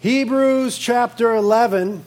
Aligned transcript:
Hebrews 0.00 0.78
chapter 0.78 1.34
11. 1.34 2.04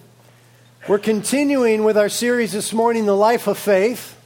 We're 0.88 0.98
continuing 0.98 1.84
with 1.84 1.98
our 1.98 2.08
series 2.08 2.54
this 2.54 2.72
morning, 2.72 3.06
The 3.06 3.18
Life 3.18 3.48
of 3.48 3.58
Faith. 3.58 4.18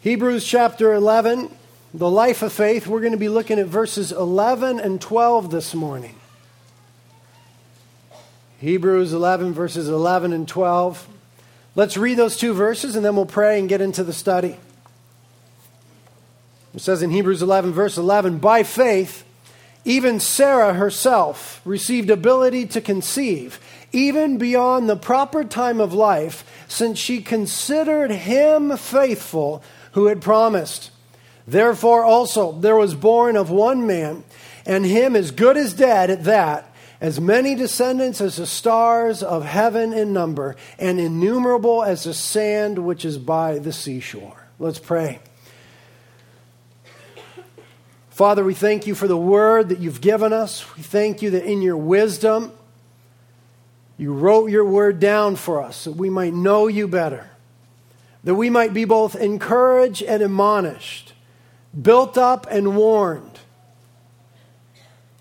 Hebrews 0.00 0.46
chapter 0.46 0.94
11, 0.94 1.54
The 1.92 2.08
Life 2.08 2.40
of 2.40 2.54
Faith. 2.54 2.86
We're 2.86 3.00
going 3.00 3.12
to 3.12 3.18
be 3.18 3.28
looking 3.28 3.58
at 3.58 3.66
verses 3.66 4.12
11 4.12 4.80
and 4.80 4.98
12 4.98 5.50
this 5.50 5.74
morning. 5.74 6.14
Hebrews 8.60 9.12
11, 9.12 9.52
verses 9.52 9.90
11 9.90 10.32
and 10.32 10.48
12. 10.48 11.06
Let's 11.74 11.98
read 11.98 12.16
those 12.16 12.38
two 12.38 12.54
verses 12.54 12.96
and 12.96 13.04
then 13.04 13.14
we'll 13.14 13.26
pray 13.26 13.58
and 13.58 13.68
get 13.68 13.82
into 13.82 14.02
the 14.02 14.14
study. 14.14 14.56
It 16.78 16.82
says 16.82 17.02
in 17.02 17.10
Hebrews 17.10 17.42
11, 17.42 17.72
verse 17.72 17.98
11, 17.98 18.38
by 18.38 18.62
faith, 18.62 19.24
even 19.84 20.20
Sarah 20.20 20.74
herself 20.74 21.60
received 21.64 22.08
ability 22.08 22.66
to 22.66 22.80
conceive, 22.80 23.58
even 23.90 24.38
beyond 24.38 24.88
the 24.88 24.94
proper 24.94 25.42
time 25.42 25.80
of 25.80 25.92
life, 25.92 26.48
since 26.68 26.96
she 26.96 27.20
considered 27.20 28.12
him 28.12 28.76
faithful 28.76 29.60
who 29.94 30.06
had 30.06 30.22
promised. 30.22 30.92
Therefore, 31.48 32.04
also, 32.04 32.52
there 32.52 32.76
was 32.76 32.94
born 32.94 33.36
of 33.36 33.50
one 33.50 33.84
man, 33.84 34.22
and 34.64 34.86
him 34.86 35.16
as 35.16 35.32
good 35.32 35.56
as 35.56 35.74
dead 35.74 36.10
at 36.10 36.22
that, 36.22 36.72
as 37.00 37.20
many 37.20 37.56
descendants 37.56 38.20
as 38.20 38.36
the 38.36 38.46
stars 38.46 39.20
of 39.20 39.44
heaven 39.44 39.92
in 39.92 40.12
number, 40.12 40.54
and 40.78 41.00
innumerable 41.00 41.82
as 41.82 42.04
the 42.04 42.14
sand 42.14 42.78
which 42.78 43.04
is 43.04 43.18
by 43.18 43.58
the 43.58 43.72
seashore. 43.72 44.46
Let's 44.60 44.78
pray. 44.78 45.18
Father, 48.18 48.42
we 48.42 48.52
thank 48.52 48.88
you 48.88 48.96
for 48.96 49.06
the 49.06 49.16
word 49.16 49.68
that 49.68 49.78
you've 49.78 50.00
given 50.00 50.32
us. 50.32 50.76
We 50.76 50.82
thank 50.82 51.22
you 51.22 51.30
that 51.30 51.44
in 51.44 51.62
your 51.62 51.76
wisdom, 51.76 52.50
you 53.96 54.12
wrote 54.12 54.50
your 54.50 54.64
word 54.64 54.98
down 54.98 55.36
for 55.36 55.62
us 55.62 55.84
that 55.84 55.92
we 55.92 56.10
might 56.10 56.34
know 56.34 56.66
you 56.66 56.88
better, 56.88 57.30
that 58.24 58.34
we 58.34 58.50
might 58.50 58.74
be 58.74 58.84
both 58.84 59.14
encouraged 59.14 60.02
and 60.02 60.20
admonished, 60.20 61.12
built 61.80 62.18
up 62.18 62.48
and 62.50 62.76
warned, 62.76 63.38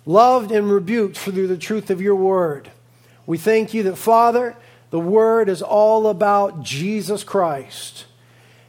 loved 0.07 0.51
and 0.51 0.67
rebuked 0.71 1.19
through 1.19 1.45
the 1.45 1.55
truth 1.55 1.91
of 1.91 2.01
your 2.01 2.15
word. 2.15 2.71
We 3.27 3.37
thank 3.37 3.75
you 3.75 3.83
that, 3.83 3.97
Father, 3.97 4.55
the 4.89 4.99
word 4.99 5.49
is 5.49 5.61
all 5.61 6.07
about 6.07 6.63
Jesus 6.63 7.23
Christ. 7.23 8.05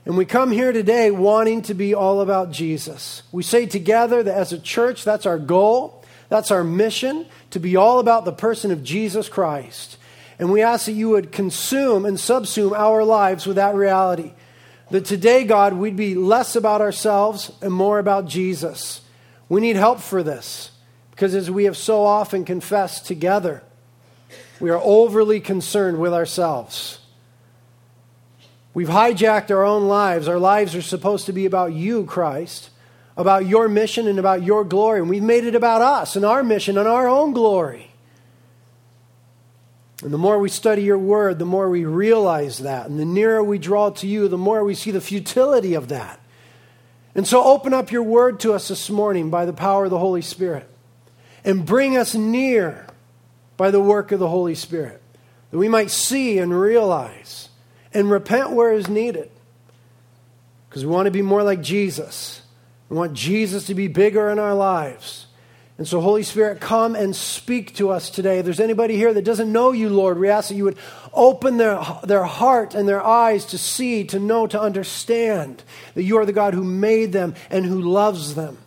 And 0.09 0.17
we 0.17 0.25
come 0.25 0.51
here 0.51 0.73
today 0.73 1.11
wanting 1.11 1.61
to 1.65 1.75
be 1.75 1.93
all 1.93 2.23
about 2.23 2.51
Jesus. 2.51 3.23
We 3.31 3.43
say 3.43 3.67
together 3.67 4.23
that 4.23 4.35
as 4.35 4.55
a 4.55 4.59
church, 4.59 5.05
that's 5.05 5.27
our 5.27 5.39
goal, 5.39 6.03
that's 6.31 6.51
our 6.51 6.65
mission, 6.65 7.27
to 7.51 7.61
be 7.61 7.77
all 7.77 7.99
about 7.99 8.25
the 8.25 8.33
person 8.33 8.71
of 8.71 8.83
Jesus 8.83 9.29
Christ. 9.29 9.99
And 10.39 10.51
we 10.51 10.63
ask 10.63 10.87
that 10.87 10.93
you 10.93 11.11
would 11.11 11.31
consume 11.31 12.07
and 12.07 12.17
subsume 12.17 12.73
our 12.73 13.05
lives 13.05 13.47
with 13.47 13.57
that 13.57 13.75
reality. 13.75 14.33
That 14.91 15.05
today, 15.05 15.45
God, 15.45 15.75
we'd 15.75 15.95
be 15.95 16.15
less 16.15 16.57
about 16.57 16.81
ourselves 16.81 17.53
and 17.61 17.71
more 17.71 17.99
about 17.99 18.27
Jesus. 18.27 19.03
We 19.51 19.61
need 19.61 19.77
help 19.77 20.01
for 20.01 20.23
this 20.23 20.71
because, 21.11 21.35
as 21.35 21.51
we 21.51 21.65
have 21.65 21.77
so 21.77 22.03
often 22.07 22.47
confessed 22.47 23.05
together, 23.05 23.63
we 24.59 24.71
are 24.71 24.81
overly 24.83 25.41
concerned 25.41 25.99
with 25.99 26.15
ourselves. 26.15 26.98
We've 28.75 28.89
hijacked 28.89 29.51
our 29.51 29.65
own 29.65 29.89
lives. 29.89 30.29
Our 30.29 30.39
lives 30.39 30.75
are 30.75 30.83
supposed 30.83 31.27
to 31.27 31.33
be 31.33 31.47
about 31.47 31.73
you, 31.73 32.05
Christ, 32.05 32.71
about 33.17 33.47
your 33.47 33.69
mission 33.69 34.07
and 34.07 34.19
about 34.19 34.43
your 34.43 34.65
glory. 34.65 35.01
And 35.01 35.09
we've 35.09 35.23
made 35.23 35.45
it 35.45 35.55
about 35.55 35.81
us 35.83 36.17
and 36.17 36.25
our 36.25 36.43
mission 36.43 36.79
and 36.79 36.87
our 36.87 37.09
own 37.09 37.33
glory. 37.33 37.91
And 40.03 40.13
the 40.13 40.19
more 40.19 40.39
we 40.39 40.49
study 40.49 40.83
your 40.83 40.99
word, 40.99 41.41
the 41.41 41.45
more 41.45 41.69
we 41.69 41.85
realize 41.85 42.59
that. 42.59 42.89
And 42.89 43.01
the 43.01 43.05
nearer 43.05 43.43
we 43.43 43.59
draw 43.59 43.91
to 43.91 44.07
you, 44.07 44.29
the 44.29 44.39
more 44.39 44.63
we 44.63 44.75
see 44.75 44.93
the 44.93 45.01
futility 45.01 45.75
of 45.75 45.89
that. 45.89 46.21
And 47.17 47.27
so 47.27 47.43
open 47.43 47.75
up 47.75 47.91
your 47.91 48.05
word 48.05 48.39
to 48.41 48.53
us 48.53 48.69
this 48.69 48.91
morning 48.91 49.29
by 49.29 49.45
the 49.45 49.53
power 49.53 49.87
of 49.87 49.91
the 49.91 49.99
Holy 49.99 50.23
Spirit. 50.23 50.71
And 51.45 51.67
bring 51.67 51.97
us 51.97 52.15
near 52.15 52.87
by 53.57 53.73
the 53.73 53.81
work 53.81 54.13
of 54.13 54.21
the 54.21 54.29
Holy 54.29 54.55
Spirit, 54.55 55.03
that 55.51 55.59
we 55.59 55.69
might 55.69 55.91
see 55.91 56.39
and 56.39 56.57
realize 56.57 57.48
and 57.93 58.11
repent 58.11 58.51
where 58.51 58.73
is 58.73 58.89
needed. 58.89 59.31
Because 60.69 60.85
we 60.85 60.93
want 60.93 61.07
to 61.07 61.11
be 61.11 61.23
more 61.23 61.43
like 61.43 61.63
Jesus. 61.63 62.43
We 62.89 62.97
want 62.97 63.15
Jesus 63.15 63.67
to 63.67 63.75
be 63.75 63.89
bigger 63.89 64.29
in 64.29 64.39
our 64.39 64.55
lives. 64.55 65.27
And 65.79 65.87
so, 65.87 66.01
Holy 66.01 66.25
Spirit, 66.25 66.61
come 66.61 66.97
and 66.97 67.15
speak 67.15 67.77
to 67.77 67.91
us 67.91 68.11
today. 68.11 68.41
If 68.41 68.45
there's 68.45 68.59
anybody 68.59 68.97
here 68.97 69.15
that 69.15 69.25
doesn't 69.25 69.53
know 69.53 69.71
you, 69.71 69.89
Lord, 69.89 70.19
we 70.19 70.29
ask 70.29 70.49
that 70.49 70.57
you 70.57 70.65
would 70.65 70.79
open 71.13 71.57
their, 71.57 71.81
their 72.03 72.25
heart 72.25 72.75
and 72.75 72.89
their 72.89 73.03
eyes 73.03 73.47
to 73.47 73.59
see, 73.59 74.03
to 74.05 74.19
know, 74.19 74.49
to 74.49 74.61
understand 74.61 75.63
that 75.95 76.03
you 76.03 76.19
are 76.19 76.27
the 76.27 76.33
God 76.33 76.53
who 76.53 76.65
made 76.65 77.13
them 77.13 77.37
and 77.49 77.65
who 77.65 77.81
loves 77.81 78.35
them, 78.35 78.59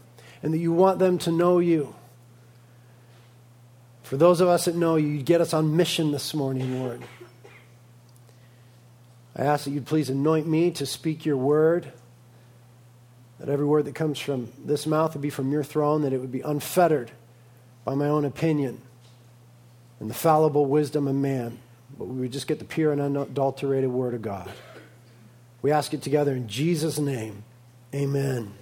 and 0.42 0.53
that 0.53 0.59
you 0.59 0.72
want 0.72 1.00
them 1.00 1.18
to 1.20 1.32
know 1.32 1.59
you. 1.59 1.94
For 4.03 4.16
those 4.16 4.40
of 4.40 4.48
us 4.48 4.66
that 4.66 4.76
know 4.76 4.96
you, 4.96 5.08
you 5.08 5.22
get 5.22 5.42
us 5.42 5.53
on 5.53 5.76
mission 5.76 6.12
this 6.12 6.34
morning, 6.34 6.80
Lord. 6.82 7.02
I 9.36 9.44
ask 9.44 9.66
that 9.66 9.72
you'd 9.72 9.86
please 9.86 10.09
anoint 10.09 10.47
me 10.47 10.72
to 10.72 10.86
speak 10.86 11.25
your 11.25 11.38
word, 11.38 11.92
that 13.40 13.50
every 13.50 13.66
word 13.66 13.86
that 13.86 13.96
comes 13.96 14.19
from 14.19 14.52
this 14.64 14.86
mouth 14.86 15.14
would 15.14 15.22
be 15.22 15.30
from 15.30 15.52
your 15.52 15.64
throne, 15.64 16.02
that 16.02 16.14
it 16.14 16.19
would 16.19 16.31
be 16.31 16.42
unfettered 16.42 17.12
by 17.86 17.96
my 17.96 18.08
own 18.08 18.25
opinion 18.25 18.81
and 20.00 20.09
the 20.09 20.16
fallible 20.16 20.66
wisdom 20.66 21.08
of 21.08 21.16
man, 21.16 21.59
but 21.97 22.06
we 22.06 22.22
would 22.22 22.31
just 22.31 22.47
get 22.47 22.59
the 22.59 22.66
pure 22.66 22.91
and 22.91 23.00
unadulterated 23.00 23.90
word 23.90 24.14
of 24.14 24.22
God. 24.22 24.50
We 25.62 25.72
ask 25.72 25.94
it 25.94 26.02
together 26.02 26.34
in 26.34 26.47
Jesus' 26.47 26.97
name. 26.97 27.44
Amen. 27.94 28.53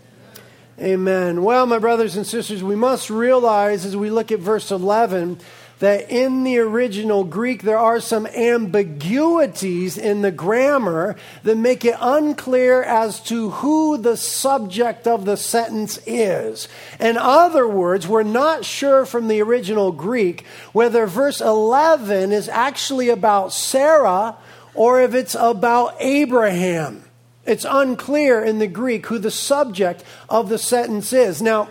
Amen. 0.79 1.43
Well, 1.43 1.65
my 1.65 1.79
brothers 1.79 2.15
and 2.15 2.27
sisters, 2.27 2.63
we 2.63 2.75
must 2.75 3.09
realize 3.09 3.85
as 3.85 3.95
we 3.95 4.09
look 4.09 4.31
at 4.31 4.39
verse 4.39 4.71
11 4.71 5.39
that 5.79 6.09
in 6.11 6.43
the 6.43 6.59
original 6.59 7.23
Greek 7.23 7.63
there 7.63 7.77
are 7.77 7.99
some 7.99 8.27
ambiguities 8.27 9.97
in 9.97 10.21
the 10.21 10.31
grammar 10.31 11.15
that 11.43 11.57
make 11.57 11.83
it 11.83 11.95
unclear 11.99 12.83
as 12.83 13.19
to 13.21 13.49
who 13.49 13.97
the 13.97 14.17
subject 14.17 15.07
of 15.07 15.25
the 15.25 15.37
sentence 15.37 15.99
is. 16.05 16.67
In 16.99 17.17
other 17.17 17.67
words, 17.67 18.07
we're 18.07 18.23
not 18.23 18.65
sure 18.65 19.05
from 19.05 19.27
the 19.27 19.41
original 19.41 19.91
Greek 19.91 20.45
whether 20.73 21.07
verse 21.07 21.41
11 21.41 22.31
is 22.31 22.49
actually 22.49 23.09
about 23.09 23.53
Sarah 23.53 24.35
or 24.73 25.01
if 25.01 25.13
it's 25.13 25.35
about 25.35 25.95
Abraham. 25.99 27.03
It's 27.45 27.65
unclear 27.67 28.43
in 28.43 28.59
the 28.59 28.67
Greek 28.67 29.07
who 29.07 29.17
the 29.17 29.31
subject 29.31 30.03
of 30.29 30.49
the 30.49 30.59
sentence 30.59 31.13
is. 31.13 31.41
Now, 31.41 31.69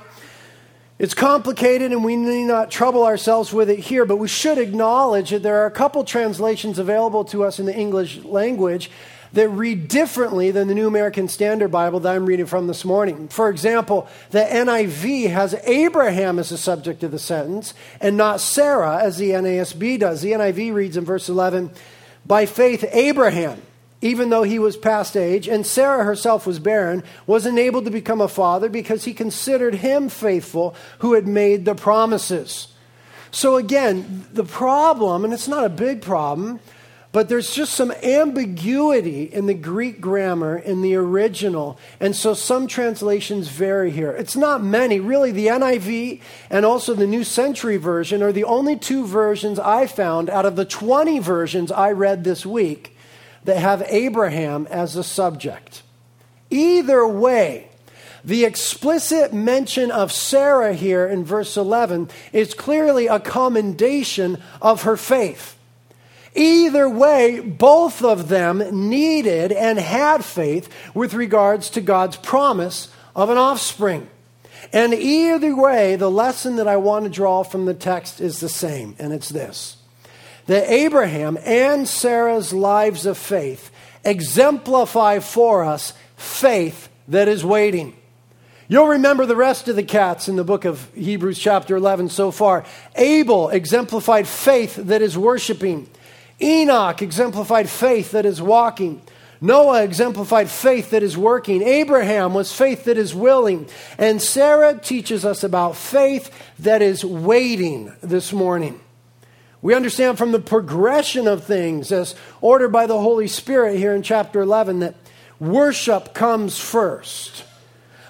it's 0.99 1.15
complicated 1.15 1.93
and 1.93 2.05
we 2.05 2.17
need 2.17 2.45
not 2.45 2.71
trouble 2.71 3.05
ourselves 3.05 3.53
with 3.53 3.71
it 3.71 3.79
here, 3.79 4.05
but 4.05 4.17
we 4.17 4.29
should 4.29 4.59
acknowledge 4.59 5.31
that 5.31 5.43
there 5.43 5.63
are 5.63 5.67
a 5.67 5.71
couple 5.71 6.03
translations 6.03 6.79
available 6.79 7.25
to 7.27 7.45
us 7.45 7.61
in 7.61 7.67
the 7.67 7.75
English 7.75 8.25
language 8.25 8.91
that 9.33 9.49
read 9.51 9.89
differently 9.89 10.51
than 10.51 10.69
the 10.69 10.75
New 10.75 10.89
American 10.89 11.29
Standard 11.29 11.69
Bible 11.69 12.01
that 12.01 12.15
I'm 12.17 12.27
reading 12.27 12.47
from 12.47 12.67
this 12.67 12.85
morning. 12.85 13.29
For 13.29 13.49
example, 13.49 14.09
the 14.31 14.41
NIV 14.41 15.31
has 15.31 15.55
Abraham 15.65 16.39
as 16.39 16.49
the 16.49 16.59
subject 16.59 17.03
of 17.03 17.11
the 17.11 17.19
sentence 17.19 17.75
and 18.01 18.17
not 18.17 18.41
Sarah 18.41 18.99
as 18.99 19.19
the 19.19 19.31
NASB 19.31 20.01
does. 20.01 20.23
The 20.23 20.33
NIV 20.33 20.73
reads 20.73 20.97
in 20.97 21.05
verse 21.05 21.29
11, 21.29 21.71
By 22.27 22.47
faith, 22.47 22.85
Abraham 22.91 23.61
even 24.01 24.31
though 24.31 24.45
he 24.45 24.59
was 24.59 24.77
past 24.77 25.17
age, 25.17 25.49
and 25.49 25.67
Sarah 25.67 26.05
herself 26.05 26.47
was 26.47 26.59
barren, 26.59 27.03
was 27.27 27.47
enabled 27.47 27.85
to 27.87 27.91
become 27.91 28.21
a 28.21 28.29
father 28.29 28.69
because 28.69 29.05
he 29.05 29.13
considered 29.13 29.77
him 29.77 30.09
faithful 30.09 30.75
who 30.99 31.15
had 31.15 31.27
made 31.27 31.65
the 31.65 31.75
promises. 31.75 32.69
So, 33.31 33.57
again, 33.57 34.27
the 34.33 34.45
problem, 34.45 35.25
and 35.25 35.35
it's 35.35 35.49
not 35.49 35.65
a 35.65 35.71
big 35.71 36.01
problem, 36.01 36.61
but 37.11 37.29
there's 37.29 37.55
just 37.55 37.73
some 37.73 37.91
ambiguity 38.03 39.25
in 39.25 39.47
the 39.47 39.55
Greek 39.55 40.01
grammar 40.01 40.57
in 40.57 40.83
the 40.83 40.95
original. 40.95 41.79
And 42.01 42.15
so 42.15 42.35
some 42.35 42.67
translations 42.67 43.49
vary 43.49 43.91
here. 43.91 44.13
It's 44.13 44.37
not 44.37 44.63
many. 44.63 45.01
Really, 45.01 45.33
the 45.33 45.47
NIV 45.47 46.21
and 46.51 46.67
also 46.67 46.95
the 46.95 47.07
New 47.07 47.25
Century 47.25 47.79
Version 47.79 48.23
are 48.23 48.33
the 48.33 48.45
only 48.45 48.77
two 48.77 49.07
versions 49.07 49.59
I 49.59 49.87
found 49.87 50.29
out 50.29 50.45
of 50.45 50.57
the 50.57 50.67
20 50.67 51.19
versions 51.19 51.73
I 51.73 51.93
read 51.93 52.25
this 52.25 52.45
week 52.45 52.95
that 53.49 53.57
have 53.57 53.83
Abraham 53.89 54.67
as 54.67 54.95
a 54.95 55.03
subject. 55.03 55.83
Either 56.51 57.07
way, 57.07 57.71
the 58.23 58.45
explicit 58.45 59.33
mention 59.33 59.91
of 59.91 60.13
Sarah 60.13 60.75
here 60.75 61.07
in 61.07 61.25
verse 61.25 61.57
11 61.57 62.11
is 62.35 62.53
clearly 62.53 63.07
a 63.07 63.19
commendation 63.19 64.37
of 64.61 64.83
her 64.83 64.99
faith. 64.99 65.57
Either 66.35 66.91
way, 66.91 67.41
both 67.41 68.05
of 68.05 68.29
them 68.29 68.91
needed 68.91 69.51
and 69.51 69.79
had 69.79 70.27
faith 70.27 70.69
with 70.93 71.15
regards 71.15 71.71
to 71.71 71.81
God's 71.81 72.19
promise 72.19 72.93
of 73.17 73.31
an 73.31 73.39
offspring. 73.39 74.11
And 74.75 74.93
either 74.93 75.57
way, 75.57 75.97
the 75.97 76.11
lesson 76.11 76.57
that 76.57 76.69
I 76.69 76.77
want 76.77 77.07
to 77.07 77.11
draw 77.11 77.45
from 77.45 77.65
the 77.65 77.73
text 77.73 78.21
is 78.21 78.41
the 78.41 78.49
same, 78.51 78.95
and 78.99 79.15
it's 79.15 79.31
this 79.31 79.78
that 80.49 80.71
Abraham 80.71 81.39
and 81.45 81.87
Sarah's 81.87 82.53
lives 82.55 83.05
of 83.07 83.19
faith 83.19 83.71
exemplify 84.03 85.19
for 85.19 85.63
us 85.63 85.93
faith 86.17 86.89
that 87.07 87.29
is 87.29 87.45
waiting. 87.45 87.95
You'll 88.67 88.89
remember 88.89 89.27
the 89.27 89.37
rest 89.37 89.69
of 89.69 89.77
the 89.77 89.83
cats 89.83 90.27
in 90.27 90.37
the 90.37 90.45
book 90.45 90.65
of 90.65 90.93
Hebrews, 90.95 91.39
chapter 91.39 91.77
11, 91.77 92.09
so 92.09 92.31
far. 92.31 92.65
Abel 92.97 93.51
exemplified 93.51 94.27
faith 94.27 94.77
that 94.77 95.03
is 95.03 95.19
worshiping. 95.19 95.89
Enoch 96.41 97.03
exemplified 97.03 97.69
faith 97.69 98.13
that 98.13 98.25
is 98.25 98.41
walking. 98.41 99.03
Noah 99.43 99.85
exemplified 99.85 100.49
faith 100.49 100.91
that 100.91 101.03
is 101.03 101.17
working. 101.17 101.63
Abraham 101.63 102.33
was 102.33 102.53
faith 102.55 102.85
that 102.85 102.97
is 102.97 103.15
willing. 103.15 103.69
And 103.99 104.21
Sarah 104.21 104.79
teaches 104.79 105.27
us 105.27 105.45
about 105.45 105.77
faith 105.77 106.31
that 106.61 106.81
is 106.81 107.05
waiting 107.05 107.93
this 108.03 108.33
morning. 108.33 108.81
We 109.61 109.75
understand 109.75 110.19
from 110.19 110.33
the 110.33 110.39
progression 110.39 111.27
of 111.27 111.45
things 111.45 111.91
as 111.91 112.15
ordered 112.41 112.69
by 112.69 112.87
the 112.87 113.01
Holy 113.01 113.27
Spirit 113.27 113.77
here 113.77 113.95
in 113.95 114.03
chapter 114.03 114.41
11 114.41 114.81
that 114.81 114.95
worship 115.41 116.15
comes 116.15 116.59
first. 116.59 117.45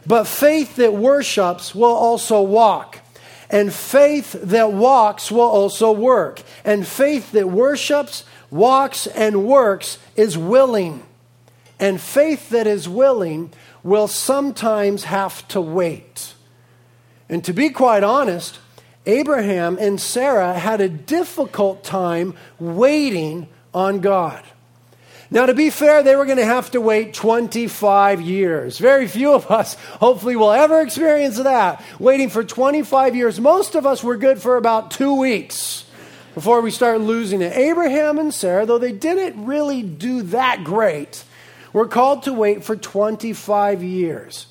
But 0.06 0.27
faith 0.27 0.77
that 0.77 0.95
worships 0.95 1.75
will 1.75 1.95
also 1.95 2.43
walk. 2.43 2.99
And 3.50 3.73
faith 3.73 4.33
that 4.33 4.73
walks 4.73 5.31
will 5.31 5.41
also 5.41 5.91
work. 5.91 6.43
And 6.65 6.87
faith 6.87 7.33
that 7.33 7.49
worships, 7.49 8.25
walks, 8.50 9.06
and 9.06 9.47
works 9.47 9.99
is 10.17 10.37
willing. 10.37 11.03
And 11.81 12.00
faith 12.00 12.50
that 12.50 12.67
is 12.67 12.89
willing 12.89 13.53
will 13.83 14.09
sometimes 14.09 15.05
have 15.05 15.47
to 15.49 15.61
wait. 15.61 16.35
And 17.29 17.43
to 17.45 17.53
be 17.53 17.71
quite 17.71 18.05
honest, 18.05 18.59
Abraham 19.09 19.79
and 19.81 19.99
Sarah 19.99 20.53
had 20.53 20.83
a 20.83 20.89
difficult 20.89 21.83
time 21.83 22.35
waiting 22.61 23.49
on 23.73 24.01
God. 24.01 24.45
Now, 25.31 25.47
to 25.47 25.55
be 25.55 25.71
fair, 25.71 26.03
they 26.03 26.15
were 26.15 26.27
going 26.27 26.39
to 26.39 26.45
have 26.45 26.71
to 26.73 26.81
wait 26.81 27.15
25 27.15 28.21
years. 28.21 28.79
Very 28.79 29.09
few 29.09 29.33
of 29.33 29.51
us, 29.51 29.75
hopefully, 29.75 30.37
will 30.37 30.53
ever 30.53 30.83
experience 30.83 31.39
that. 31.39 31.83
Waiting 31.99 32.29
for 32.29 32.45
25 32.45 33.17
years. 33.17 33.41
Most 33.41 33.75
of 33.75 33.87
us 33.87 34.05
were 34.05 34.17
good 34.17 34.41
for 34.41 34.57
about 34.57 34.91
two 34.91 35.15
weeks 35.15 35.87
before 36.35 36.61
we 36.61 36.71
start 36.71 37.01
losing 37.01 37.41
it. 37.41 37.57
Abraham 37.57 38.19
and 38.19 38.33
Sarah, 38.33 38.67
though 38.67 38.79
they 38.79 38.93
didn't 38.93 39.47
really 39.47 39.83
do 39.83 40.23
that 40.23 40.65
great, 40.65 41.25
were 41.73 41.89
called 41.89 42.25
to 42.25 42.33
wait 42.35 42.63
for 42.63 42.77
25 42.77 43.83
years. 43.83 44.47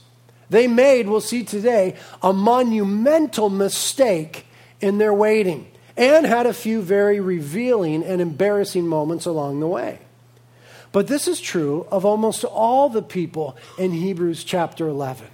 They 0.50 0.68
made, 0.68 1.07
we'll 1.07 1.21
see 1.21 1.44
today, 1.44 1.95
a 2.24 2.33
monumental 2.33 3.50
mistake 3.50 4.46
in 4.81 4.97
their 4.97 5.13
waiting 5.13 5.71
and 5.95 6.25
had 6.25 6.45
a 6.45 6.53
few 6.53 6.81
very 6.81 7.19
revealing 7.19 8.03
and 8.03 8.21
embarrassing 8.21 8.88
moments 8.88 9.25
along 9.25 9.59
the 9.59 9.68
way. 9.68 10.00
But 10.91 11.07
this 11.07 11.27
is 11.27 11.41
true 11.41 11.88
of 11.91 12.06
almost 12.06 12.44
all 12.44 12.89
the 12.89 13.01
people 13.01 13.57
in 13.77 13.91
Hebrews 13.91 14.44
chapter 14.44 14.88
11 14.88 15.27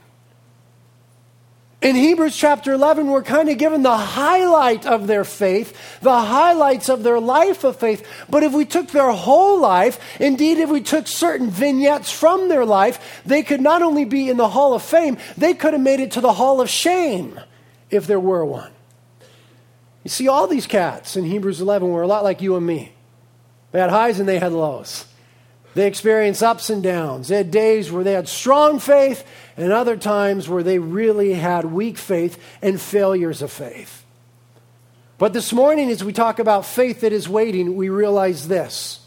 in 1.83 1.97
Hebrews 1.97 2.37
chapter 2.37 2.71
11, 2.71 3.07
we're 3.07 3.23
kind 3.23 3.49
of 3.49 3.57
given 3.57 3.83
the 3.83 3.97
highlight 3.97 4.85
of 4.85 5.05
their 5.05 5.25
faith, 5.25 5.99
the 5.99 6.17
highlights 6.17 6.87
of 6.87 7.03
their 7.03 7.19
life 7.19 7.65
of 7.65 7.75
faith. 7.75 8.07
But 8.29 8.41
if 8.41 8.53
we 8.53 8.63
took 8.63 8.87
their 8.87 9.11
whole 9.11 9.59
life, 9.59 9.99
indeed, 10.19 10.59
if 10.59 10.69
we 10.69 10.79
took 10.79 11.09
certain 11.09 11.49
vignettes 11.49 12.09
from 12.09 12.47
their 12.47 12.65
life, 12.65 13.21
they 13.25 13.43
could 13.43 13.59
not 13.59 13.81
only 13.81 14.05
be 14.05 14.29
in 14.29 14.37
the 14.37 14.47
hall 14.47 14.73
of 14.73 14.81
fame, 14.81 15.17
they 15.37 15.53
could 15.53 15.73
have 15.73 15.81
made 15.81 15.99
it 15.99 16.13
to 16.13 16.21
the 16.21 16.31
hall 16.31 16.61
of 16.61 16.69
shame 16.69 17.37
if 17.89 18.07
there 18.07 18.19
were 18.19 18.45
one. 18.45 18.72
You 20.03 20.09
see, 20.09 20.27
all 20.27 20.47
these 20.47 20.67
cats 20.67 21.15
in 21.15 21.23
Hebrews 21.23 21.61
11 21.61 21.89
were 21.89 22.01
a 22.01 22.07
lot 22.07 22.23
like 22.23 22.41
you 22.41 22.55
and 22.55 22.65
me. 22.65 22.93
They 23.71 23.79
had 23.79 23.89
highs 23.89 24.19
and 24.19 24.27
they 24.27 24.39
had 24.39 24.51
lows. 24.51 25.05
They 25.75 25.87
experienced 25.87 26.43
ups 26.43 26.69
and 26.69 26.83
downs. 26.83 27.29
They 27.29 27.37
had 27.37 27.49
days 27.49 27.91
where 27.91 28.03
they 28.03 28.13
had 28.13 28.27
strong 28.27 28.79
faith 28.79 29.25
and 29.57 29.71
other 29.71 29.97
times 29.97 30.47
where 30.47 30.61
they 30.61 30.77
really 30.77 31.33
had 31.33 31.65
weak 31.65 31.97
faith 31.97 32.37
and 32.61 32.79
failures 32.79 33.41
of 33.41 33.51
faith. 33.51 34.03
But 35.17 35.33
this 35.33 35.53
morning, 35.53 35.89
as 35.89 36.03
we 36.03 36.13
talk 36.13 36.37
about 36.37 36.65
faith 36.65 37.01
that 37.01 37.13
is 37.13 37.29
waiting, 37.29 37.75
we 37.75 37.89
realize 37.89 38.47
this 38.47 38.99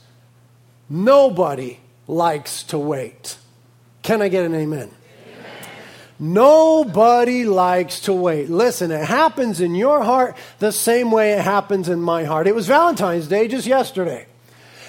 nobody 0.88 1.78
likes 2.08 2.62
to 2.64 2.78
wait. 2.78 3.36
Can 4.02 4.22
I 4.22 4.28
get 4.28 4.44
an 4.44 4.54
amen? 4.54 4.90
Nobody 6.18 7.44
likes 7.44 8.00
to 8.02 8.12
wait. 8.12 8.48
Listen, 8.48 8.90
it 8.90 9.04
happens 9.04 9.60
in 9.60 9.74
your 9.74 10.02
heart 10.02 10.36
the 10.58 10.72
same 10.72 11.10
way 11.10 11.32
it 11.32 11.42
happens 11.42 11.88
in 11.88 12.00
my 12.00 12.24
heart. 12.24 12.46
It 12.46 12.54
was 12.54 12.66
Valentine's 12.66 13.28
Day 13.28 13.48
just 13.48 13.66
yesterday. 13.66 14.26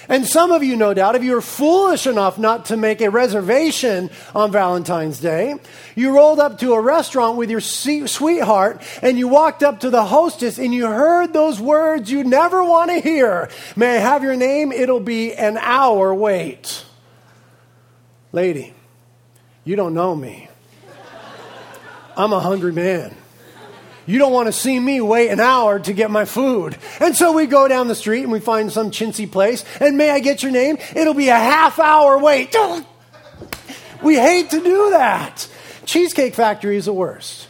And 0.08 0.26
some 0.26 0.52
of 0.52 0.62
you, 0.62 0.74
no 0.74 0.94
doubt, 0.94 1.16
if 1.16 1.22
you 1.22 1.32
were 1.32 1.42
foolish 1.42 2.06
enough 2.06 2.38
not 2.38 2.66
to 2.66 2.78
make 2.78 3.02
a 3.02 3.10
reservation 3.10 4.08
on 4.34 4.50
Valentine's 4.50 5.20
Day, 5.20 5.56
you 5.94 6.16
rolled 6.16 6.40
up 6.40 6.60
to 6.60 6.72
a 6.72 6.80
restaurant 6.80 7.36
with 7.36 7.50
your 7.50 7.60
sweetheart 7.60 8.80
and 9.02 9.18
you 9.18 9.28
walked 9.28 9.62
up 9.62 9.80
to 9.80 9.90
the 9.90 10.04
hostess 10.04 10.58
and 10.58 10.72
you 10.72 10.86
heard 10.86 11.34
those 11.34 11.60
words 11.60 12.10
you 12.10 12.24
never 12.24 12.64
want 12.64 12.90
to 12.90 13.00
hear. 13.00 13.50
May 13.76 13.96
I 13.96 14.00
have 14.00 14.22
your 14.22 14.36
name? 14.36 14.72
It'll 14.72 14.98
be 14.98 15.34
an 15.34 15.58
hour 15.58 16.14
wait. 16.14 16.84
Lady, 18.32 18.72
you 19.64 19.76
don't 19.76 19.92
know 19.92 20.16
me. 20.16 20.47
I'm 22.18 22.32
a 22.32 22.40
hungry 22.40 22.72
man. 22.72 23.14
You 24.06 24.18
don't 24.18 24.32
want 24.32 24.46
to 24.46 24.52
see 24.52 24.80
me 24.80 25.00
wait 25.00 25.28
an 25.28 25.38
hour 25.38 25.78
to 25.78 25.92
get 25.92 26.10
my 26.10 26.24
food. 26.24 26.76
And 26.98 27.14
so 27.14 27.32
we 27.32 27.46
go 27.46 27.68
down 27.68 27.88
the 27.88 27.94
street 27.94 28.22
and 28.22 28.32
we 28.32 28.40
find 28.40 28.72
some 28.72 28.90
chintzy 28.90 29.30
place. 29.30 29.64
And 29.80 29.96
may 29.96 30.10
I 30.10 30.18
get 30.18 30.42
your 30.42 30.50
name? 30.50 30.78
It'll 30.96 31.14
be 31.14 31.28
a 31.28 31.36
half 31.36 31.78
hour 31.78 32.18
wait. 32.18 32.54
We 34.00 34.14
hate 34.14 34.50
to 34.50 34.60
do 34.60 34.90
that. 34.90 35.48
Cheesecake 35.84 36.36
Factory 36.36 36.76
is 36.76 36.84
the 36.84 36.92
worst. 36.92 37.48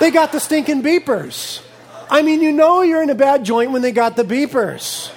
They 0.00 0.10
got 0.10 0.32
the 0.32 0.40
stinking 0.40 0.82
beepers. 0.82 1.62
I 2.08 2.22
mean, 2.22 2.40
you 2.40 2.50
know 2.50 2.80
you're 2.80 3.02
in 3.02 3.10
a 3.10 3.14
bad 3.14 3.44
joint 3.44 3.72
when 3.72 3.82
they 3.82 3.92
got 3.92 4.16
the 4.16 4.24
beepers. 4.24 5.12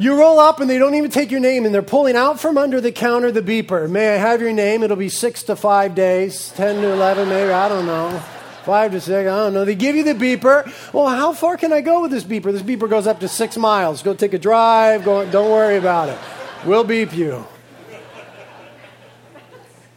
You 0.00 0.18
roll 0.18 0.40
up 0.40 0.60
and 0.60 0.70
they 0.70 0.78
don't 0.78 0.94
even 0.94 1.10
take 1.10 1.30
your 1.30 1.40
name 1.40 1.66
and 1.66 1.74
they're 1.74 1.82
pulling 1.82 2.16
out 2.16 2.40
from 2.40 2.56
under 2.56 2.80
the 2.80 2.90
counter 2.90 3.30
the 3.30 3.42
beeper. 3.42 3.88
May 3.88 4.14
I 4.14 4.16
have 4.16 4.40
your 4.40 4.52
name? 4.52 4.82
It'll 4.82 4.96
be 4.96 5.10
six 5.10 5.42
to 5.44 5.54
five 5.54 5.94
days, 5.94 6.50
10 6.56 6.80
to 6.80 6.92
11, 6.92 7.28
maybe, 7.28 7.52
I 7.52 7.68
don't 7.68 7.86
know 7.86 8.22
five 8.64 8.92
to 8.92 9.00
six, 9.00 9.28
I 9.28 9.36
don't 9.36 9.54
know. 9.54 9.64
They 9.64 9.74
give 9.74 9.96
you 9.96 10.04
the 10.04 10.14
beeper. 10.14 10.64
Well, 10.92 11.08
how 11.08 11.32
far 11.32 11.56
can 11.56 11.72
I 11.72 11.80
go 11.80 12.02
with 12.02 12.10
this 12.10 12.24
beeper? 12.24 12.52
This 12.52 12.62
beeper 12.62 12.88
goes 12.88 13.06
up 13.06 13.20
to 13.20 13.28
six 13.28 13.56
miles. 13.56 14.02
Go 14.02 14.14
take 14.14 14.34
a 14.34 14.38
drive. 14.38 15.04
Go, 15.04 15.28
don't 15.30 15.50
worry 15.50 15.76
about 15.76 16.08
it. 16.08 16.18
We'll 16.64 16.84
beep 16.84 17.12
you. 17.12 17.46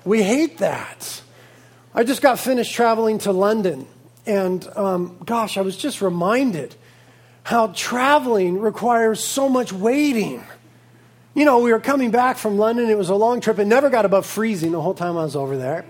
We 0.06 0.24
hate 0.24 0.58
that. 0.58 1.22
I 1.94 2.04
just 2.04 2.22
got 2.22 2.40
finished 2.40 2.74
traveling 2.74 3.20
to 3.20 3.32
London, 3.32 3.88
and 4.26 4.68
um, 4.76 5.18
gosh, 5.24 5.58
I 5.58 5.62
was 5.62 5.78
just 5.78 6.02
reminded 6.02 6.76
how 7.44 7.68
traveling 7.68 8.60
requires 8.60 9.24
so 9.24 9.50
much 9.50 9.72
waiting. 9.72 10.44
You 11.36 11.46
know, 11.46 11.60
we 11.60 11.72
were 11.72 11.80
coming 11.80 12.12
back 12.12 12.38
from 12.38 12.58
London. 12.58 12.90
It 12.90 12.98
was 12.98 13.10
a 13.10 13.16
long 13.16 13.42
trip. 13.42 13.60
It 13.60 13.66
never 13.66 13.90
got 13.90 14.06
above 14.06 14.26
freezing 14.26 14.72
the 14.72 14.82
whole 14.82 14.94
time 14.94 15.18
I 15.18 15.24
was 15.24 15.36
over 15.36 15.58
there. 15.58 15.86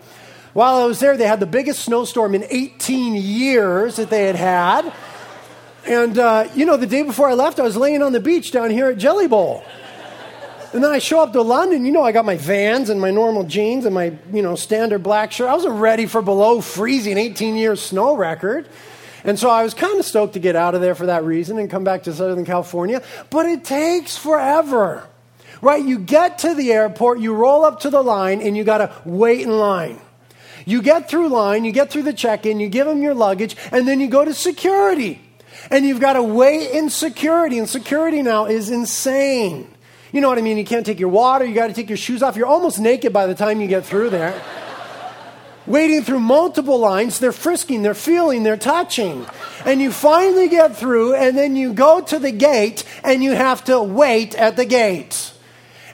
While 0.54 0.76
I 0.76 0.86
was 0.86 1.00
there, 1.00 1.18
they 1.18 1.28
had 1.28 1.40
the 1.40 1.46
biggest 1.46 1.84
snowstorm 1.84 2.36
in 2.36 2.46
18 2.50 3.16
years 3.16 3.98
that 3.98 4.10
they 4.10 4.26
had 4.26 4.36
had. 4.36 4.94
And, 5.86 6.18
uh, 6.18 6.48
you 6.56 6.66
know, 6.66 6.78
the 6.78 6.88
day 6.88 7.04
before 7.04 7.28
I 7.28 7.34
left, 7.34 7.60
I 7.60 7.64
was 7.64 7.76
laying 7.76 8.02
on 8.02 8.14
the 8.14 8.20
beach 8.20 8.52
down 8.52 8.70
here 8.70 8.88
at 8.88 8.98
Jelly 8.98 9.28
Bowl. 9.28 9.64
And 10.72 10.84
then 10.84 10.92
I 10.92 11.00
show 11.00 11.22
up 11.22 11.34
to 11.34 11.42
London, 11.42 11.86
you 11.86 11.92
know, 11.92 12.02
I 12.02 12.12
got 12.12 12.26
my 12.26 12.38
vans 12.38 12.90
and 12.90 13.00
my 13.00 13.12
normal 13.12 13.44
jeans 13.44 13.86
and 13.86 13.94
my, 13.94 14.18
you 14.32 14.42
know, 14.42 14.56
standard 14.56 15.04
black 15.04 15.32
shirt. 15.32 15.50
I 15.50 15.54
wasn't 15.54 15.76
ready 15.76 16.08
for 16.08 16.22
below 16.22 16.62
freezing 16.62 17.18
18 17.18 17.56
years 17.58 17.82
snow 17.82 18.16
record. 18.16 18.68
And 19.24 19.40
so 19.40 19.50
I 19.50 19.64
was 19.64 19.74
kind 19.74 20.00
of 20.00 20.06
stoked 20.06 20.34
to 20.34 20.40
get 20.40 20.56
out 20.56 20.76
of 20.76 20.82
there 20.82 20.96
for 20.96 21.06
that 21.06 21.24
reason 21.24 21.58
and 21.58 21.70
come 21.70 21.84
back 21.84 22.04
to 22.04 22.14
Southern 22.14 22.46
California. 22.46 23.02
But 23.30 23.46
it 23.46 23.64
takes 23.64 24.18
forever, 24.18 25.08
right? 25.62 25.84
You 25.84 26.00
get 26.00 26.40
to 26.40 26.54
the 26.54 26.74
airport, 26.74 27.20
you 27.20 27.34
roll 27.34 27.64
up 27.64 27.82
to 27.82 27.90
the 27.90 28.02
line, 28.02 28.42
and 28.42 28.58
you 28.58 28.64
got 28.64 28.80
to 28.80 28.94
wait 29.06 29.42
in 29.42 29.58
line. 29.58 30.00
You 30.66 30.82
get 30.82 31.10
through 31.10 31.30
line, 31.30 31.66
you 31.66 31.72
get 31.72 31.90
through 31.90 32.04
the 32.04 32.14
check 32.14 32.46
in, 32.46 32.60
you 32.60 32.70
give 32.70 32.88
them 32.88 33.02
your 33.02 33.14
luggage, 33.14 33.56
and 33.72 33.88
then 33.88 34.00
you 34.00 34.08
go 34.08 34.24
to 34.26 34.34
security. 34.34 35.22
And 35.72 35.86
you've 35.86 36.00
got 36.02 36.14
to 36.14 36.24
wait 36.24 36.72
in 36.72 36.90
security. 36.90 37.60
And 37.60 37.70
security 37.70 38.22
now 38.22 38.46
is 38.46 38.70
insane. 38.70 39.70
You 40.12 40.22
know 40.22 40.30
what 40.30 40.38
I 40.38 40.42
mean? 40.42 40.58
You 40.58 40.66
can't 40.66 40.86
take 40.86 41.00
your 41.00 41.10
water, 41.10 41.46
you 41.46 41.56
got 41.56 41.68
to 41.68 41.74
take 41.74 41.90
your 41.90 41.98
shoes 41.98 42.22
off. 42.22 42.36
You're 42.36 42.48
almost 42.48 42.80
naked 42.80 43.14
by 43.14 43.26
the 43.26 43.36
time 43.36 43.62
you 43.62 43.68
get 43.68 43.86
through 43.86 44.10
there. 44.10 44.40
Waiting 45.66 46.04
through 46.04 46.20
multiple 46.20 46.78
lines, 46.78 47.20
they're 47.20 47.32
frisking, 47.32 47.84
they're 47.84 47.94
feeling, 47.94 48.44
they're 48.44 48.58
touching. 48.58 49.26
And 49.66 49.82
you 49.82 49.92
finally 49.92 50.50
get 50.50 50.76
through, 50.76 51.16
and 51.16 51.38
then 51.38 51.56
you 51.56 51.74
go 51.74 52.02
to 52.02 52.20
the 52.20 52.32
gate, 52.32 52.84
and 53.04 53.24
you 53.24 53.32
have 53.32 53.64
to 53.66 53.82
wait 53.82 54.36
at 54.36 54.58
the 54.58 54.66
gate. 54.66 55.32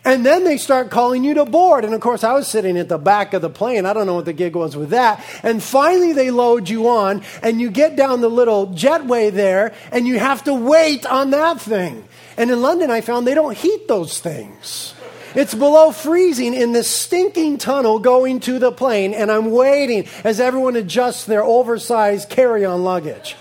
And 0.04 0.26
then 0.26 0.44
they 0.44 0.58
start 0.58 0.90
calling 0.90 1.24
you 1.24 1.36
to 1.36 1.46
board. 1.46 1.86
And 1.86 1.94
of 1.94 2.02
course, 2.02 2.24
I 2.24 2.34
was 2.34 2.48
sitting 2.48 2.78
at 2.78 2.90
the 2.90 2.98
back 2.98 3.34
of 3.34 3.42
the 3.42 3.50
plane. 3.50 3.86
I 3.86 3.94
don't 3.94 4.08
know 4.08 4.16
what 4.16 4.26
the 4.26 4.34
gig 4.34 4.56
was 4.56 4.76
with 4.76 4.90
that. 4.90 5.24
And 5.44 5.62
finally, 5.62 6.14
they 6.14 6.32
load 6.32 6.68
you 6.68 6.88
on, 6.88 7.22
and 7.44 7.62
you 7.62 7.70
get 7.70 7.96
down 7.96 8.22
the 8.22 8.30
little 8.30 8.68
jetway 8.68 9.32
there, 9.32 9.74
and 9.92 10.08
you 10.08 10.18
have 10.18 10.44
to 10.46 10.54
wait 10.54 11.06
on 11.06 11.30
that 11.32 11.62
thing. 11.62 12.08
And 12.38 12.50
in 12.50 12.62
London, 12.62 12.90
I 12.90 13.02
found 13.02 13.28
they 13.28 13.36
don't 13.36 13.56
heat 13.56 13.88
those 13.88 14.20
things. 14.20 14.96
It's 15.36 15.54
below 15.54 15.92
freezing 15.92 16.54
in 16.56 16.72
this 16.72 16.90
stinking 16.90 17.60
tunnel 17.60 18.00
going 18.00 18.40
to 18.42 18.58
the 18.58 18.72
plane, 18.72 19.14
and 19.14 19.32
I'm 19.32 19.52
waiting 19.52 20.08
as 20.24 20.40
everyone 20.40 20.76
adjusts 20.76 21.26
their 21.26 21.44
oversized 21.44 22.30
carry 22.30 22.66
on 22.66 22.84
luggage. 22.84 23.36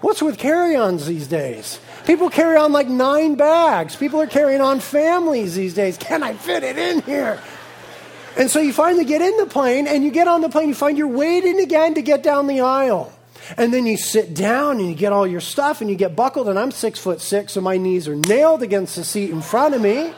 What's 0.00 0.22
with 0.22 0.38
carry 0.38 0.76
ons 0.76 1.06
these 1.06 1.26
days? 1.26 1.80
People 2.06 2.30
carry 2.30 2.56
on 2.56 2.72
like 2.72 2.88
nine 2.88 3.36
bags. 3.36 3.94
People 3.96 4.20
are 4.20 4.26
carrying 4.26 4.60
on 4.60 4.80
families 4.80 5.54
these 5.54 5.74
days. 5.74 5.96
Can 5.96 6.22
I 6.22 6.34
fit 6.34 6.62
it 6.62 6.76
in 6.76 7.02
here? 7.02 7.40
And 8.36 8.50
so 8.50 8.60
you 8.60 8.72
finally 8.72 9.04
get 9.04 9.20
in 9.20 9.36
the 9.36 9.46
plane, 9.46 9.86
and 9.86 10.04
you 10.04 10.10
get 10.10 10.28
on 10.28 10.40
the 10.40 10.48
plane, 10.48 10.68
you 10.68 10.74
find 10.74 10.96
you're 10.96 11.08
waiting 11.08 11.60
again 11.60 11.94
to 11.94 12.02
get 12.02 12.22
down 12.22 12.46
the 12.46 12.60
aisle. 12.60 13.12
And 13.56 13.74
then 13.74 13.86
you 13.86 13.96
sit 13.96 14.34
down 14.34 14.78
and 14.78 14.88
you 14.88 14.94
get 14.94 15.12
all 15.12 15.26
your 15.26 15.40
stuff 15.40 15.80
and 15.80 15.90
you 15.90 15.96
get 15.96 16.14
buckled, 16.14 16.48
and 16.48 16.58
I'm 16.58 16.70
six 16.70 17.00
foot 17.00 17.20
six, 17.20 17.52
so 17.52 17.60
my 17.60 17.76
knees 17.76 18.06
are 18.06 18.14
nailed 18.14 18.62
against 18.62 18.94
the 18.94 19.04
seat 19.04 19.30
in 19.30 19.42
front 19.42 19.74
of 19.74 19.80
me. 19.80 20.12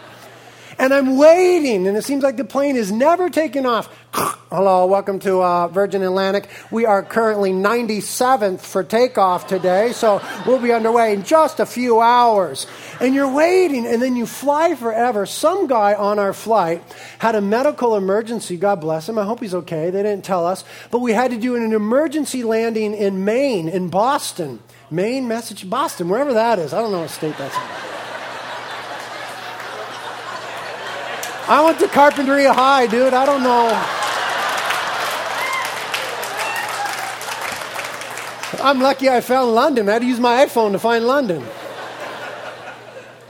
And 0.79 0.93
I'm 0.93 1.17
waiting, 1.17 1.87
and 1.87 1.97
it 1.97 2.03
seems 2.03 2.25
like 2.25 2.37
the 2.37 2.45
plane 2.45 2.77
is 2.77 2.91
never 2.91 3.31
taking 3.31 3.65
off. 3.65 3.89
Hello, 4.13 4.87
welcome 4.87 5.21
to 5.21 5.41
uh, 5.41 5.69
Virgin 5.69 6.03
Atlantic. 6.03 6.49
We 6.71 6.85
are 6.85 7.03
currently 7.03 7.53
97th 7.53 8.61
for 8.61 8.83
takeoff 8.83 9.47
today, 9.47 9.93
so 9.93 10.21
we'll 10.47 10.59
be 10.59 10.73
underway 10.73 11.15
in 11.15 11.23
just 11.23 11.61
a 11.61 11.67
few 11.67 12.01
hours. 12.01 12.67
And 13.01 13.15
you're 13.15 13.33
waiting, 13.33 13.87
and 13.87 14.03
then 14.03 14.17
you 14.17 14.27
fly 14.27 14.75
forever. 14.75 15.27
Some 15.27 15.69
guy 15.69 15.95
on 15.95 16.19
our 16.19 16.33
flight 16.33 16.83
had 17.19 17.37
a 17.37 17.41
medical 17.41 17.97
emergency. 17.97 18.57
God 18.57 18.81
bless 18.81 19.09
him. 19.09 19.19
I 19.19 19.25
hope 19.25 19.41
he's 19.41 19.55
okay. 19.55 19.91
They 19.91 20.03
didn't 20.03 20.25
tell 20.25 20.47
us. 20.47 20.65
But 20.91 21.01
we 21.01 21.13
had 21.13 21.31
to 21.31 21.37
do 21.37 21.55
an 21.55 21.73
emergency 21.73 22.43
landing 22.43 22.95
in 22.95 23.25
Maine, 23.25 23.69
in 23.69 23.91
Boston. 23.91 24.61
Maine, 24.91 25.29
Massachusetts, 25.29 25.71
Boston, 25.71 26.09
wherever 26.09 26.35
that 26.35 26.59
is. 26.59 26.73
I 26.73 26.81
don't 26.81 26.91
know 26.91 27.01
what 27.01 27.11
state 27.11 27.37
that's 27.39 27.57
in. 27.57 27.94
I 31.47 31.63
went 31.63 31.79
to 31.81 31.87
Carpinteria 31.87 32.55
High, 32.55 32.87
dude. 32.87 33.13
I 33.13 33.27
don't 33.27 33.43
know. 33.43 33.69
I'm 38.65 38.81
lucky 38.81 39.11
I 39.11 39.21
found 39.21 39.55
London. 39.55 39.89
I 39.89 39.95
had 39.95 40.03
to 40.03 40.09
use 40.09 40.21
my 40.21 40.47
iPhone 40.47 40.73
to 40.73 40.79
find 40.79 41.07
London. 41.07 41.45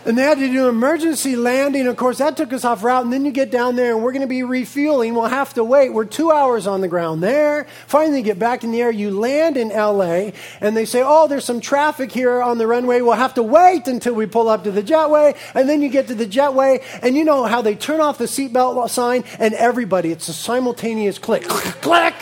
And 0.05 0.19
they 0.19 0.23
had 0.23 0.39
to 0.39 0.47
do 0.47 0.65
an 0.65 0.69
emergency 0.69 1.35
landing. 1.35 1.87
Of 1.87 1.97
course, 1.97 2.19
that 2.19 2.37
took 2.37 2.53
us 2.53 2.65
off 2.65 2.85
route. 2.85 3.05
And 3.05 3.13
then 3.13 3.25
you 3.25 3.31
get 3.31 3.51
down 3.51 3.77
there 3.77 3.95
and 3.95 4.03
we're 4.03 4.13
going 4.13 4.23
to 4.23 4.29
be 4.29 4.43
refueling. 4.43 5.15
We'll 5.15 5.25
have 5.25 5.55
to 5.55 5.65
wait. 5.65 5.93
We're 5.93 6.05
two 6.05 6.31
hours 6.31 6.67
on 6.67 6.81
the 6.81 6.89
ground 6.89 7.23
there. 7.23 7.67
Finally, 7.87 8.23
get 8.23 8.39
back 8.39 8.65
in 8.65 8.73
the 8.73 8.83
air. 8.83 8.91
You 8.91 9.19
land 9.19 9.57
in 9.57 9.69
LA 9.69 10.31
and 10.61 10.77
they 10.77 10.85
say, 10.85 11.03
Oh, 11.05 11.27
there's 11.27 11.45
some 11.45 11.61
traffic 11.61 12.13
here 12.13 12.43
on 12.43 12.59
the 12.59 12.67
runway. 12.67 13.01
We'll 13.01 13.15
have 13.15 13.35
to 13.35 13.43
wait 13.43 13.89
until 13.89 14.15
we 14.15 14.27
pull 14.27 14.49
up 14.49 14.65
to 14.65 14.71
the 14.71 14.83
jetway. 14.83 15.37
And 15.55 15.69
then 15.69 15.83
you 15.83 15.89
get 15.89 16.09
to 16.09 16.15
the 16.15 16.27
jetway 16.27 16.83
and 17.03 17.17
you 17.17 17.25
know 17.25 17.45
how 17.45 17.63
they 17.63 17.75
turn 17.75 18.01
off 18.01 18.19
the 18.19 18.25
seatbelt 18.25 18.91
sign 18.91 19.25
and 19.39 19.55
everybody, 19.55 20.13
it's 20.13 20.29
a 20.29 20.33
simultaneous 20.33 21.19
click, 21.19 21.45
click, 21.45 21.81
click. 21.81 22.14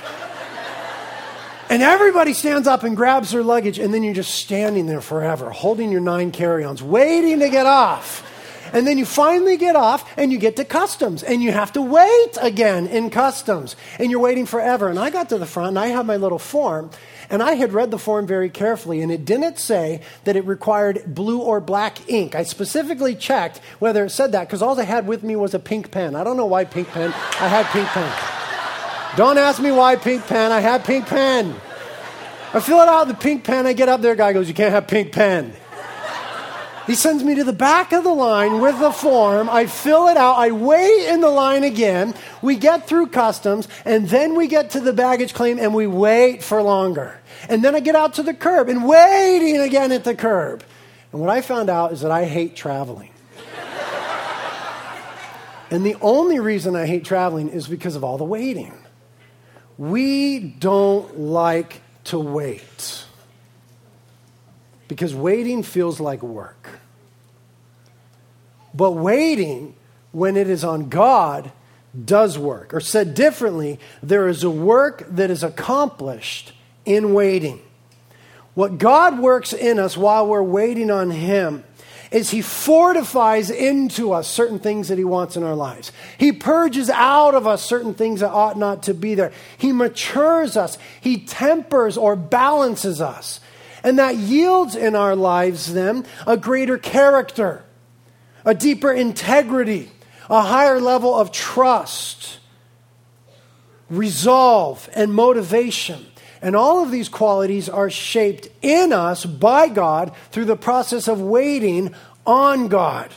And 1.73 1.83
everybody 1.83 2.35
stands 2.35 2.69
up 2.69 2.83
and 2.83 2.95
grabs 2.95 3.31
their 3.31 3.43
luggage, 3.43 3.79
and 3.79 3.95
then 3.95 4.02
you're 4.02 4.12
just 4.12 4.35
standing 4.35 4.85
there 4.85 5.00
forever, 5.00 5.49
holding 5.49 5.91
your 5.91 6.02
nine 6.02 6.31
carry 6.31 6.64
ons, 6.64 6.83
waiting 6.83 7.38
to 7.41 7.49
get 7.49 7.64
off. 7.64 8.29
And 8.75 8.87
then 8.87 8.99
you 8.99 9.07
finally 9.07 9.57
get 9.57 9.75
off 9.75 10.07
and 10.19 10.31
you 10.31 10.37
get 10.37 10.57
to 10.57 10.67
customs 10.67 11.23
and 11.23 11.43
you 11.43 11.50
have 11.50 11.73
to 11.73 11.81
wait 11.81 12.37
again 12.43 12.88
in 12.88 13.09
customs. 13.09 13.75
And 13.99 14.11
you're 14.11 14.21
waiting 14.21 14.45
forever. 14.45 14.91
And 14.91 14.99
I 14.99 15.09
got 15.09 15.31
to 15.31 15.38
the 15.38 15.47
front 15.47 15.69
and 15.69 15.79
I 15.79 15.87
had 15.87 16.05
my 16.05 16.17
little 16.17 16.38
form 16.38 16.91
and 17.31 17.43
I 17.43 17.55
had 17.55 17.73
read 17.73 17.91
the 17.91 17.99
form 17.99 18.26
very 18.26 18.50
carefully 18.50 19.00
and 19.00 19.11
it 19.11 19.25
didn't 19.25 19.59
say 19.59 20.02
that 20.25 20.37
it 20.37 20.45
required 20.45 21.02
blue 21.07 21.41
or 21.41 21.61
black 21.61 22.07
ink. 22.09 22.35
I 22.35 22.43
specifically 22.43 23.14
checked 23.14 23.61
whether 23.79 24.05
it 24.05 24.11
said 24.11 24.33
that 24.33 24.47
because 24.47 24.61
all 24.61 24.79
I 24.79 24.85
had 24.85 25.07
with 25.07 25.23
me 25.23 25.37
was 25.37 25.55
a 25.55 25.59
pink 25.59 25.91
pen. 25.91 26.14
I 26.14 26.25
don't 26.25 26.37
know 26.37 26.47
why 26.47 26.64
pink 26.64 26.88
pen. 26.88 27.12
I 27.12 27.49
had 27.49 27.67
pink 27.67 27.88
pen. 27.88 28.11
Don't 29.16 29.37
ask 29.37 29.61
me 29.61 29.71
why 29.71 29.97
pink 29.97 30.26
pen. 30.26 30.52
I 30.52 30.61
had 30.61 30.85
pink 30.85 31.07
pen. 31.07 31.54
I 32.54 32.61
fill 32.61 32.81
it 32.81 32.88
out 32.88 33.07
with 33.07 33.16
the 33.16 33.23
pink 33.23 33.45
pen. 33.45 33.66
I 33.66 33.75
get 33.75 33.88
up 33.88 34.00
there. 34.00 34.14
Guy 34.14 34.33
goes, 34.33 34.49
You 34.49 34.54
can't 34.54 34.73
have 34.73 34.87
pink 34.87 35.12
pen. 35.12 35.54
He 36.87 36.97
sends 36.97 37.23
me 37.23 37.37
to 37.37 37.45
the 37.45 37.52
back 37.52 37.92
of 37.92 38.02
the 38.02 38.12
line 38.12 38.61
with 38.61 38.78
the 38.81 38.90
form. 38.90 39.49
I 39.49 39.66
fill 39.66 40.09
it 40.09 40.16
out. 40.16 40.37
I 40.37 40.50
wait 40.50 41.09
in 41.09 41.21
the 41.21 41.31
line 41.31 41.62
again. 41.62 42.14
We 42.40 42.57
get 42.57 42.88
through 42.88 43.09
customs, 43.09 43.69
and 43.85 44.09
then 44.09 44.35
we 44.35 44.49
get 44.49 44.71
to 44.71 44.81
the 44.81 44.92
baggage 44.92 45.33
claim 45.33 45.59
and 45.61 45.75
we 45.75 45.87
wait 45.87 46.42
for 46.42 46.61
longer. 46.61 47.21
And 47.49 47.62
then 47.62 47.76
I 47.76 47.81
get 47.81 47.95
out 47.95 48.14
to 48.14 48.23
the 48.23 48.35
curb 48.35 48.69
and 48.69 48.85
waiting 48.85 49.59
again 49.59 49.92
at 49.92 50.04
the 50.04 50.14
curb. 50.14 50.64
And 51.12 51.21
what 51.21 51.31
I 51.31 51.40
found 51.40 51.71
out 51.71 51.92
is 51.92 52.00
that 52.00 52.11
I 52.11 52.25
hate 52.25 52.57
traveling. 52.57 53.11
and 55.71 55.87
the 55.87 55.97
only 56.00 56.40
reason 56.40 56.75
I 56.75 56.87
hate 56.87 57.04
traveling 57.04 57.49
is 57.49 57.69
because 57.69 57.95
of 57.95 58.02
all 58.02 58.19
the 58.19 58.25
waiting. 58.25 58.82
We 59.83 60.39
don't 60.39 61.19
like 61.19 61.81
to 62.05 62.17
wait 62.17 63.05
because 64.87 65.12
waiting 65.12 65.65
feels 65.65 65.99
like 65.99 66.23
work. 66.23 66.69
But 68.73 68.93
waiting, 68.93 69.75
when 70.12 70.37
it 70.37 70.49
is 70.49 70.62
on 70.62 70.89
God, 70.89 71.51
does 72.05 72.39
work. 72.39 72.73
Or 72.73 72.79
said 72.79 73.17
differently, 73.17 73.81
there 74.05 74.29
is 74.29 74.45
a 74.45 74.51
work 74.51 75.05
that 75.09 75.33
is 75.33 75.43
accomplished 75.43 76.53
in 76.85 77.12
waiting. 77.12 77.61
What 78.55 78.79
God 78.79 79.19
works 79.19 79.53
in 79.53 79.81
us 79.81 79.97
while 79.97 80.29
we're 80.29 80.45
waiting 80.45 80.93
on 80.93 81.11
Him 81.11 81.65
is 82.12 82.31
he 82.31 82.42
fortifies 82.42 83.50
into 83.50 84.12
us 84.12 84.28
certain 84.28 84.59
things 84.59 84.88
that 84.88 84.99
he 84.99 85.04
wants 85.04 85.37
in 85.37 85.42
our 85.42 85.57
lives. 85.57 85.90
He 86.19 86.33
purges 86.33 86.90
out 86.90 87.35
of 87.35 87.47
us 87.47 87.62
certain 87.62 87.95
things 87.95 88.21
that 88.21 88.31
ought 88.31 88.59
not 88.59 88.85
to 88.85 88.95
be 88.95 89.14
there. 89.14 89.33
He 89.57 89.73
matures 89.73 90.57
us. 90.57 90.76
He 91.00 91.25
tempers 91.25 91.97
or 91.97 92.14
balances 92.14 93.00
us. 93.00 93.40
And 93.83 93.99
that 93.99 94.16
yields 94.16 94.76
in 94.76 94.95
our 94.95 95.16
lives 95.16 95.73
then 95.73 96.07
a 96.26 96.37
greater 96.37 96.78
character, 96.78 97.64
a 98.45 98.54
deeper 98.54 98.92
integrity, 98.92 99.90
a 100.28 100.42
higher 100.42 100.81
level 100.81 101.14
of 101.14 101.33
trust, 101.33 102.38
resolve, 103.88 104.88
and 104.95 105.12
motivation. 105.12 106.07
And 106.43 106.57
all 106.57 106.83
of 106.83 106.91
these 106.91 107.09
qualities 107.09 107.69
are 107.69 107.89
shaped 107.89 108.49
in 108.61 108.93
us 108.93 109.25
by 109.25 109.69
God 109.69 110.13
through 110.33 110.47
the 110.47 110.57
process 110.57 111.07
of 111.07 111.21
waiting 111.21 111.95
on 112.27 112.67
God. 112.67 113.11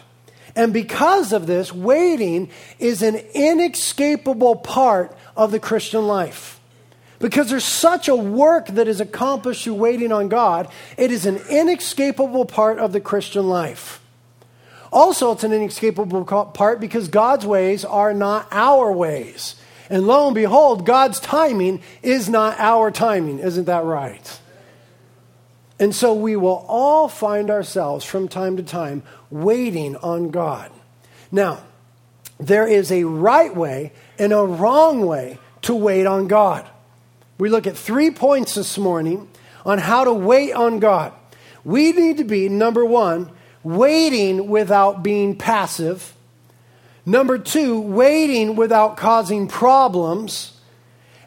And 0.56 0.72
because 0.72 1.34
of 1.34 1.48
this, 1.48 1.74
waiting 1.74 2.50
is 2.80 3.02
an 3.02 3.16
inescapable 3.34 4.56
part 4.56 5.18
of 5.36 5.52
the 5.52 5.60
Christian 5.60 6.08
life. 6.08 6.62
Because 7.20 7.50
there's 7.50 7.66
such 7.66 8.08
a 8.08 8.16
work 8.16 8.68
that 8.68 8.88
is 8.88 9.02
accomplished 9.02 9.64
through 9.64 9.74
waiting 9.74 10.12
on 10.12 10.30
God, 10.30 10.70
it 10.96 11.12
is 11.12 11.26
an 11.26 11.38
inescapable 11.50 12.46
part 12.46 12.78
of 12.78 12.94
the 12.94 13.02
Christian 13.02 13.50
life. 13.50 14.02
Also, 14.92 15.32
it's 15.32 15.44
an 15.44 15.52
inescapable 15.52 16.24
part 16.24 16.80
because 16.80 17.08
God's 17.08 17.46
ways 17.46 17.84
are 17.84 18.14
not 18.14 18.48
our 18.52 18.92
ways. 18.92 19.56
And 19.90 20.08
lo 20.08 20.28
and 20.28 20.36
behold, 20.36 20.86
God's 20.86 21.20
timing 21.20 21.82
is 22.02 22.28
not 22.28 22.60
our 22.60 22.92
timing. 22.92 23.40
Isn't 23.40 23.66
that 23.66 23.84
right? 23.84 24.40
And 25.80 25.94
so 25.94 26.14
we 26.14 26.36
will 26.36 26.66
all 26.68 27.08
find 27.08 27.50
ourselves 27.50 28.06
from 28.06 28.28
time 28.28 28.58
to 28.58 28.64
time 28.64 29.04
waiting 29.30 29.96
on 29.98 30.32
God. 30.32 30.72
Now, 31.32 31.64
there 32.40 32.68
is 32.68 32.92
a 32.92 33.04
right 33.04 33.56
way 33.56 33.92
and 34.18 34.34
a 34.34 34.44
wrong 34.44 35.06
way 35.06 35.38
to 35.64 35.76
wait 35.76 36.06
on 36.06 36.28
God. 36.28 36.68
We 37.38 37.50
look 37.50 37.68
at 37.68 37.78
three 37.78 38.12
points 38.12 38.56
this 38.56 38.78
morning 38.78 39.28
on 39.66 39.78
how 39.78 40.06
to 40.06 40.14
wait 40.14 40.54
on 40.54 40.80
God. 40.80 41.12
We 41.66 41.92
need 41.92 42.18
to 42.18 42.24
be, 42.24 42.48
number 42.48 42.86
one, 42.86 43.32
waiting 43.64 44.48
without 44.48 45.04
being 45.04 45.36
passive. 45.36 46.15
Number 47.06 47.38
two, 47.38 47.80
waiting 47.80 48.56
without 48.56 48.98
causing 48.98 49.48
problems. 49.48 50.60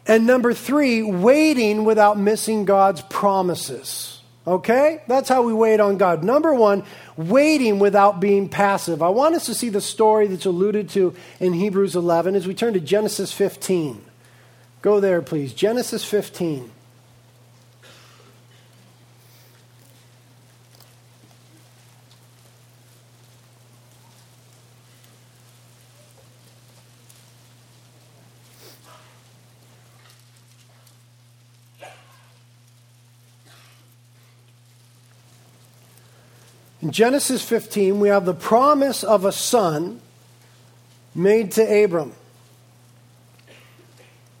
And 0.05 0.25
number 0.25 0.53
three, 0.53 1.01
waiting 1.03 1.85
without 1.85 2.19
missing 2.19 2.65
God's 2.65 3.01
promises. 3.03 4.21
Okay? 4.45 5.01
That's 5.07 5.29
how 5.29 5.43
we 5.43 5.53
wait 5.53 5.79
on 5.79 5.97
God. 5.97 6.23
Number 6.23 6.53
one, 6.53 6.83
waiting 7.15 7.79
without 7.79 8.19
being 8.19 8.49
passive. 8.49 9.01
I 9.01 9.09
want 9.09 9.35
us 9.35 9.45
to 9.45 9.53
see 9.53 9.69
the 9.69 9.81
story 9.81 10.27
that's 10.27 10.45
alluded 10.45 10.89
to 10.89 11.15
in 11.39 11.53
Hebrews 11.53 11.95
11 11.95 12.35
as 12.35 12.47
we 12.47 12.55
turn 12.55 12.73
to 12.73 12.79
Genesis 12.79 13.31
15. 13.31 14.03
Go 14.81 14.99
there, 14.99 15.21
please. 15.21 15.53
Genesis 15.53 16.03
15. 16.03 16.71
In 36.81 36.91
Genesis 36.91 37.43
15, 37.43 37.99
we 37.99 38.09
have 38.09 38.25
the 38.25 38.33
promise 38.33 39.03
of 39.03 39.25
a 39.25 39.31
son 39.31 39.99
made 41.13 41.51
to 41.53 41.83
Abram. 41.83 42.13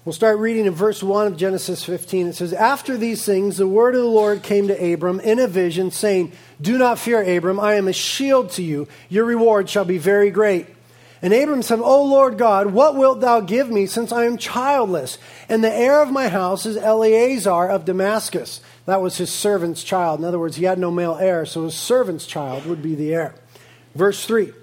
We'll 0.05 0.13
start 0.13 0.39
reading 0.39 0.65
in 0.65 0.73
verse 0.73 1.03
1 1.03 1.27
of 1.27 1.37
Genesis 1.37 1.83
15. 1.83 2.27
It 2.27 2.35
says, 2.35 2.53
After 2.53 2.95
these 2.95 3.25
things, 3.25 3.57
the 3.57 3.67
word 3.67 3.93
of 3.93 4.01
the 4.01 4.07
Lord 4.07 4.41
came 4.41 4.69
to 4.69 4.93
Abram 4.93 5.19
in 5.19 5.39
a 5.39 5.47
vision, 5.47 5.91
saying, 5.91 6.31
Do 6.61 6.77
not 6.77 6.97
fear, 6.97 7.21
Abram, 7.37 7.59
I 7.59 7.75
am 7.75 7.89
a 7.89 7.93
shield 7.93 8.51
to 8.51 8.63
you. 8.63 8.87
Your 9.09 9.25
reward 9.25 9.69
shall 9.69 9.85
be 9.85 9.97
very 9.97 10.31
great. 10.31 10.67
And 11.21 11.33
Abram 11.33 11.63
said, 11.63 11.79
O 11.79 12.03
Lord 12.05 12.37
God, 12.37 12.67
what 12.67 12.95
wilt 12.95 13.19
thou 13.19 13.41
give 13.41 13.69
me, 13.69 13.85
since 13.85 14.11
I 14.11 14.23
am 14.23 14.37
childless? 14.37 15.17
And 15.49 15.63
the 15.63 15.73
heir 15.73 16.01
of 16.01 16.11
my 16.11 16.29
house 16.29 16.65
is 16.65 16.77
Eliezer 16.77 17.69
of 17.69 17.83
Damascus. 17.83 18.61
That 18.85 19.01
was 19.01 19.17
his 19.17 19.31
servant's 19.31 19.83
child. 19.83 20.19
In 20.19 20.25
other 20.25 20.39
words, 20.39 20.55
he 20.55 20.65
had 20.65 20.79
no 20.79 20.91
male 20.91 21.17
heir, 21.19 21.45
so 21.45 21.65
his 21.65 21.75
servant's 21.75 22.25
child 22.25 22.65
would 22.65 22.81
be 22.81 22.95
the 22.95 23.13
heir. 23.13 23.35
Verse 23.95 24.25
3 24.25 24.53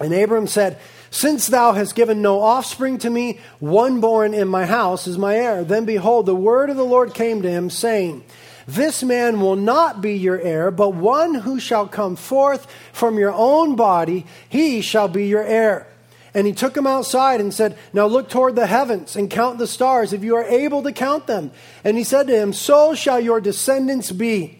And 0.00 0.12
Abram 0.12 0.48
said, 0.48 0.78
Since 1.10 1.46
thou 1.46 1.72
hast 1.72 1.94
given 1.94 2.20
no 2.20 2.40
offspring 2.40 2.98
to 2.98 3.10
me, 3.10 3.38
one 3.60 4.00
born 4.00 4.34
in 4.34 4.48
my 4.48 4.66
house 4.66 5.06
is 5.06 5.18
my 5.18 5.36
heir. 5.36 5.62
Then 5.62 5.84
behold, 5.84 6.26
the 6.26 6.34
word 6.34 6.68
of 6.68 6.76
the 6.76 6.84
Lord 6.84 7.14
came 7.14 7.42
to 7.42 7.50
him, 7.50 7.70
saying, 7.70 8.24
this 8.66 9.02
man 9.02 9.40
will 9.40 9.56
not 9.56 10.00
be 10.00 10.14
your 10.14 10.40
heir, 10.40 10.70
but 10.70 10.90
one 10.94 11.34
who 11.34 11.60
shall 11.60 11.86
come 11.86 12.16
forth 12.16 12.66
from 12.92 13.18
your 13.18 13.32
own 13.32 13.76
body, 13.76 14.26
he 14.48 14.80
shall 14.80 15.08
be 15.08 15.26
your 15.26 15.44
heir. 15.44 15.86
And 16.34 16.46
he 16.46 16.52
took 16.52 16.76
him 16.76 16.86
outside 16.86 17.40
and 17.40 17.54
said, 17.54 17.78
Now 17.92 18.06
look 18.06 18.28
toward 18.28 18.56
the 18.56 18.66
heavens 18.66 19.16
and 19.16 19.30
count 19.30 19.58
the 19.58 19.66
stars, 19.66 20.12
if 20.12 20.22
you 20.22 20.36
are 20.36 20.44
able 20.44 20.82
to 20.82 20.92
count 20.92 21.26
them. 21.26 21.50
And 21.82 21.96
he 21.96 22.04
said 22.04 22.26
to 22.26 22.36
him, 22.36 22.52
So 22.52 22.94
shall 22.94 23.20
your 23.20 23.40
descendants 23.40 24.12
be. 24.12 24.58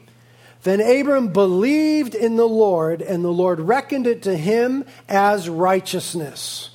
Then 0.63 0.81
Abram 0.81 1.29
believed 1.29 2.15
in 2.15 2.37
the 2.37 2.49
Lord, 2.49 3.03
and 3.03 3.25
the 3.25 3.29
Lord 3.29 3.61
reckoned 3.61 4.07
it 4.07 4.23
to 4.23 4.37
him 4.37 4.85
as 5.09 5.49
righteousness. 5.49 6.71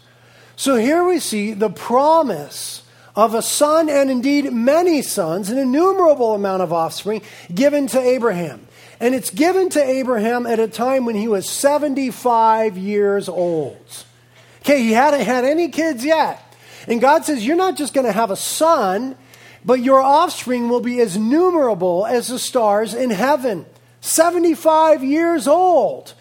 So 0.56 0.76
here 0.76 1.04
we 1.04 1.20
see 1.20 1.54
the 1.54 1.72
promise 1.72 2.81
of 3.16 3.34
a 3.34 3.42
son 3.42 3.90
and 3.90 4.10
indeed 4.10 4.52
many 4.52 5.02
sons, 5.02 5.50
an 5.50 5.58
innumerable 5.58 6.34
amount 6.34 6.62
of 6.62 6.72
offspring 6.72 7.22
given 7.54 7.88
to 7.88 8.00
Abraham. 8.00 8.68
And 9.00 9.16
it's 9.16 9.32
given 9.32 9.70
to 9.70 9.84
Abraham 9.84 10.46
at 10.46 10.60
a 10.60 10.68
time 10.68 11.06
when 11.06 11.16
he 11.16 11.28
was 11.28 11.50
75 11.50 12.78
years 12.78 13.28
old. 13.28 14.06
Okay, 14.62 14.84
he 14.84 14.92
hadn't 14.92 15.22
had 15.22 15.44
any 15.44 15.70
kids 15.70 16.06
yet. 16.06 16.40
And 16.88 17.02
God 17.02 17.26
says, 17.26 17.46
You're 17.46 17.56
not 17.56 17.78
just 17.78 17.94
going 17.94 18.06
to 18.06 18.12
have 18.12 18.32
a 18.32 18.36
son, 18.36 19.16
but 19.66 19.82
your 19.82 20.02
offspring 20.02 20.70
will 20.70 20.82
be 20.82 21.00
as 21.00 21.18
numerable 21.18 22.06
as 22.06 22.28
the 22.28 22.40
stars 22.40 22.94
in 22.94 23.10
heaven. 23.10 23.66
75 24.02 25.04
years 25.04 25.48
old. 25.48 26.14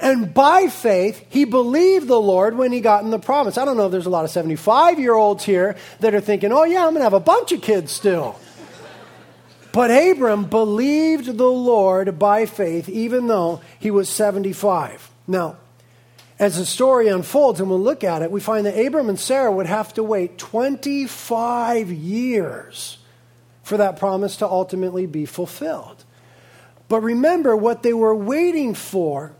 And 0.00 0.32
by 0.32 0.68
faith, 0.68 1.24
he 1.28 1.44
believed 1.44 2.06
the 2.06 2.20
Lord 2.20 2.56
when 2.56 2.70
he 2.70 2.80
got 2.80 3.02
in 3.02 3.10
the 3.10 3.18
promise. 3.18 3.58
I 3.58 3.64
don't 3.64 3.76
know 3.76 3.86
if 3.86 3.92
there's 3.92 4.06
a 4.06 4.10
lot 4.10 4.24
of 4.24 4.30
75 4.30 4.98
year 4.98 5.14
olds 5.14 5.44
here 5.44 5.76
that 6.00 6.14
are 6.14 6.20
thinking, 6.20 6.52
oh, 6.52 6.64
yeah, 6.64 6.86
I'm 6.86 6.92
going 6.92 7.00
to 7.00 7.02
have 7.02 7.14
a 7.14 7.20
bunch 7.20 7.52
of 7.52 7.62
kids 7.62 7.90
still. 7.90 8.38
But 9.72 9.90
Abram 9.90 10.46
believed 10.46 11.36
the 11.36 11.50
Lord 11.50 12.18
by 12.18 12.46
faith, 12.46 12.88
even 12.88 13.26
though 13.26 13.60
he 13.78 13.90
was 13.90 14.08
75. 14.08 15.10
Now, 15.26 15.56
as 16.38 16.56
the 16.56 16.64
story 16.64 17.08
unfolds 17.08 17.60
and 17.60 17.68
we'll 17.68 17.80
look 17.80 18.04
at 18.04 18.22
it, 18.22 18.30
we 18.30 18.40
find 18.40 18.66
that 18.66 18.78
Abram 18.78 19.08
and 19.08 19.18
Sarah 19.18 19.52
would 19.52 19.66
have 19.66 19.92
to 19.94 20.02
wait 20.02 20.38
25 20.38 21.90
years 21.90 22.98
for 23.62 23.76
that 23.76 23.98
promise 23.98 24.36
to 24.36 24.46
ultimately 24.46 25.06
be 25.06 25.26
fulfilled. 25.26 26.04
But 26.88 27.02
remember, 27.02 27.56
what 27.56 27.82
they 27.82 27.92
were 27.92 28.14
waiting 28.14 28.74
for 28.74 29.32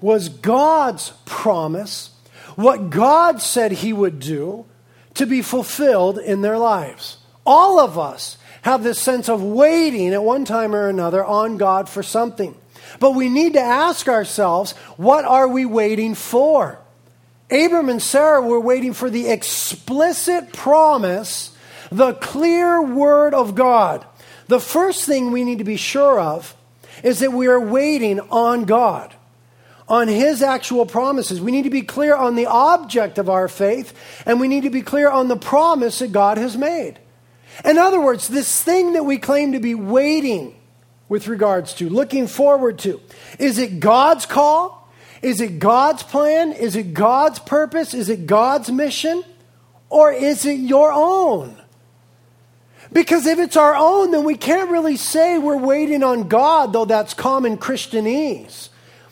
was 0.00 0.28
God's 0.28 1.12
promise, 1.24 2.10
what 2.54 2.90
God 2.90 3.40
said 3.40 3.72
He 3.72 3.92
would 3.92 4.20
do, 4.20 4.66
to 5.14 5.26
be 5.26 5.42
fulfilled 5.42 6.18
in 6.18 6.42
their 6.42 6.58
lives. 6.58 7.18
All 7.44 7.80
of 7.80 7.98
us 7.98 8.38
have 8.62 8.82
this 8.82 9.00
sense 9.00 9.28
of 9.28 9.42
waiting 9.42 10.12
at 10.12 10.22
one 10.22 10.44
time 10.44 10.74
or 10.74 10.88
another 10.88 11.24
on 11.24 11.56
God 11.56 11.88
for 11.88 12.02
something. 12.02 12.54
But 12.98 13.12
we 13.12 13.28
need 13.28 13.54
to 13.54 13.60
ask 13.60 14.08
ourselves, 14.08 14.72
what 14.96 15.24
are 15.24 15.48
we 15.48 15.64
waiting 15.64 16.14
for? 16.14 16.78
Abram 17.50 17.88
and 17.88 18.02
Sarah 18.02 18.42
were 18.42 18.60
waiting 18.60 18.92
for 18.92 19.08
the 19.08 19.28
explicit 19.28 20.52
promise, 20.52 21.56
the 21.90 22.14
clear 22.14 22.82
word 22.82 23.34
of 23.34 23.54
God. 23.54 24.04
The 24.48 24.60
first 24.60 25.04
thing 25.04 25.30
we 25.30 25.44
need 25.44 25.58
to 25.58 25.64
be 25.64 25.76
sure 25.76 26.18
of 26.20 26.54
is 27.02 27.20
that 27.20 27.32
we 27.32 27.46
are 27.46 27.60
waiting 27.60 28.20
on 28.20 28.64
God 28.64 29.14
on 29.88 30.08
His 30.08 30.42
actual 30.42 30.86
promises. 30.86 31.40
We 31.40 31.52
need 31.52 31.64
to 31.64 31.70
be 31.70 31.82
clear 31.82 32.14
on 32.14 32.34
the 32.34 32.46
object 32.46 33.18
of 33.18 33.28
our 33.28 33.48
faith, 33.48 33.92
and 34.26 34.40
we 34.40 34.48
need 34.48 34.64
to 34.64 34.70
be 34.70 34.82
clear 34.82 35.10
on 35.10 35.28
the 35.28 35.36
promise 35.36 36.00
that 36.00 36.12
God 36.12 36.38
has 36.38 36.56
made. 36.56 36.98
In 37.64 37.78
other 37.78 38.00
words, 38.00 38.28
this 38.28 38.62
thing 38.62 38.94
that 38.94 39.04
we 39.04 39.18
claim 39.18 39.52
to 39.52 39.60
be 39.60 39.74
waiting 39.74 40.54
with 41.08 41.28
regards 41.28 41.74
to, 41.74 41.88
looking 41.88 42.26
forward 42.26 42.78
to, 42.80 43.00
is 43.38 43.58
it 43.58 43.80
God's 43.80 44.26
call? 44.26 44.90
Is 45.22 45.40
it 45.40 45.58
God's 45.58 46.02
plan? 46.02 46.52
Is 46.52 46.76
it 46.76 46.92
God's 46.92 47.38
purpose? 47.38 47.94
Is 47.94 48.08
it 48.08 48.26
God's 48.26 48.70
mission? 48.70 49.24
Or 49.88 50.12
is 50.12 50.44
it 50.44 50.58
your 50.58 50.92
own? 50.92 51.56
Because 52.92 53.26
if 53.26 53.38
it's 53.38 53.56
our 53.56 53.74
own, 53.74 54.10
then 54.10 54.24
we 54.24 54.36
can't 54.36 54.70
really 54.70 54.96
say 54.96 55.38
we're 55.38 55.56
waiting 55.56 56.02
on 56.02 56.28
God, 56.28 56.72
though 56.72 56.84
that's 56.84 57.14
common 57.14 57.56
Christianese. 57.56 58.68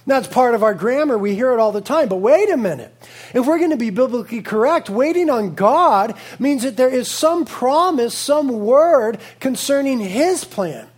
That's 0.07 0.29
part 0.29 0.55
of 0.55 0.62
our 0.62 0.75
grammar. 0.75 1.17
We 1.17 1.35
hear 1.35 1.53
it 1.53 1.59
all 1.59 1.73
the 1.73 1.81
time. 1.81 2.09
But 2.09 2.17
wait 2.17 2.51
a 2.51 2.57
minute. 2.57 2.95
If 3.33 3.47
we're 3.47 3.59
going 3.59 3.71
to 3.71 3.77
be 3.77 3.90
biblically 3.90 4.43
correct, 4.43 4.90
waiting 4.90 5.31
on 5.31 5.55
God 5.55 6.14
means 6.38 6.62
that 6.62 6.77
there 6.77 6.90
is 6.90 7.09
some 7.09 7.47
promise, 7.47 8.17
some 8.17 8.49
word 8.49 9.19
concerning 9.40 10.01
His 10.01 10.45
plan, 10.45 10.88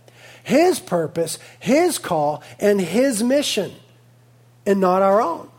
His 0.43 0.79
purpose, 0.79 1.39
His 1.59 1.97
call, 1.97 2.43
and 2.59 2.81
His 2.81 3.23
mission, 3.23 3.71
and 4.65 4.81
not 4.81 5.01
our 5.01 5.21
own. 5.21 5.49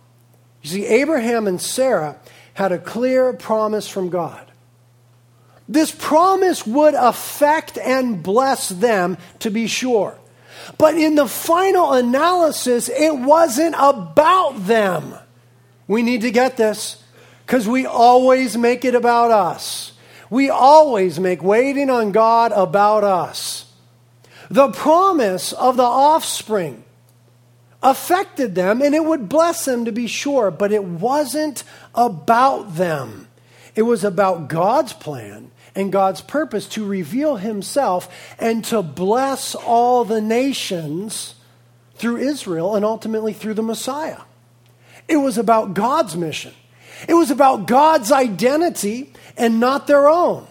You 0.63 0.71
see, 0.71 0.87
Abraham 0.87 1.47
and 1.47 1.61
Sarah 1.61 2.17
had 2.53 2.73
a 2.73 2.79
clear 2.79 3.33
promise 3.33 3.89
from 3.89 4.11
God. 4.11 4.45
This 5.67 5.91
promise 5.91 6.67
would 6.67 6.95
affect 6.95 7.79
and 7.79 8.23
bless 8.23 8.69
them, 8.69 9.17
to 9.39 9.51
be 9.51 9.67
sure. 9.67 10.19
But 10.77 10.97
in 10.97 11.15
the 11.15 11.27
final 11.27 11.93
analysis, 11.93 12.89
it 12.89 13.17
wasn't 13.17 13.75
about 13.79 14.67
them. 14.67 15.15
We 15.87 16.03
need 16.03 16.21
to 16.23 16.31
get 16.31 16.57
this 16.57 17.03
because 17.47 17.67
we 17.67 17.87
always 17.87 18.57
make 18.57 18.85
it 18.85 18.95
about 18.95 19.31
us. 19.31 19.93
We 20.29 20.51
always 20.51 21.19
make 21.19 21.43
waiting 21.43 21.89
on 21.89 22.13
God 22.13 22.53
about 22.53 23.05
us. 23.05 23.73
The 24.51 24.71
promise 24.71 25.53
of 25.55 25.77
the 25.77 25.83
offspring 25.83 26.85
affected 27.83 28.55
them 28.55 28.83
and 28.83 28.95
it 28.95 29.05
would 29.05 29.29
bless 29.29 29.65
them 29.65 29.85
to 29.87 29.93
be 29.93 30.07
sure, 30.07 30.51
but 30.51 30.73
it 30.73 30.85
wasn't 30.85 31.65
about 31.95 32.77
them. 32.77 33.29
It 33.75 33.83
was 33.83 34.05
about 34.05 34.49
God's 34.49 34.93
plan 34.93 35.51
and 35.79 35.93
God's 35.93 36.21
purpose 36.21 36.67
to 36.71 36.85
reveal 36.85 37.37
himself 37.37 38.13
and 38.41 38.65
to 38.65 38.83
bless 38.83 39.55
all 39.55 40.05
the 40.05 40.21
nations 40.21 41.37
through 41.95 42.17
Israel 42.17 42.75
and 42.75 42.85
ultimately 42.85 43.33
through 43.33 43.55
the 43.55 43.63
Messiah. 43.63 44.23
It 45.07 45.19
was 45.19 45.39
about 45.39 45.75
God's 45.75 46.17
mission. 46.17 46.53
It 47.07 47.15
was 47.15 47.31
about 47.31 47.69
God's 47.69 48.11
identity 48.11 49.13
and 49.37 49.61
not 49.61 49.87
their 49.87 50.09
own. 50.09 50.49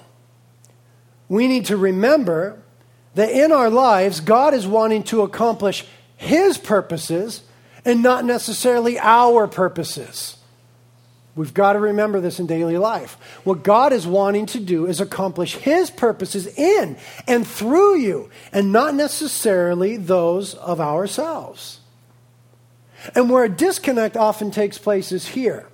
We 1.28 1.50
need 1.50 1.66
to 1.66 1.76
remember 1.76 2.62
that 3.16 3.30
in 3.30 3.52
our 3.52 3.70
lives, 3.70 4.22
God 4.22 4.54
is 4.54 4.66
wanting 4.66 5.04
to 5.04 5.24
accomplish 5.24 5.86
His 6.16 6.58
purposes 6.58 7.42
and 7.84 8.02
not 8.02 8.24
necessarily 8.24 8.98
our 8.98 9.46
purposes. 9.46 10.37
We've 11.38 11.54
got 11.54 11.74
to 11.74 11.80
remember 11.80 12.20
this 12.20 12.40
in 12.40 12.48
daily 12.48 12.78
life. 12.78 13.14
What 13.44 13.64
God 13.64 13.94
is 13.94 14.08
wanting 14.08 14.48
to 14.48 14.60
do 14.60 14.88
is 14.88 15.00
accomplish 15.00 15.56
His 15.56 15.92
purposes 15.92 16.48
in 16.48 16.98
and 17.28 17.48
through 17.48 17.98
you, 17.98 18.30
and 18.52 18.74
not 18.74 18.96
necessarily 18.96 19.98
those 19.98 20.56
of 20.56 20.82
ourselves. 20.82 21.80
And 23.16 23.30
where 23.30 23.44
a 23.44 23.50
disconnect 23.50 24.18
often 24.18 24.50
takes 24.50 24.80
place 24.80 25.12
is 25.12 25.28
here. 25.28 25.68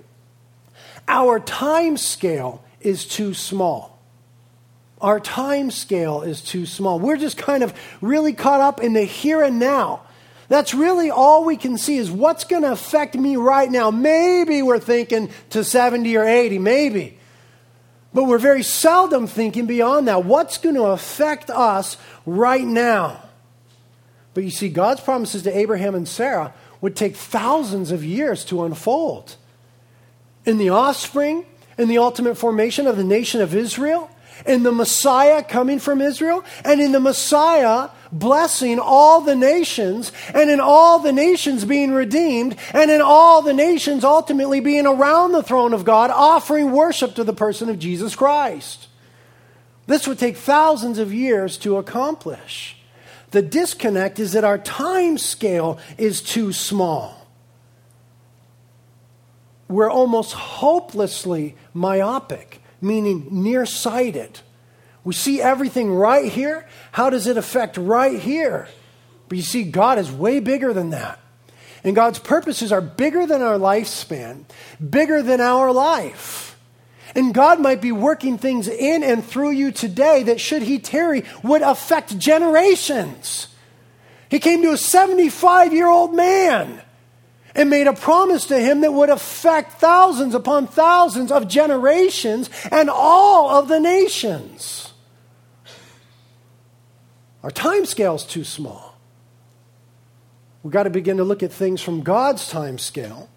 Our 1.08 1.40
time 1.40 1.96
scale 1.96 2.62
is 2.80 3.06
too 3.06 3.32
small. 3.32 3.98
Our 5.00 5.18
time 5.18 5.70
scale 5.70 6.22
is 6.22 6.42
too 6.42 6.66
small. 6.66 6.98
We're 6.98 7.16
just 7.16 7.36
kind 7.36 7.62
of 7.62 7.74
really 8.00 8.34
caught 8.34 8.60
up 8.60 8.80
in 8.80 8.92
the 8.92 9.04
here 9.04 9.42
and 9.42 9.58
now. 9.58 10.02
That's 10.48 10.74
really 10.74 11.10
all 11.10 11.44
we 11.44 11.56
can 11.56 11.78
see 11.78 11.96
is 11.96 12.10
what's 12.10 12.44
going 12.44 12.62
to 12.62 12.72
affect 12.72 13.14
me 13.14 13.36
right 13.36 13.70
now. 13.70 13.90
Maybe 13.90 14.62
we're 14.62 14.78
thinking 14.78 15.30
to 15.50 15.64
70 15.64 16.16
or 16.16 16.24
80, 16.24 16.58
maybe. 16.58 17.18
But 18.12 18.24
we're 18.24 18.38
very 18.38 18.62
seldom 18.62 19.26
thinking 19.26 19.66
beyond 19.66 20.06
that. 20.08 20.24
What's 20.24 20.58
going 20.58 20.76
to 20.76 20.84
affect 20.84 21.50
us 21.50 21.96
right 22.26 22.64
now? 22.64 23.22
But 24.34 24.44
you 24.44 24.50
see, 24.50 24.68
God's 24.68 25.00
promises 25.00 25.42
to 25.44 25.56
Abraham 25.56 25.94
and 25.94 26.06
Sarah 26.06 26.52
would 26.80 26.96
take 26.96 27.16
thousands 27.16 27.90
of 27.90 28.04
years 28.04 28.44
to 28.46 28.64
unfold. 28.64 29.36
In 30.44 30.58
the 30.58 30.68
offspring, 30.68 31.46
in 31.78 31.88
the 31.88 31.98
ultimate 31.98 32.36
formation 32.36 32.86
of 32.86 32.96
the 32.96 33.04
nation 33.04 33.40
of 33.40 33.54
Israel, 33.54 34.10
in 34.46 34.62
the 34.62 34.72
Messiah 34.72 35.42
coming 35.42 35.78
from 35.78 36.00
Israel, 36.00 36.44
and 36.64 36.80
in 36.80 36.92
the 36.92 37.00
Messiah 37.00 37.88
blessing 38.12 38.78
all 38.78 39.20
the 39.20 39.34
nations, 39.34 40.12
and 40.32 40.50
in 40.50 40.60
all 40.60 40.98
the 41.00 41.12
nations 41.12 41.64
being 41.64 41.92
redeemed, 41.92 42.56
and 42.72 42.90
in 42.90 43.00
all 43.00 43.42
the 43.42 43.52
nations 43.52 44.04
ultimately 44.04 44.60
being 44.60 44.86
around 44.86 45.32
the 45.32 45.42
throne 45.42 45.74
of 45.74 45.84
God, 45.84 46.10
offering 46.10 46.72
worship 46.72 47.14
to 47.16 47.24
the 47.24 47.32
person 47.32 47.68
of 47.68 47.78
Jesus 47.78 48.14
Christ. 48.14 48.88
This 49.86 50.06
would 50.06 50.18
take 50.18 50.36
thousands 50.36 50.98
of 50.98 51.12
years 51.12 51.58
to 51.58 51.76
accomplish. 51.76 52.76
The 53.32 53.42
disconnect 53.42 54.18
is 54.18 54.32
that 54.32 54.44
our 54.44 54.58
time 54.58 55.18
scale 55.18 55.78
is 55.98 56.22
too 56.22 56.52
small. 56.52 57.26
We're 59.68 59.90
almost 59.90 60.32
hopelessly 60.32 61.56
myopic, 61.72 62.62
meaning 62.84 63.26
nearsighted. 63.30 64.40
We 65.02 65.14
see 65.14 65.40
everything 65.40 65.92
right 65.92 66.30
here. 66.30 66.66
How 66.92 67.10
does 67.10 67.26
it 67.26 67.36
affect 67.36 67.76
right 67.76 68.18
here? 68.18 68.68
But 69.28 69.38
you 69.38 69.42
see, 69.42 69.64
God 69.64 69.98
is 69.98 70.12
way 70.12 70.40
bigger 70.40 70.72
than 70.72 70.90
that. 70.90 71.18
And 71.82 71.94
God's 71.94 72.18
purposes 72.18 72.72
are 72.72 72.80
bigger 72.80 73.26
than 73.26 73.42
our 73.42 73.58
lifespan, 73.58 74.44
bigger 74.90 75.22
than 75.22 75.40
our 75.40 75.72
life. 75.72 76.58
And 77.14 77.34
God 77.34 77.60
might 77.60 77.82
be 77.82 77.92
working 77.92 78.38
things 78.38 78.66
in 78.66 79.02
and 79.02 79.24
through 79.24 79.50
you 79.50 79.70
today 79.70 80.22
that, 80.24 80.40
should 80.40 80.62
He 80.62 80.78
tarry, 80.78 81.24
would 81.42 81.62
affect 81.62 82.18
generations. 82.18 83.48
He 84.30 84.40
came 84.40 84.62
to 84.62 84.72
a 84.72 84.78
75 84.78 85.72
year 85.72 85.88
old 85.88 86.14
man 86.14 86.80
and 87.54 87.70
made 87.70 87.86
a 87.86 87.92
promise 87.92 88.46
to 88.46 88.58
him 88.58 88.80
that 88.80 88.92
would 88.92 89.10
affect 89.10 89.74
thousands 89.74 90.34
upon 90.34 90.66
thousands 90.66 91.30
of 91.30 91.48
generations 91.48 92.50
and 92.70 92.90
all 92.90 93.50
of 93.50 93.68
the 93.68 93.78
nations. 93.78 94.92
Our 97.42 97.50
time 97.50 97.84
scale 97.84 98.14
is 98.14 98.24
too 98.24 98.42
small. 98.42 98.98
We've 100.62 100.72
got 100.72 100.84
to 100.84 100.90
begin 100.90 101.18
to 101.18 101.24
look 101.24 101.42
at 101.42 101.52
things 101.52 101.82
from 101.82 102.00
God's 102.02 102.48
time 102.48 102.78
scale 102.78 103.28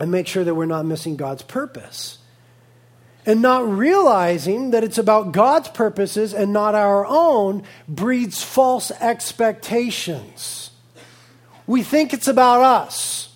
and 0.00 0.10
make 0.10 0.26
sure 0.26 0.42
that 0.42 0.56
we're 0.56 0.66
not 0.66 0.84
missing 0.84 1.16
God's 1.16 1.42
purpose. 1.42 2.18
And 3.24 3.40
not 3.40 3.68
realizing 3.68 4.72
that 4.72 4.82
it's 4.82 4.98
about 4.98 5.30
God's 5.30 5.68
purposes 5.68 6.34
and 6.34 6.52
not 6.52 6.74
our 6.74 7.06
own 7.06 7.62
breeds 7.86 8.42
false 8.42 8.90
expectations. 8.90 10.71
We 11.72 11.82
think 11.82 12.12
it's 12.12 12.28
about 12.28 12.60
us. 12.60 13.30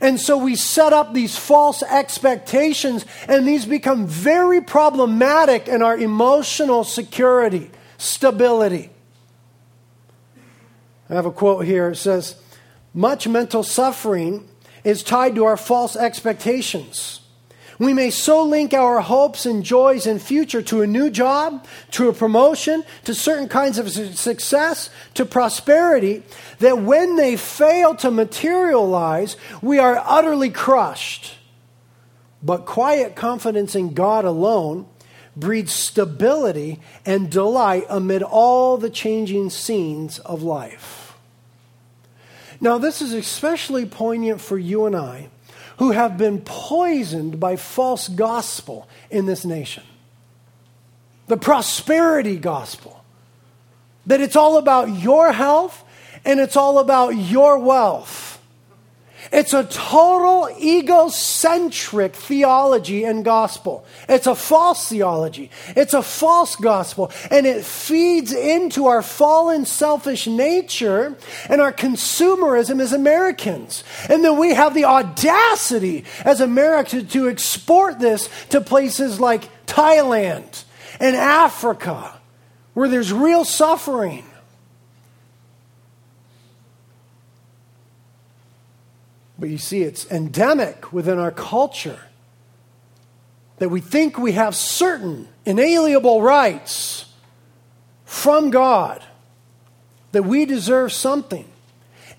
And 0.00 0.18
so 0.18 0.38
we 0.38 0.56
set 0.56 0.94
up 0.94 1.12
these 1.12 1.36
false 1.36 1.82
expectations, 1.82 3.04
and 3.28 3.46
these 3.46 3.66
become 3.66 4.06
very 4.06 4.62
problematic 4.62 5.68
in 5.68 5.82
our 5.82 5.94
emotional 5.94 6.84
security 6.84 7.70
stability. 7.98 8.88
I 11.10 11.16
have 11.16 11.26
a 11.26 11.30
quote 11.30 11.66
here. 11.66 11.90
It 11.90 11.96
says, 11.96 12.36
Much 12.94 13.28
mental 13.28 13.62
suffering 13.62 14.48
is 14.82 15.02
tied 15.02 15.34
to 15.34 15.44
our 15.44 15.58
false 15.58 15.96
expectations. 15.96 17.20
We 17.78 17.92
may 17.92 18.10
so 18.10 18.42
link 18.42 18.72
our 18.72 19.00
hopes 19.00 19.44
and 19.44 19.62
joys 19.62 20.06
and 20.06 20.20
future 20.20 20.62
to 20.62 20.80
a 20.80 20.86
new 20.86 21.10
job, 21.10 21.66
to 21.92 22.08
a 22.08 22.12
promotion, 22.12 22.84
to 23.04 23.14
certain 23.14 23.48
kinds 23.48 23.78
of 23.78 23.90
success, 23.90 24.88
to 25.14 25.26
prosperity, 25.26 26.22
that 26.58 26.78
when 26.78 27.16
they 27.16 27.36
fail 27.36 27.94
to 27.96 28.10
materialize, 28.10 29.36
we 29.60 29.78
are 29.78 30.02
utterly 30.06 30.50
crushed. 30.50 31.34
But 32.42 32.64
quiet 32.64 33.14
confidence 33.14 33.74
in 33.74 33.92
God 33.92 34.24
alone 34.24 34.86
breeds 35.36 35.72
stability 35.72 36.80
and 37.04 37.30
delight 37.30 37.84
amid 37.90 38.22
all 38.22 38.78
the 38.78 38.88
changing 38.88 39.50
scenes 39.50 40.18
of 40.20 40.42
life. 40.42 41.14
Now, 42.58 42.78
this 42.78 43.02
is 43.02 43.12
especially 43.12 43.84
poignant 43.84 44.40
for 44.40 44.56
you 44.56 44.86
and 44.86 44.96
I 44.96 45.28
who 45.78 45.90
have 45.90 46.16
been 46.16 46.40
poisoned 46.40 47.38
by 47.38 47.56
false 47.56 48.08
gospel 48.08 48.88
in 49.10 49.26
this 49.26 49.44
nation. 49.44 49.82
The 51.26 51.36
prosperity 51.36 52.36
gospel. 52.36 53.04
That 54.06 54.20
it's 54.20 54.36
all 54.36 54.58
about 54.58 54.88
your 55.00 55.32
health 55.32 55.84
and 56.24 56.40
it's 56.40 56.56
all 56.56 56.78
about 56.78 57.10
your 57.10 57.58
wealth. 57.58 58.35
It's 59.32 59.52
a 59.52 59.64
total 59.64 60.48
egocentric 60.60 62.14
theology 62.14 63.04
and 63.04 63.24
gospel. 63.24 63.84
It's 64.08 64.26
a 64.26 64.34
false 64.34 64.88
theology. 64.88 65.50
It's 65.68 65.94
a 65.94 66.02
false 66.02 66.56
gospel. 66.56 67.10
And 67.30 67.46
it 67.46 67.64
feeds 67.64 68.32
into 68.32 68.86
our 68.86 69.02
fallen, 69.02 69.64
selfish 69.64 70.26
nature 70.26 71.16
and 71.48 71.60
our 71.60 71.72
consumerism 71.72 72.80
as 72.80 72.92
Americans. 72.92 73.84
And 74.08 74.24
then 74.24 74.38
we 74.38 74.54
have 74.54 74.74
the 74.74 74.84
audacity 74.84 76.04
as 76.24 76.40
Americans 76.40 77.12
to 77.12 77.28
export 77.28 77.98
this 77.98 78.28
to 78.50 78.60
places 78.60 79.20
like 79.20 79.66
Thailand 79.66 80.64
and 81.00 81.16
Africa 81.16 82.12
where 82.76 82.90
there's 82.90 83.10
real 83.10 83.42
suffering. 83.42 84.25
But 89.38 89.50
you 89.50 89.58
see, 89.58 89.82
it's 89.82 90.10
endemic 90.10 90.92
within 90.92 91.18
our 91.18 91.30
culture 91.30 92.00
that 93.58 93.68
we 93.68 93.80
think 93.80 94.18
we 94.18 94.32
have 94.32 94.54
certain 94.54 95.28
inalienable 95.44 96.22
rights 96.22 97.06
from 98.04 98.50
God, 98.50 99.02
that 100.12 100.24
we 100.24 100.44
deserve 100.44 100.92
something. 100.92 101.46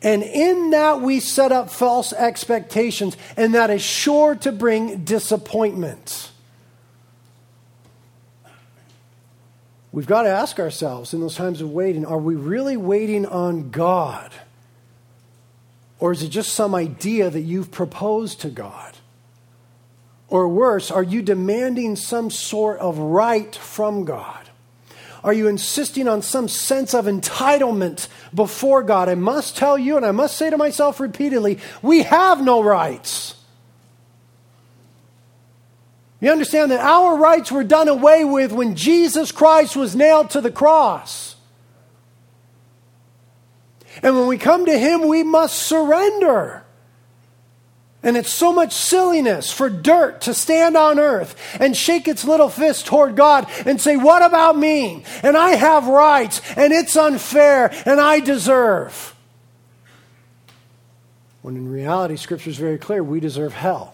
And 0.02 0.22
in 0.22 0.72
that, 0.72 1.02
we 1.02 1.20
set 1.20 1.52
up 1.52 1.70
false 1.72 2.14
expectations, 2.14 3.18
and 3.36 3.56
that 3.56 3.70
is 3.70 3.82
sure 3.82 4.36
to 4.36 4.52
bring 4.52 5.04
disappointment. 5.04 6.32
We've 9.92 10.06
got 10.06 10.24
to 10.24 10.30
ask 10.30 10.60
ourselves 10.60 11.14
in 11.14 11.22
those 11.22 11.36
times 11.36 11.62
of 11.62 11.72
waiting 11.72 12.06
are 12.06 12.20
we 12.20 12.36
really 12.36 12.78
waiting 12.78 13.26
on 13.26 13.72
God? 13.72 14.32
Or 16.00 16.12
is 16.12 16.22
it 16.24 16.30
just 16.30 16.54
some 16.54 16.76
idea 16.76 17.30
that 17.30 17.42
you've 17.42 17.72
proposed 17.72 18.42
to 18.42 18.50
God? 18.50 18.98
Or 20.30 20.48
worse, 20.48 20.92
are 20.92 21.04
you 21.04 21.22
demanding 21.22 21.96
some 21.96 22.30
sort 22.30 22.80
of 22.80 22.98
right 22.98 23.56
from 23.56 24.06
God? 24.06 24.50
Are 25.24 25.34
you 25.34 25.48
insisting 25.48 26.08
on 26.08 26.22
some 26.22 26.48
sense 26.48 26.94
of 26.94 27.06
entitlement 27.06 28.08
before 28.34 28.84
God? 28.84 29.10
I 29.10 29.16
must 29.16 29.58
tell 29.58 29.78
you, 29.78 29.98
and 29.98 30.06
I 30.06 30.12
must 30.12 30.38
say 30.38 30.50
to 30.50 30.58
myself 30.58 31.00
repeatedly, 31.00 31.60
we 31.82 32.04
have 32.04 32.44
no 32.44 32.62
rights. 32.62 33.36
You 36.20 36.32
understand 36.32 36.72
that 36.72 36.80
our 36.80 37.18
rights 37.18 37.52
were 37.52 37.64
done 37.64 37.88
away 37.88 38.26
with 38.26 38.52
when 38.52 38.76
Jesus 38.76 39.32
Christ 39.32 39.76
was 39.76 39.96
nailed 39.96 40.32
to 40.32 40.42
the 40.42 40.52
cross. 40.52 41.27
And 44.04 44.16
when 44.16 44.28
we 44.28 44.38
come 44.38 44.66
to 44.66 44.78
Him, 44.78 45.08
we 45.08 45.24
must 45.24 45.58
surrender. 45.58 46.64
And 48.04 48.16
it's 48.16 48.32
so 48.32 48.54
much 48.54 48.74
silliness 48.74 49.52
for 49.52 49.70
dirt 49.70 50.22
to 50.22 50.34
stand 50.34 50.78
on 50.78 51.00
earth 51.00 51.36
and 51.60 51.76
shake 51.76 52.08
its 52.08 52.24
little 52.24 52.48
fist 52.48 52.86
toward 52.86 53.16
God 53.16 53.48
and 53.66 53.82
say, 53.82 53.98
What 53.98 54.24
about 54.24 54.58
me? 54.58 55.04
And 55.24 55.36
I 55.36 55.52
have 55.52 55.88
rights, 55.88 56.42
and 56.56 56.72
it's 56.72 56.96
unfair, 56.96 57.74
and 57.86 58.00
I 58.00 58.20
deserve. 58.20 59.16
When 61.42 61.56
in 61.56 61.72
reality, 61.72 62.18
Scripture 62.18 62.50
is 62.50 62.58
very 62.58 62.78
clear 62.78 63.04
we 63.04 63.20
deserve 63.20 63.54
hell. 63.54 63.94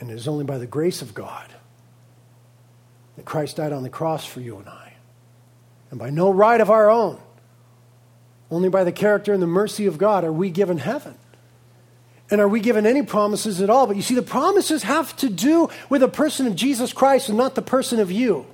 And 0.00 0.10
it 0.10 0.14
is 0.14 0.28
only 0.28 0.44
by 0.44 0.58
the 0.58 0.66
grace 0.66 1.02
of 1.02 1.14
God 1.14 1.52
that 3.16 3.24
Christ 3.24 3.56
died 3.56 3.72
on 3.72 3.82
the 3.82 3.90
cross 3.90 4.24
for 4.24 4.40
you 4.40 4.58
and 4.58 4.68
I 4.68 4.83
and 5.90 5.98
by 5.98 6.10
no 6.10 6.30
right 6.30 6.60
of 6.60 6.70
our 6.70 6.90
own. 6.90 7.20
Only 8.50 8.68
by 8.68 8.84
the 8.84 8.92
character 8.92 9.32
and 9.32 9.42
the 9.42 9.46
mercy 9.46 9.86
of 9.86 9.98
God 9.98 10.24
are 10.24 10.32
we 10.32 10.50
given 10.50 10.78
heaven. 10.78 11.16
And 12.30 12.40
are 12.40 12.48
we 12.48 12.60
given 12.60 12.86
any 12.86 13.02
promises 13.02 13.60
at 13.60 13.70
all? 13.70 13.86
But 13.86 13.96
you 13.96 14.02
see, 14.02 14.14
the 14.14 14.22
promises 14.22 14.82
have 14.82 15.14
to 15.16 15.28
do 15.28 15.68
with 15.88 16.00
the 16.00 16.08
person 16.08 16.46
of 16.46 16.56
Jesus 16.56 16.92
Christ 16.92 17.28
and 17.28 17.36
not 17.36 17.54
the 17.54 17.62
person 17.62 18.00
of 18.00 18.10
you. 18.10 18.46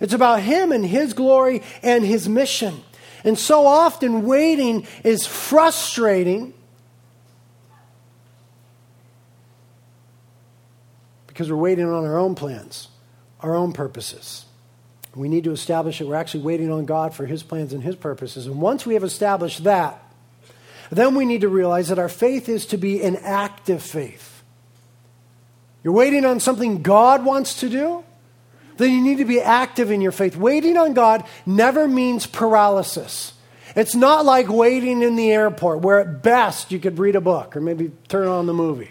It's 0.00 0.12
about 0.12 0.40
Him 0.40 0.72
and 0.72 0.84
His 0.84 1.12
glory 1.12 1.62
and 1.82 2.04
His 2.04 2.28
mission. 2.28 2.82
And 3.24 3.38
so 3.38 3.66
often, 3.66 4.26
waiting 4.26 4.86
is 5.04 5.26
frustrating 5.26 6.54
because 11.28 11.50
we're 11.50 11.56
waiting 11.56 11.86
on 11.86 12.04
our 12.04 12.18
own 12.18 12.34
plans, 12.34 12.88
our 13.40 13.54
own 13.54 13.72
purposes. 13.72 14.44
We 15.14 15.28
need 15.28 15.44
to 15.44 15.52
establish 15.52 15.98
that 15.98 16.06
we're 16.06 16.14
actually 16.14 16.44
waiting 16.44 16.72
on 16.72 16.86
God 16.86 17.14
for 17.14 17.26
His 17.26 17.42
plans 17.42 17.72
and 17.72 17.82
His 17.82 17.96
purposes. 17.96 18.46
And 18.46 18.60
once 18.60 18.86
we 18.86 18.94
have 18.94 19.04
established 19.04 19.64
that, 19.64 20.02
then 20.90 21.14
we 21.14 21.24
need 21.24 21.42
to 21.42 21.48
realize 21.48 21.88
that 21.88 21.98
our 21.98 22.08
faith 22.08 22.48
is 22.48 22.66
to 22.66 22.76
be 22.76 23.02
an 23.02 23.16
active 23.16 23.82
faith. 23.82 24.42
You're 25.84 25.92
waiting 25.92 26.24
on 26.24 26.40
something 26.40 26.82
God 26.82 27.24
wants 27.24 27.60
to 27.60 27.68
do? 27.68 28.04
Then 28.76 28.92
you 28.92 29.02
need 29.02 29.18
to 29.18 29.24
be 29.24 29.40
active 29.40 29.90
in 29.90 30.00
your 30.00 30.12
faith. 30.12 30.36
Waiting 30.36 30.76
on 30.76 30.94
God 30.94 31.24
never 31.44 31.86
means 31.86 32.26
paralysis. 32.26 33.34
It's 33.74 33.94
not 33.94 34.24
like 34.24 34.48
waiting 34.48 35.02
in 35.02 35.16
the 35.16 35.30
airport, 35.30 35.80
where 35.80 36.00
at 36.00 36.22
best 36.22 36.72
you 36.72 36.78
could 36.78 36.98
read 36.98 37.16
a 37.16 37.20
book 37.20 37.56
or 37.56 37.60
maybe 37.60 37.90
turn 38.08 38.28
on 38.28 38.46
the 38.46 38.54
movie. 38.54 38.90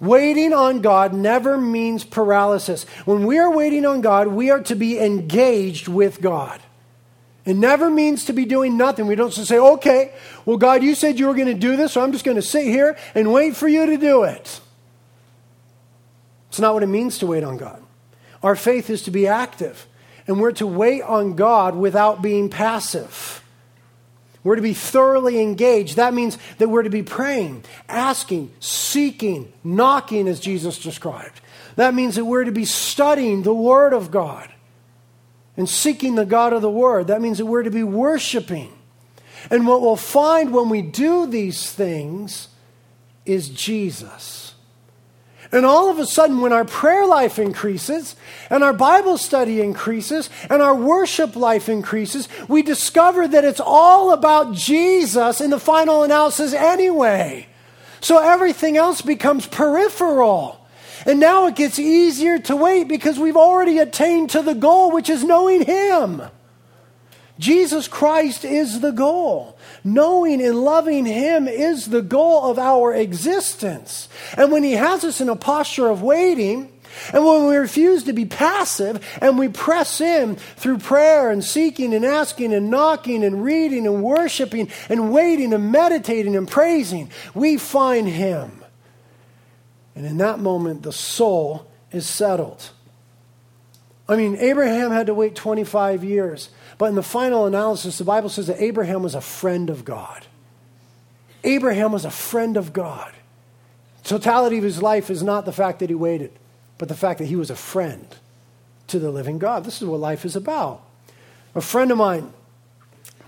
Waiting 0.00 0.54
on 0.54 0.80
God 0.80 1.12
never 1.12 1.58
means 1.58 2.04
paralysis. 2.04 2.84
When 3.04 3.26
we 3.26 3.38
are 3.38 3.54
waiting 3.54 3.84
on 3.84 4.00
God, 4.00 4.28
we 4.28 4.50
are 4.50 4.62
to 4.62 4.74
be 4.74 4.98
engaged 4.98 5.88
with 5.88 6.22
God. 6.22 6.60
It 7.44 7.54
never 7.54 7.90
means 7.90 8.24
to 8.26 8.32
be 8.32 8.44
doing 8.46 8.76
nothing. 8.76 9.06
We 9.06 9.14
don't 9.14 9.32
just 9.32 9.48
say, 9.48 9.58
okay, 9.58 10.12
well, 10.46 10.56
God, 10.56 10.82
you 10.82 10.94
said 10.94 11.18
you 11.18 11.26
were 11.26 11.34
going 11.34 11.48
to 11.48 11.54
do 11.54 11.76
this, 11.76 11.92
so 11.92 12.02
I'm 12.02 12.12
just 12.12 12.24
going 12.24 12.36
to 12.36 12.42
sit 12.42 12.64
here 12.64 12.96
and 13.14 13.32
wait 13.32 13.56
for 13.56 13.68
you 13.68 13.86
to 13.86 13.96
do 13.96 14.24
it. 14.24 14.60
It's 16.48 16.60
not 16.60 16.74
what 16.74 16.82
it 16.82 16.88
means 16.88 17.18
to 17.18 17.26
wait 17.26 17.44
on 17.44 17.56
God. 17.56 17.82
Our 18.42 18.56
faith 18.56 18.88
is 18.90 19.02
to 19.02 19.10
be 19.10 19.26
active, 19.26 19.86
and 20.26 20.40
we're 20.40 20.52
to 20.52 20.66
wait 20.66 21.02
on 21.02 21.34
God 21.34 21.76
without 21.76 22.22
being 22.22 22.48
passive. 22.48 23.39
We're 24.42 24.56
to 24.56 24.62
be 24.62 24.74
thoroughly 24.74 25.40
engaged. 25.40 25.96
That 25.96 26.14
means 26.14 26.38
that 26.58 26.68
we're 26.68 26.82
to 26.82 26.90
be 26.90 27.02
praying, 27.02 27.64
asking, 27.88 28.52
seeking, 28.58 29.52
knocking, 29.62 30.28
as 30.28 30.40
Jesus 30.40 30.78
described. 30.78 31.40
That 31.76 31.94
means 31.94 32.16
that 32.16 32.24
we're 32.24 32.44
to 32.44 32.52
be 32.52 32.64
studying 32.64 33.42
the 33.42 33.54
Word 33.54 33.92
of 33.92 34.10
God 34.10 34.48
and 35.56 35.68
seeking 35.68 36.14
the 36.14 36.24
God 36.24 36.52
of 36.52 36.62
the 36.62 36.70
Word. 36.70 37.08
That 37.08 37.20
means 37.20 37.38
that 37.38 37.46
we're 37.46 37.62
to 37.62 37.70
be 37.70 37.82
worshiping. 37.82 38.72
And 39.50 39.66
what 39.66 39.82
we'll 39.82 39.96
find 39.96 40.52
when 40.52 40.68
we 40.68 40.82
do 40.82 41.26
these 41.26 41.70
things 41.70 42.48
is 43.26 43.48
Jesus. 43.48 44.39
And 45.52 45.66
all 45.66 45.90
of 45.90 45.98
a 45.98 46.06
sudden, 46.06 46.40
when 46.40 46.52
our 46.52 46.64
prayer 46.64 47.06
life 47.06 47.38
increases, 47.38 48.14
and 48.50 48.62
our 48.62 48.72
Bible 48.72 49.18
study 49.18 49.60
increases, 49.60 50.30
and 50.48 50.62
our 50.62 50.74
worship 50.74 51.34
life 51.34 51.68
increases, 51.68 52.28
we 52.48 52.62
discover 52.62 53.26
that 53.26 53.44
it's 53.44 53.60
all 53.60 54.12
about 54.12 54.54
Jesus 54.54 55.40
in 55.40 55.50
the 55.50 55.58
final 55.58 56.04
analysis 56.04 56.52
anyway. 56.52 57.48
So 58.00 58.18
everything 58.18 58.76
else 58.76 59.02
becomes 59.02 59.46
peripheral. 59.46 60.64
And 61.04 61.18
now 61.18 61.46
it 61.46 61.56
gets 61.56 61.78
easier 61.78 62.38
to 62.40 62.54
wait 62.54 62.86
because 62.86 63.18
we've 63.18 63.36
already 63.36 63.78
attained 63.78 64.30
to 64.30 64.42
the 64.42 64.54
goal, 64.54 64.92
which 64.92 65.10
is 65.10 65.24
knowing 65.24 65.64
Him. 65.64 66.22
Jesus 67.38 67.88
Christ 67.88 68.44
is 68.44 68.80
the 68.80 68.92
goal. 68.92 69.58
Knowing 69.82 70.42
and 70.42 70.62
loving 70.62 71.06
Him 71.06 71.48
is 71.48 71.86
the 71.86 72.02
goal 72.02 72.50
of 72.50 72.58
our 72.58 72.94
existence. 72.94 74.08
And 74.36 74.52
when 74.52 74.62
He 74.62 74.72
has 74.72 75.04
us 75.04 75.20
in 75.20 75.28
a 75.28 75.36
posture 75.36 75.88
of 75.88 76.02
waiting, 76.02 76.72
and 77.12 77.24
when 77.24 77.46
we 77.46 77.56
refuse 77.56 78.04
to 78.04 78.12
be 78.12 78.26
passive 78.26 79.04
and 79.20 79.38
we 79.38 79.48
press 79.48 80.00
in 80.00 80.36
through 80.36 80.78
prayer 80.78 81.30
and 81.30 81.42
seeking 81.42 81.94
and 81.94 82.04
asking 82.04 82.52
and 82.52 82.70
knocking 82.70 83.24
and 83.24 83.44
reading 83.44 83.86
and 83.86 84.02
worshiping 84.02 84.70
and 84.88 85.12
waiting 85.12 85.52
and 85.52 85.72
meditating 85.72 86.36
and 86.36 86.48
praising, 86.48 87.10
we 87.34 87.56
find 87.56 88.08
Him. 88.08 88.64
And 89.94 90.06
in 90.06 90.18
that 90.18 90.40
moment, 90.40 90.82
the 90.82 90.92
soul 90.92 91.70
is 91.92 92.08
settled. 92.08 92.70
I 94.10 94.16
mean, 94.16 94.36
Abraham 94.38 94.90
had 94.90 95.06
to 95.06 95.14
wait 95.14 95.36
25 95.36 96.02
years. 96.02 96.50
But 96.78 96.86
in 96.86 96.96
the 96.96 97.02
final 97.02 97.46
analysis, 97.46 97.96
the 97.96 98.04
Bible 98.04 98.28
says 98.28 98.48
that 98.48 98.60
Abraham 98.60 99.04
was 99.04 99.14
a 99.14 99.20
friend 99.20 99.70
of 99.70 99.84
God. 99.84 100.26
Abraham 101.44 101.92
was 101.92 102.04
a 102.04 102.10
friend 102.10 102.56
of 102.56 102.72
God. 102.72 103.12
Totality 104.02 104.58
of 104.58 104.64
his 104.64 104.82
life 104.82 105.10
is 105.10 105.22
not 105.22 105.44
the 105.44 105.52
fact 105.52 105.78
that 105.78 105.90
he 105.90 105.94
waited, 105.94 106.32
but 106.76 106.88
the 106.88 106.96
fact 106.96 107.20
that 107.20 107.26
he 107.26 107.36
was 107.36 107.50
a 107.50 107.56
friend 107.56 108.04
to 108.88 108.98
the 108.98 109.12
living 109.12 109.38
God. 109.38 109.64
This 109.64 109.80
is 109.80 109.86
what 109.86 110.00
life 110.00 110.24
is 110.24 110.34
about. 110.34 110.82
A 111.54 111.60
friend 111.60 111.92
of 111.92 111.98
mine, 111.98 112.32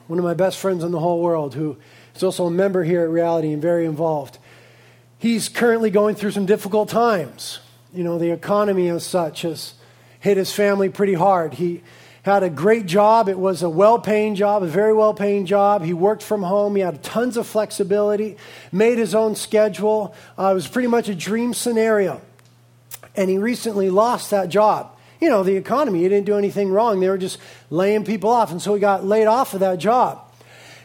one 0.08 0.18
of 0.18 0.24
my 0.24 0.34
best 0.34 0.58
friends 0.58 0.82
in 0.82 0.90
the 0.90 0.98
whole 0.98 1.22
world, 1.22 1.54
who 1.54 1.76
is 2.16 2.24
also 2.24 2.46
a 2.46 2.50
member 2.50 2.82
here 2.82 3.02
at 3.02 3.10
Reality 3.10 3.52
and 3.52 3.62
very 3.62 3.86
involved, 3.86 4.38
he's 5.16 5.48
currently 5.48 5.90
going 5.90 6.16
through 6.16 6.32
some 6.32 6.46
difficult 6.46 6.88
times. 6.88 7.60
You 7.94 8.02
know, 8.02 8.18
the 8.18 8.32
economy 8.32 8.88
as 8.88 9.06
such 9.06 9.42
has 9.42 9.74
hit 10.22 10.36
his 10.36 10.52
family 10.52 10.88
pretty 10.88 11.14
hard. 11.14 11.52
He 11.54 11.82
had 12.22 12.44
a 12.44 12.48
great 12.48 12.86
job. 12.86 13.28
It 13.28 13.38
was 13.38 13.62
a 13.62 13.68
well 13.68 13.98
paying 13.98 14.36
job, 14.36 14.62
a 14.62 14.68
very 14.68 14.94
well 14.94 15.12
paying 15.12 15.46
job. 15.46 15.82
He 15.82 15.92
worked 15.92 16.22
from 16.22 16.44
home. 16.44 16.76
He 16.76 16.82
had 16.82 17.02
tons 17.02 17.36
of 17.36 17.44
flexibility, 17.46 18.36
made 18.70 18.98
his 18.98 19.16
own 19.16 19.34
schedule. 19.34 20.14
Uh, 20.38 20.52
it 20.52 20.54
was 20.54 20.68
pretty 20.68 20.86
much 20.86 21.08
a 21.08 21.14
dream 21.14 21.52
scenario. 21.52 22.22
And 23.16 23.28
he 23.28 23.36
recently 23.36 23.90
lost 23.90 24.30
that 24.30 24.48
job. 24.48 24.96
You 25.20 25.28
know, 25.28 25.42
the 25.42 25.56
economy, 25.56 26.02
he 26.02 26.08
didn't 26.08 26.26
do 26.26 26.38
anything 26.38 26.70
wrong. 26.70 27.00
They 27.00 27.08
were 27.08 27.18
just 27.18 27.38
laying 27.68 28.04
people 28.04 28.30
off. 28.30 28.52
And 28.52 28.62
so 28.62 28.74
he 28.74 28.80
got 28.80 29.04
laid 29.04 29.26
off 29.26 29.54
of 29.54 29.60
that 29.60 29.78
job. 29.78 30.20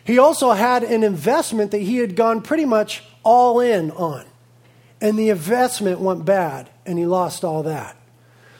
He 0.03 0.17
also 0.17 0.51
had 0.51 0.83
an 0.83 1.03
investment 1.03 1.71
that 1.71 1.81
he 1.81 1.97
had 1.97 2.15
gone 2.15 2.41
pretty 2.41 2.65
much 2.65 3.03
all 3.23 3.59
in 3.59 3.91
on. 3.91 4.25
And 4.99 5.17
the 5.17 5.29
investment 5.29 5.99
went 5.99 6.25
bad, 6.25 6.71
and 6.85 6.97
he 6.97 7.05
lost 7.05 7.43
all 7.43 7.61
that. 7.63 7.96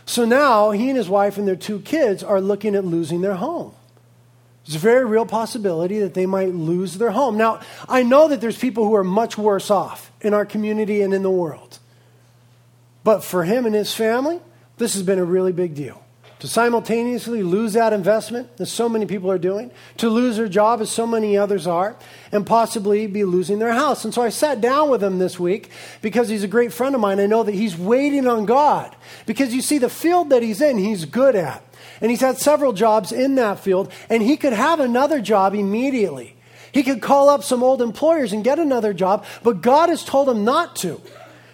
So 0.08 0.24
now 0.26 0.72
he 0.72 0.90
and 0.90 0.98
his 0.98 1.10
wife 1.10 1.38
and 1.38 1.48
their 1.48 1.58
two 1.58 1.80
kids 1.82 2.24
are 2.24 2.42
looking 2.42 2.76
at 2.76 2.86
losing 2.86 3.22
their 3.22 3.36
home. 3.36 3.74
It's 4.66 4.76
a 4.76 4.80
very 4.80 5.06
real 5.06 5.26
possibility 5.26 6.00
that 6.00 6.14
they 6.14 6.26
might 6.26 6.54
lose 6.54 6.98
their 6.98 7.12
home. 7.12 7.38
Now, 7.38 7.60
I 7.88 8.04
know 8.04 8.30
that 8.30 8.42
there's 8.42 8.58
people 8.58 8.86
who 8.86 8.96
are 8.96 9.04
much 9.04 9.38
worse 9.38 9.70
off 9.70 10.12
in 10.22 10.34
our 10.34 10.46
community 10.46 11.02
and 11.02 11.14
in 11.14 11.24
the 11.24 11.30
world. 11.30 11.80
But 13.04 13.24
for 13.24 13.44
him 13.44 13.66
and 13.66 13.76
his 13.76 13.94
family, 13.94 14.40
this 14.78 14.94
has 14.94 15.04
been 15.04 15.20
a 15.20 15.26
really 15.26 15.52
big 15.54 15.76
deal 15.76 16.02
to 16.40 16.48
simultaneously 16.48 17.42
lose 17.42 17.74
that 17.74 17.94
investment, 17.94 18.48
as 18.60 18.72
so 18.72 18.88
many 18.88 19.06
people 19.06 19.32
are 19.32 19.40
doing, 19.40 19.72
to 19.98 20.10
lose 20.10 20.38
their 20.38 20.48
job, 20.48 20.82
as 20.82 20.92
so 20.92 21.08
many 21.08 21.36
others 21.36 21.66
are, 21.66 21.96
and 22.32 22.46
possibly 22.46 23.08
be 23.08 23.24
losing 23.24 23.58
their 23.60 23.74
house. 23.74 24.06
And 24.06 24.14
so 24.14 24.22
I 24.22 24.30
sat 24.30 24.62
down 24.62 24.90
with 24.90 25.04
him 25.04 25.18
this 25.18 25.40
week 25.40 25.70
because 26.02 26.30
he's 26.30 26.44
a 26.44 26.48
great 26.48 26.72
friend 26.72 26.94
of 26.94 27.02
mine. 27.02 27.20
I 27.20 27.26
know 27.26 27.44
that 27.44 27.56
he's 27.56 27.78
waiting 27.78 28.28
on 28.28 28.46
God 28.46 28.96
because 29.26 29.54
you 29.54 29.62
see, 29.62 29.80
the 29.80 29.90
field 29.90 30.30
that 30.30 30.44
he's 30.44 30.62
in, 30.62 30.78
he's 30.78 31.06
good 31.06 31.36
at. 31.36 31.64
And 32.02 32.12
he's 32.12 32.22
had 32.22 32.38
several 32.38 32.74
jobs 32.74 33.12
in 33.12 33.36
that 33.36 33.60
field, 33.60 33.92
and 34.10 34.22
he 34.22 34.38
could 34.38 34.54
have 34.54 34.80
another 34.80 35.22
job 35.22 35.56
immediately. 35.56 36.36
He 36.72 36.84
could 36.84 37.02
call 37.02 37.30
up 37.30 37.44
some 37.44 37.64
old 37.64 37.82
employers 37.82 38.34
and 38.34 38.44
get 38.44 38.60
another 38.60 38.94
job, 38.94 39.26
but 39.42 39.62
God 39.62 39.90
has 39.90 40.04
told 40.04 40.30
him 40.30 40.44
not 40.44 40.76
to. 40.78 41.02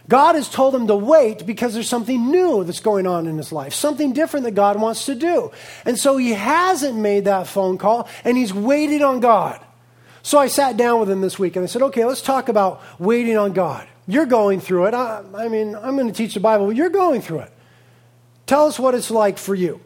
God 0.09 0.35
has 0.35 0.49
told 0.49 0.75
him 0.75 0.87
to 0.87 0.95
wait 0.95 1.45
because 1.45 1.73
there's 1.73 1.87
something 1.87 2.29
new 2.29 2.63
that's 2.63 2.81
going 2.81 3.07
on 3.07 3.25
in 3.25 3.37
his 3.37 3.51
life, 3.51 3.73
something 3.73 4.11
different 4.11 4.43
that 4.45 4.51
God 4.51 4.79
wants 4.79 5.05
to 5.05 5.15
do. 5.15 5.51
And 5.85 5.97
so 5.97 6.17
he 6.17 6.31
hasn't 6.33 6.97
made 6.97 7.25
that 7.25 7.47
phone 7.47 7.77
call 7.77 8.09
and 8.25 8.37
he's 8.37 8.53
waited 8.53 9.01
on 9.01 9.21
God. 9.21 9.61
So 10.21 10.37
I 10.37 10.47
sat 10.47 10.77
down 10.77 10.99
with 10.99 11.09
him 11.09 11.21
this 11.21 11.39
week 11.39 11.55
and 11.55 11.63
I 11.63 11.67
said, 11.67 11.81
okay, 11.83 12.03
let's 12.05 12.21
talk 12.21 12.49
about 12.49 12.81
waiting 12.99 13.37
on 13.37 13.53
God. 13.53 13.87
You're 14.07 14.25
going 14.25 14.59
through 14.59 14.87
it. 14.87 14.93
I, 14.93 15.23
I 15.35 15.47
mean, 15.47 15.75
I'm 15.75 15.95
going 15.95 16.07
to 16.07 16.13
teach 16.13 16.33
the 16.33 16.39
Bible, 16.41 16.67
but 16.67 16.75
you're 16.75 16.89
going 16.89 17.21
through 17.21 17.39
it. 17.39 17.51
Tell 18.45 18.65
us 18.65 18.77
what 18.77 18.95
it's 18.95 19.09
like 19.09 19.37
for 19.37 19.55
you. 19.55 19.79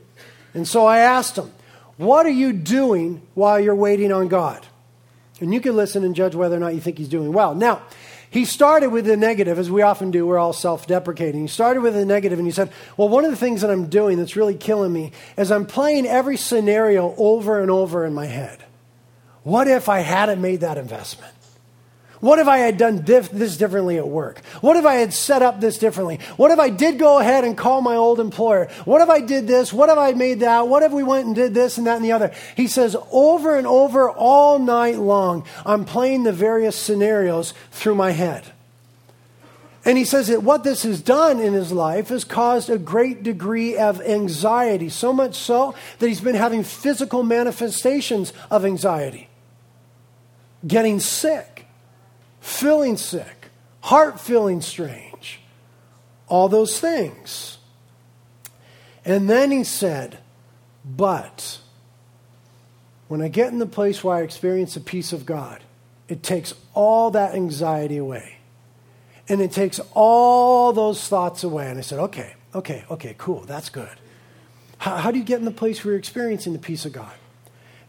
And 0.55 0.67
so 0.67 0.85
I 0.87 0.99
asked 0.99 1.37
him, 1.37 1.51
what 1.97 2.25
are 2.25 2.31
you 2.31 2.53
doing 2.53 3.21
while 3.35 3.59
you're 3.59 3.75
waiting 3.75 4.11
on 4.11 4.27
God? 4.27 4.65
And 5.39 5.53
you 5.53 5.61
can 5.61 5.75
listen 5.75 6.03
and 6.03 6.15
judge 6.15 6.33
whether 6.33 6.55
or 6.55 6.59
not 6.59 6.73
you 6.73 6.81
think 6.81 6.97
he's 6.97 7.09
doing 7.09 7.31
well. 7.33 7.53
Now, 7.53 7.83
he 8.29 8.45
started 8.45 8.89
with 8.89 9.05
the 9.05 9.15
negative, 9.15 9.57
as 9.57 9.71
we 9.71 9.81
often 9.81 10.11
do. 10.11 10.25
We're 10.25 10.37
all 10.37 10.53
self 10.53 10.85
deprecating. 10.85 11.41
He 11.41 11.47
started 11.47 11.81
with 11.81 11.93
the 11.93 12.05
negative 12.05 12.39
and 12.39 12.47
he 12.47 12.51
said, 12.51 12.71
Well, 12.97 13.09
one 13.09 13.23
of 13.23 13.31
the 13.31 13.37
things 13.37 13.61
that 13.61 13.71
I'm 13.71 13.87
doing 13.87 14.17
that's 14.17 14.35
really 14.35 14.55
killing 14.55 14.91
me 14.91 15.11
is 15.37 15.51
I'm 15.51 15.65
playing 15.65 16.05
every 16.05 16.37
scenario 16.37 17.15
over 17.17 17.61
and 17.61 17.71
over 17.71 18.05
in 18.05 18.13
my 18.13 18.25
head. 18.25 18.63
What 19.43 19.67
if 19.67 19.87
I 19.87 19.99
hadn't 19.99 20.41
made 20.41 20.59
that 20.59 20.77
investment? 20.77 21.33
What 22.19 22.39
if 22.39 22.47
I 22.47 22.57
had 22.57 22.77
done 22.77 23.03
this 23.03 23.57
differently 23.57 23.97
at 23.97 24.07
work? 24.07 24.43
What 24.61 24.75
if 24.75 24.85
I 24.85 24.95
had 24.95 25.13
set 25.13 25.43
up 25.43 25.61
this 25.61 25.77
differently? 25.77 26.19
What 26.35 26.49
if 26.49 26.57
I 26.57 26.69
did 26.69 26.97
go 26.97 27.19
ahead 27.19 27.43
and 27.43 27.55
call 27.55 27.81
my 27.81 27.95
old 27.95 28.19
employer? 28.19 28.69
What 28.85 29.01
if 29.01 29.09
I 29.09 29.19
did 29.19 29.45
this? 29.45 29.71
What 29.71 29.89
if 29.89 29.97
I 29.97 30.13
made 30.13 30.39
that? 30.39 30.67
What 30.67 30.81
if 30.81 30.91
we 30.91 31.03
went 31.03 31.27
and 31.27 31.35
did 31.35 31.53
this 31.53 31.77
and 31.77 31.85
that 31.85 31.97
and 31.97 32.05
the 32.05 32.13
other? 32.13 32.33
He 32.55 32.67
says 32.67 32.95
over 33.11 33.55
and 33.55 33.67
over 33.67 34.09
all 34.09 34.57
night 34.57 34.97
long, 34.97 35.45
I'm 35.63 35.85
playing 35.85 36.23
the 36.23 36.33
various 36.33 36.75
scenarios 36.75 37.53
through 37.71 37.95
my 37.95 38.11
head. 38.11 38.51
And 39.85 39.97
he 39.97 40.03
says 40.03 40.27
that 40.27 40.43
what 40.43 40.63
this 40.63 40.83
has 40.83 41.01
done 41.01 41.39
in 41.39 41.53
his 41.53 41.71
life 41.71 42.09
has 42.09 42.25
caused 42.25 42.69
a 42.69 42.77
great 42.77 43.23
degree 43.23 43.77
of 43.77 44.01
anxiety, 44.01 44.89
so 44.89 45.13
much 45.13 45.35
so 45.35 45.75
that 45.99 46.07
he's 46.07 46.19
been 46.19 46.35
having 46.35 46.63
physical 46.63 47.23
manifestations 47.23 48.33
of 48.51 48.65
anxiety, 48.65 49.29
getting 50.65 50.99
sick 50.99 51.56
feeling 52.47 52.95
sick, 52.97 53.49
heart 53.81 54.19
feeling 54.19 54.61
strange, 54.61 55.39
all 56.27 56.47
those 56.47 56.79
things. 56.79 57.57
And 59.03 59.29
then 59.29 59.51
he 59.51 59.63
said, 59.63 60.19
But 60.85 61.59
when 63.07 63.21
I 63.21 63.27
get 63.27 63.51
in 63.51 63.59
the 63.59 63.65
place 63.65 64.03
where 64.03 64.17
I 64.17 64.21
experience 64.21 64.73
the 64.73 64.79
peace 64.79 65.13
of 65.13 65.25
God, 65.25 65.61
it 66.07 66.23
takes 66.23 66.53
all 66.73 67.11
that 67.11 67.35
anxiety 67.35 67.97
away. 67.97 68.37
And 69.29 69.41
it 69.41 69.51
takes 69.51 69.81
all 69.93 70.71
those 70.71 71.05
thoughts 71.07 71.43
away. 71.43 71.69
And 71.69 71.77
I 71.77 71.81
said, 71.81 71.99
okay, 71.99 72.35
okay, 72.55 72.85
okay, 72.89 73.13
cool, 73.17 73.41
that's 73.41 73.69
good. 73.69 73.89
How, 74.77 74.95
how 74.95 75.11
do 75.11 75.19
you 75.19 75.25
get 75.25 75.39
in 75.39 75.45
the 75.45 75.51
place 75.51 75.83
where 75.83 75.93
you're 75.93 75.99
experiencing 75.99 76.53
the 76.53 76.59
peace 76.59 76.85
of 76.85 76.93
God? 76.93 77.13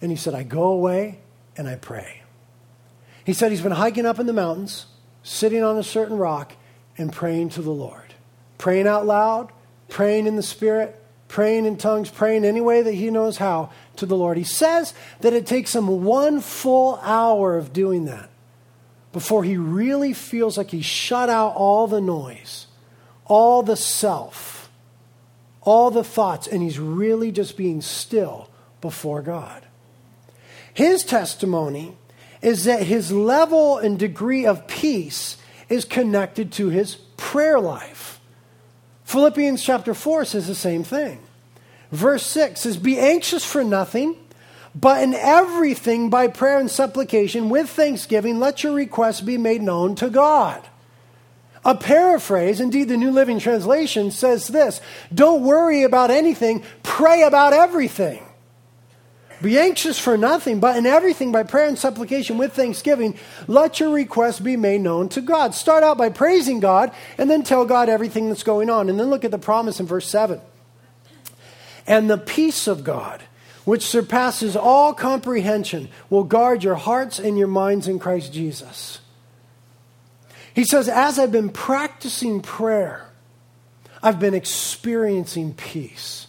And 0.00 0.10
he 0.10 0.16
said, 0.16 0.34
I 0.34 0.42
go 0.42 0.64
away 0.64 1.20
and 1.56 1.68
I 1.68 1.76
pray. 1.76 2.22
He 3.28 3.34
said 3.34 3.50
he's 3.50 3.60
been 3.60 3.72
hiking 3.72 4.06
up 4.06 4.18
in 4.18 4.24
the 4.24 4.32
mountains, 4.32 4.86
sitting 5.22 5.62
on 5.62 5.76
a 5.76 5.82
certain 5.82 6.16
rock, 6.16 6.54
and 6.96 7.12
praying 7.12 7.50
to 7.50 7.60
the 7.60 7.70
Lord. 7.70 8.14
Praying 8.56 8.86
out 8.86 9.04
loud, 9.04 9.52
praying 9.90 10.26
in 10.26 10.36
the 10.36 10.42
Spirit, 10.42 10.98
praying 11.28 11.66
in 11.66 11.76
tongues, 11.76 12.08
praying 12.08 12.46
any 12.46 12.62
way 12.62 12.80
that 12.80 12.94
he 12.94 13.10
knows 13.10 13.36
how 13.36 13.68
to 13.96 14.06
the 14.06 14.16
Lord. 14.16 14.38
He 14.38 14.44
says 14.44 14.94
that 15.20 15.34
it 15.34 15.44
takes 15.44 15.74
him 15.74 16.04
one 16.04 16.40
full 16.40 16.98
hour 17.02 17.58
of 17.58 17.74
doing 17.74 18.06
that 18.06 18.30
before 19.12 19.44
he 19.44 19.58
really 19.58 20.14
feels 20.14 20.56
like 20.56 20.70
he 20.70 20.80
shut 20.80 21.28
out 21.28 21.54
all 21.54 21.86
the 21.86 22.00
noise, 22.00 22.66
all 23.26 23.62
the 23.62 23.76
self, 23.76 24.70
all 25.60 25.90
the 25.90 26.02
thoughts, 26.02 26.46
and 26.46 26.62
he's 26.62 26.78
really 26.78 27.30
just 27.30 27.58
being 27.58 27.82
still 27.82 28.48
before 28.80 29.20
God. 29.20 29.66
His 30.72 31.04
testimony 31.04 31.97
is 32.42 32.64
that 32.64 32.82
his 32.82 33.12
level 33.12 33.78
and 33.78 33.98
degree 33.98 34.46
of 34.46 34.66
peace 34.66 35.36
is 35.68 35.84
connected 35.84 36.52
to 36.52 36.68
his 36.68 36.96
prayer 37.16 37.60
life. 37.60 38.20
Philippians 39.04 39.62
chapter 39.62 39.94
4 39.94 40.24
says 40.24 40.46
the 40.46 40.54
same 40.54 40.84
thing. 40.84 41.18
Verse 41.90 42.24
6 42.26 42.60
says, 42.60 42.76
Be 42.76 42.98
anxious 42.98 43.44
for 43.44 43.64
nothing, 43.64 44.16
but 44.74 45.02
in 45.02 45.14
everything 45.14 46.10
by 46.10 46.28
prayer 46.28 46.58
and 46.58 46.70
supplication 46.70 47.48
with 47.48 47.70
thanksgiving, 47.70 48.38
let 48.38 48.62
your 48.62 48.74
requests 48.74 49.22
be 49.22 49.38
made 49.38 49.62
known 49.62 49.94
to 49.96 50.10
God. 50.10 50.62
A 51.64 51.74
paraphrase, 51.74 52.60
indeed, 52.60 52.88
the 52.88 52.96
New 52.96 53.10
Living 53.10 53.38
Translation 53.38 54.10
says 54.10 54.48
this 54.48 54.80
Don't 55.12 55.42
worry 55.42 55.82
about 55.82 56.10
anything, 56.10 56.62
pray 56.82 57.22
about 57.22 57.52
everything. 57.52 58.22
Be 59.40 59.58
anxious 59.58 59.98
for 59.98 60.16
nothing, 60.16 60.58
but 60.58 60.76
in 60.76 60.84
everything 60.84 61.30
by 61.30 61.44
prayer 61.44 61.68
and 61.68 61.78
supplication 61.78 62.38
with 62.38 62.54
thanksgiving, 62.54 63.16
let 63.46 63.78
your 63.78 63.90
requests 63.90 64.40
be 64.40 64.56
made 64.56 64.80
known 64.80 65.08
to 65.10 65.20
God. 65.20 65.54
Start 65.54 65.84
out 65.84 65.96
by 65.96 66.08
praising 66.08 66.58
God 66.60 66.92
and 67.16 67.30
then 67.30 67.44
tell 67.44 67.64
God 67.64 67.88
everything 67.88 68.28
that's 68.28 68.42
going 68.42 68.68
on. 68.68 68.88
And 68.88 68.98
then 68.98 69.10
look 69.10 69.24
at 69.24 69.30
the 69.30 69.38
promise 69.38 69.78
in 69.78 69.86
verse 69.86 70.08
7. 70.08 70.40
And 71.86 72.10
the 72.10 72.18
peace 72.18 72.66
of 72.66 72.84
God, 72.84 73.22
which 73.64 73.86
surpasses 73.86 74.56
all 74.56 74.92
comprehension, 74.92 75.88
will 76.10 76.24
guard 76.24 76.64
your 76.64 76.74
hearts 76.74 77.18
and 77.18 77.38
your 77.38 77.48
minds 77.48 77.86
in 77.86 77.98
Christ 77.98 78.32
Jesus. 78.32 79.00
He 80.52 80.64
says, 80.64 80.88
As 80.88 81.18
I've 81.18 81.32
been 81.32 81.50
practicing 81.50 82.42
prayer, 82.42 83.08
I've 84.02 84.18
been 84.18 84.34
experiencing 84.34 85.54
peace 85.54 86.27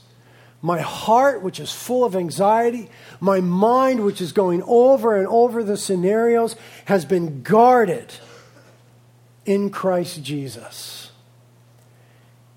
my 0.61 0.79
heart, 0.81 1.41
which 1.41 1.59
is 1.59 1.71
full 1.71 2.03
of 2.03 2.15
anxiety, 2.15 2.89
my 3.19 3.39
mind, 3.39 4.03
which 4.03 4.19
is 4.19 4.31
going 4.31 4.61
over 4.63 5.15
and 5.15 5.27
over 5.27 5.63
the 5.63 5.77
scenarios, 5.77 6.55
has 6.85 7.05
been 7.05 7.41
guarded 7.41 8.13
in 9.45 9.69
Christ 9.69 10.21
Jesus. 10.23 11.11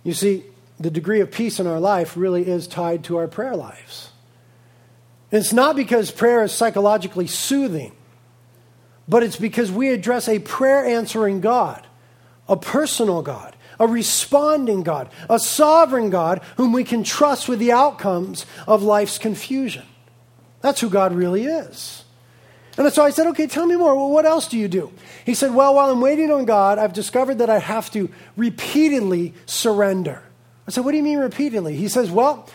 You 0.02 0.14
see, 0.14 0.44
the 0.80 0.90
degree 0.90 1.20
of 1.20 1.30
peace 1.30 1.60
in 1.60 1.66
our 1.66 1.78
life 1.78 2.16
really 2.16 2.46
is 2.46 2.66
tied 2.66 3.04
to 3.04 3.16
our 3.18 3.28
prayer 3.28 3.54
lives. 3.54 4.10
It's 5.30 5.52
not 5.52 5.76
because 5.76 6.10
prayer 6.10 6.42
is 6.42 6.52
psychologically 6.52 7.28
soothing, 7.28 7.92
but 9.08 9.22
it's 9.22 9.36
because 9.36 9.70
we 9.70 9.88
address 9.88 10.28
a 10.28 10.40
prayer 10.40 10.84
answering 10.84 11.40
God, 11.40 11.86
a 12.48 12.56
personal 12.56 13.22
God 13.22 13.51
a 13.82 13.86
responding 13.86 14.82
God, 14.82 15.10
a 15.28 15.38
sovereign 15.38 16.08
God 16.08 16.40
whom 16.56 16.72
we 16.72 16.84
can 16.84 17.02
trust 17.02 17.48
with 17.48 17.58
the 17.58 17.72
outcomes 17.72 18.46
of 18.66 18.82
life's 18.82 19.18
confusion. 19.18 19.84
That's 20.60 20.80
who 20.80 20.88
God 20.88 21.12
really 21.12 21.44
is. 21.44 22.04
And 22.78 22.90
so 22.92 23.04
I 23.04 23.10
said, 23.10 23.26
okay, 23.28 23.46
tell 23.46 23.66
me 23.66 23.76
more. 23.76 23.94
Well, 23.94 24.10
what 24.10 24.24
else 24.24 24.46
do 24.46 24.56
you 24.56 24.68
do? 24.68 24.92
He 25.26 25.34
said, 25.34 25.54
well, 25.54 25.74
while 25.74 25.90
I'm 25.90 26.00
waiting 26.00 26.30
on 26.30 26.44
God, 26.44 26.78
I've 26.78 26.92
discovered 26.92 27.38
that 27.38 27.50
I 27.50 27.58
have 27.58 27.90
to 27.90 28.08
repeatedly 28.36 29.34
surrender. 29.44 30.22
I 30.66 30.70
said, 30.70 30.84
what 30.84 30.92
do 30.92 30.96
you 30.96 31.02
mean 31.02 31.18
repeatedly? 31.18 31.76
He 31.76 31.88
says, 31.88 32.10
well, 32.10 32.48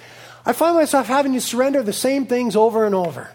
I 0.46 0.54
find 0.54 0.76
myself 0.76 1.08
having 1.08 1.34
to 1.34 1.42
surrender 1.42 1.84
the 1.84 1.94
same 1.94 2.26
things 2.26 2.56
over 2.56 2.86
and 2.86 2.96
over. 2.96 3.30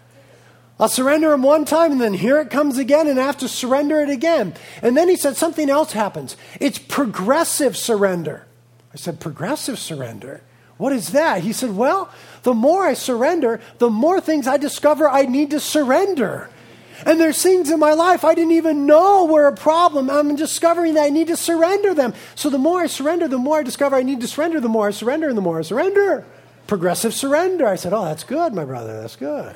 I'll 0.79 0.89
surrender 0.89 1.31
him 1.31 1.43
one 1.43 1.65
time, 1.65 1.91
and 1.91 2.01
then 2.01 2.13
here 2.13 2.39
it 2.39 2.49
comes 2.49 2.77
again, 2.77 3.07
and 3.07 3.19
I 3.19 3.25
have 3.25 3.37
to 3.37 3.47
surrender 3.47 4.01
it 4.01 4.09
again. 4.09 4.53
And 4.81 4.97
then 4.97 5.07
he 5.07 5.15
said 5.15 5.37
something 5.37 5.69
else 5.69 5.91
happens. 5.91 6.35
It's 6.59 6.79
progressive 6.79 7.77
surrender. 7.77 8.45
I 8.93 8.97
said, 8.97 9.19
Progressive 9.19 9.79
surrender? 9.79 10.41
What 10.77 10.93
is 10.93 11.09
that? 11.09 11.41
He 11.41 11.53
said, 11.53 11.75
Well, 11.75 12.09
the 12.43 12.53
more 12.53 12.85
I 12.85 12.93
surrender, 12.93 13.61
the 13.77 13.89
more 13.89 14.19
things 14.19 14.47
I 14.47 14.57
discover 14.57 15.07
I 15.07 15.23
need 15.23 15.51
to 15.51 15.59
surrender. 15.59 16.49
And 17.05 17.19
there's 17.19 17.41
things 17.41 17.69
in 17.69 17.79
my 17.79 17.93
life 17.93 18.23
I 18.23 18.33
didn't 18.33 18.53
even 18.53 18.85
know 18.85 19.25
were 19.25 19.47
a 19.47 19.55
problem. 19.55 20.09
I'm 20.09 20.35
discovering 20.35 20.93
that 20.93 21.03
I 21.03 21.09
need 21.09 21.27
to 21.27 21.37
surrender 21.37 21.93
them. 21.93 22.13
So 22.35 22.49
the 22.49 22.57
more 22.57 22.81
I 22.81 22.87
surrender, 22.87 23.27
the 23.27 23.37
more 23.37 23.59
I 23.59 23.63
discover 23.63 23.95
I 23.95 24.03
need 24.03 24.21
to 24.21 24.27
surrender, 24.27 24.59
the 24.59 24.69
more 24.69 24.87
I 24.87 24.91
surrender, 24.91 25.27
and 25.27 25.37
the 25.37 25.41
more 25.41 25.59
I 25.59 25.63
surrender. 25.63 26.25
Progressive 26.67 27.13
surrender. 27.13 27.67
I 27.67 27.75
said, 27.75 27.93
Oh, 27.93 28.05
that's 28.05 28.23
good, 28.23 28.53
my 28.53 28.65
brother. 28.65 29.01
That's 29.01 29.15
good. 29.15 29.55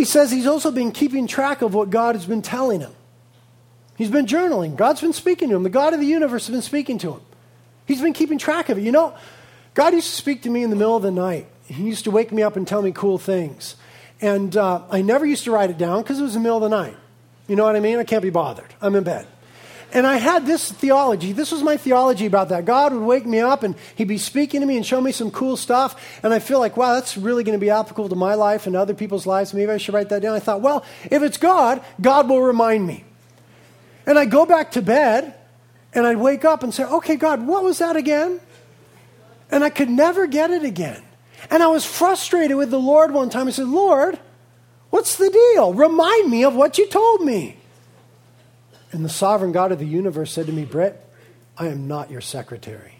He 0.00 0.06
says 0.06 0.30
he's 0.30 0.46
also 0.46 0.70
been 0.70 0.92
keeping 0.92 1.26
track 1.26 1.60
of 1.60 1.74
what 1.74 1.90
God 1.90 2.14
has 2.14 2.24
been 2.24 2.40
telling 2.40 2.80
him. 2.80 2.94
He's 3.98 4.10
been 4.10 4.24
journaling. 4.24 4.74
God's 4.74 5.02
been 5.02 5.12
speaking 5.12 5.50
to 5.50 5.56
him. 5.56 5.62
The 5.62 5.68
God 5.68 5.92
of 5.92 6.00
the 6.00 6.06
universe 6.06 6.46
has 6.46 6.54
been 6.54 6.62
speaking 6.62 6.96
to 7.00 7.12
him. 7.12 7.20
He's 7.84 8.00
been 8.00 8.14
keeping 8.14 8.38
track 8.38 8.70
of 8.70 8.78
it. 8.78 8.80
You 8.80 8.92
know, 8.92 9.12
God 9.74 9.92
used 9.92 10.08
to 10.08 10.16
speak 10.16 10.40
to 10.44 10.48
me 10.48 10.62
in 10.62 10.70
the 10.70 10.76
middle 10.76 10.96
of 10.96 11.02
the 11.02 11.10
night. 11.10 11.48
He 11.66 11.82
used 11.82 12.04
to 12.04 12.10
wake 12.10 12.32
me 12.32 12.42
up 12.42 12.56
and 12.56 12.66
tell 12.66 12.80
me 12.80 12.92
cool 12.92 13.18
things. 13.18 13.76
And 14.22 14.56
uh, 14.56 14.84
I 14.90 15.02
never 15.02 15.26
used 15.26 15.44
to 15.44 15.50
write 15.50 15.68
it 15.68 15.76
down 15.76 16.00
because 16.00 16.18
it 16.18 16.22
was 16.22 16.32
the 16.32 16.40
middle 16.40 16.56
of 16.56 16.62
the 16.62 16.74
night. 16.74 16.96
You 17.46 17.56
know 17.56 17.64
what 17.64 17.76
I 17.76 17.80
mean? 17.80 17.98
I 17.98 18.04
can't 18.04 18.22
be 18.22 18.30
bothered. 18.30 18.72
I'm 18.80 18.94
in 18.94 19.04
bed. 19.04 19.26
And 19.92 20.06
I 20.06 20.18
had 20.18 20.46
this 20.46 20.70
theology. 20.70 21.32
This 21.32 21.50
was 21.50 21.62
my 21.62 21.76
theology 21.76 22.26
about 22.26 22.50
that. 22.50 22.64
God 22.64 22.92
would 22.92 23.02
wake 23.02 23.26
me 23.26 23.40
up 23.40 23.64
and 23.64 23.74
He'd 23.96 24.06
be 24.08 24.18
speaking 24.18 24.60
to 24.60 24.66
me 24.66 24.76
and 24.76 24.86
show 24.86 25.00
me 25.00 25.10
some 25.10 25.30
cool 25.30 25.56
stuff. 25.56 26.20
And 26.22 26.32
I 26.32 26.38
feel 26.38 26.60
like, 26.60 26.76
wow, 26.76 26.94
that's 26.94 27.16
really 27.16 27.42
going 27.42 27.58
to 27.58 27.60
be 27.60 27.70
applicable 27.70 28.08
to 28.08 28.14
my 28.14 28.34
life 28.34 28.66
and 28.66 28.76
other 28.76 28.94
people's 28.94 29.26
lives. 29.26 29.52
Maybe 29.52 29.70
I 29.70 29.78
should 29.78 29.94
write 29.94 30.08
that 30.10 30.22
down. 30.22 30.34
I 30.34 30.40
thought, 30.40 30.60
well, 30.60 30.84
if 31.10 31.22
it's 31.22 31.38
God, 31.38 31.82
God 32.00 32.28
will 32.28 32.42
remind 32.42 32.86
me. 32.86 33.04
And 34.06 34.18
I 34.18 34.26
go 34.26 34.46
back 34.46 34.72
to 34.72 34.82
bed 34.82 35.34
and 35.92 36.06
I'd 36.06 36.18
wake 36.18 36.44
up 36.44 36.62
and 36.62 36.72
say, 36.72 36.84
okay, 36.84 37.16
God, 37.16 37.46
what 37.46 37.64
was 37.64 37.78
that 37.78 37.96
again? 37.96 38.40
And 39.50 39.64
I 39.64 39.70
could 39.70 39.90
never 39.90 40.26
get 40.26 40.50
it 40.50 40.62
again. 40.62 41.02
And 41.50 41.62
I 41.62 41.66
was 41.66 41.84
frustrated 41.84 42.56
with 42.56 42.70
the 42.70 42.78
Lord 42.78 43.12
one 43.12 43.30
time. 43.30 43.48
I 43.48 43.50
said, 43.50 43.66
Lord, 43.66 44.18
what's 44.90 45.16
the 45.16 45.30
deal? 45.30 45.74
Remind 45.74 46.30
me 46.30 46.44
of 46.44 46.54
what 46.54 46.78
you 46.78 46.88
told 46.88 47.22
me. 47.22 47.59
And 48.92 49.04
the 49.04 49.08
sovereign 49.08 49.52
God 49.52 49.72
of 49.72 49.78
the 49.78 49.86
universe 49.86 50.32
said 50.32 50.46
to 50.46 50.52
me, 50.52 50.64
Brett, 50.64 51.06
I 51.56 51.68
am 51.68 51.86
not 51.86 52.10
your 52.10 52.20
secretary. 52.20 52.94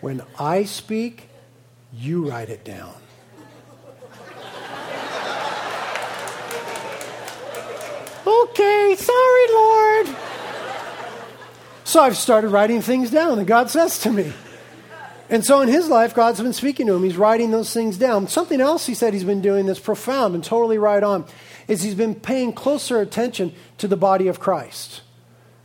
When 0.00 0.22
I 0.38 0.64
speak, 0.64 1.28
you 1.92 2.30
write 2.30 2.48
it 2.48 2.64
down. 2.64 2.94
okay, 8.26 8.96
sorry, 8.96 9.46
Lord. 9.52 10.16
So 11.84 12.00
I've 12.00 12.16
started 12.16 12.48
writing 12.48 12.80
things 12.80 13.10
down 13.10 13.36
that 13.38 13.46
God 13.46 13.68
says 13.68 13.98
to 14.00 14.12
me. 14.12 14.32
And 15.28 15.44
so 15.44 15.60
in 15.60 15.68
his 15.68 15.88
life, 15.88 16.14
God's 16.14 16.40
been 16.40 16.52
speaking 16.52 16.86
to 16.86 16.94
him. 16.94 17.04
He's 17.04 17.16
writing 17.16 17.50
those 17.50 17.72
things 17.72 17.98
down. 17.98 18.26
Something 18.26 18.60
else 18.60 18.86
he 18.86 18.94
said 18.94 19.12
he's 19.12 19.24
been 19.24 19.42
doing 19.42 19.66
that's 19.66 19.78
profound 19.78 20.34
and 20.34 20.42
totally 20.42 20.78
right 20.78 21.02
on 21.02 21.24
is 21.70 21.82
he's 21.82 21.94
been 21.94 22.16
paying 22.16 22.52
closer 22.52 23.00
attention 23.00 23.54
to 23.78 23.86
the 23.86 23.96
body 23.96 24.26
of 24.26 24.40
Christ. 24.40 25.02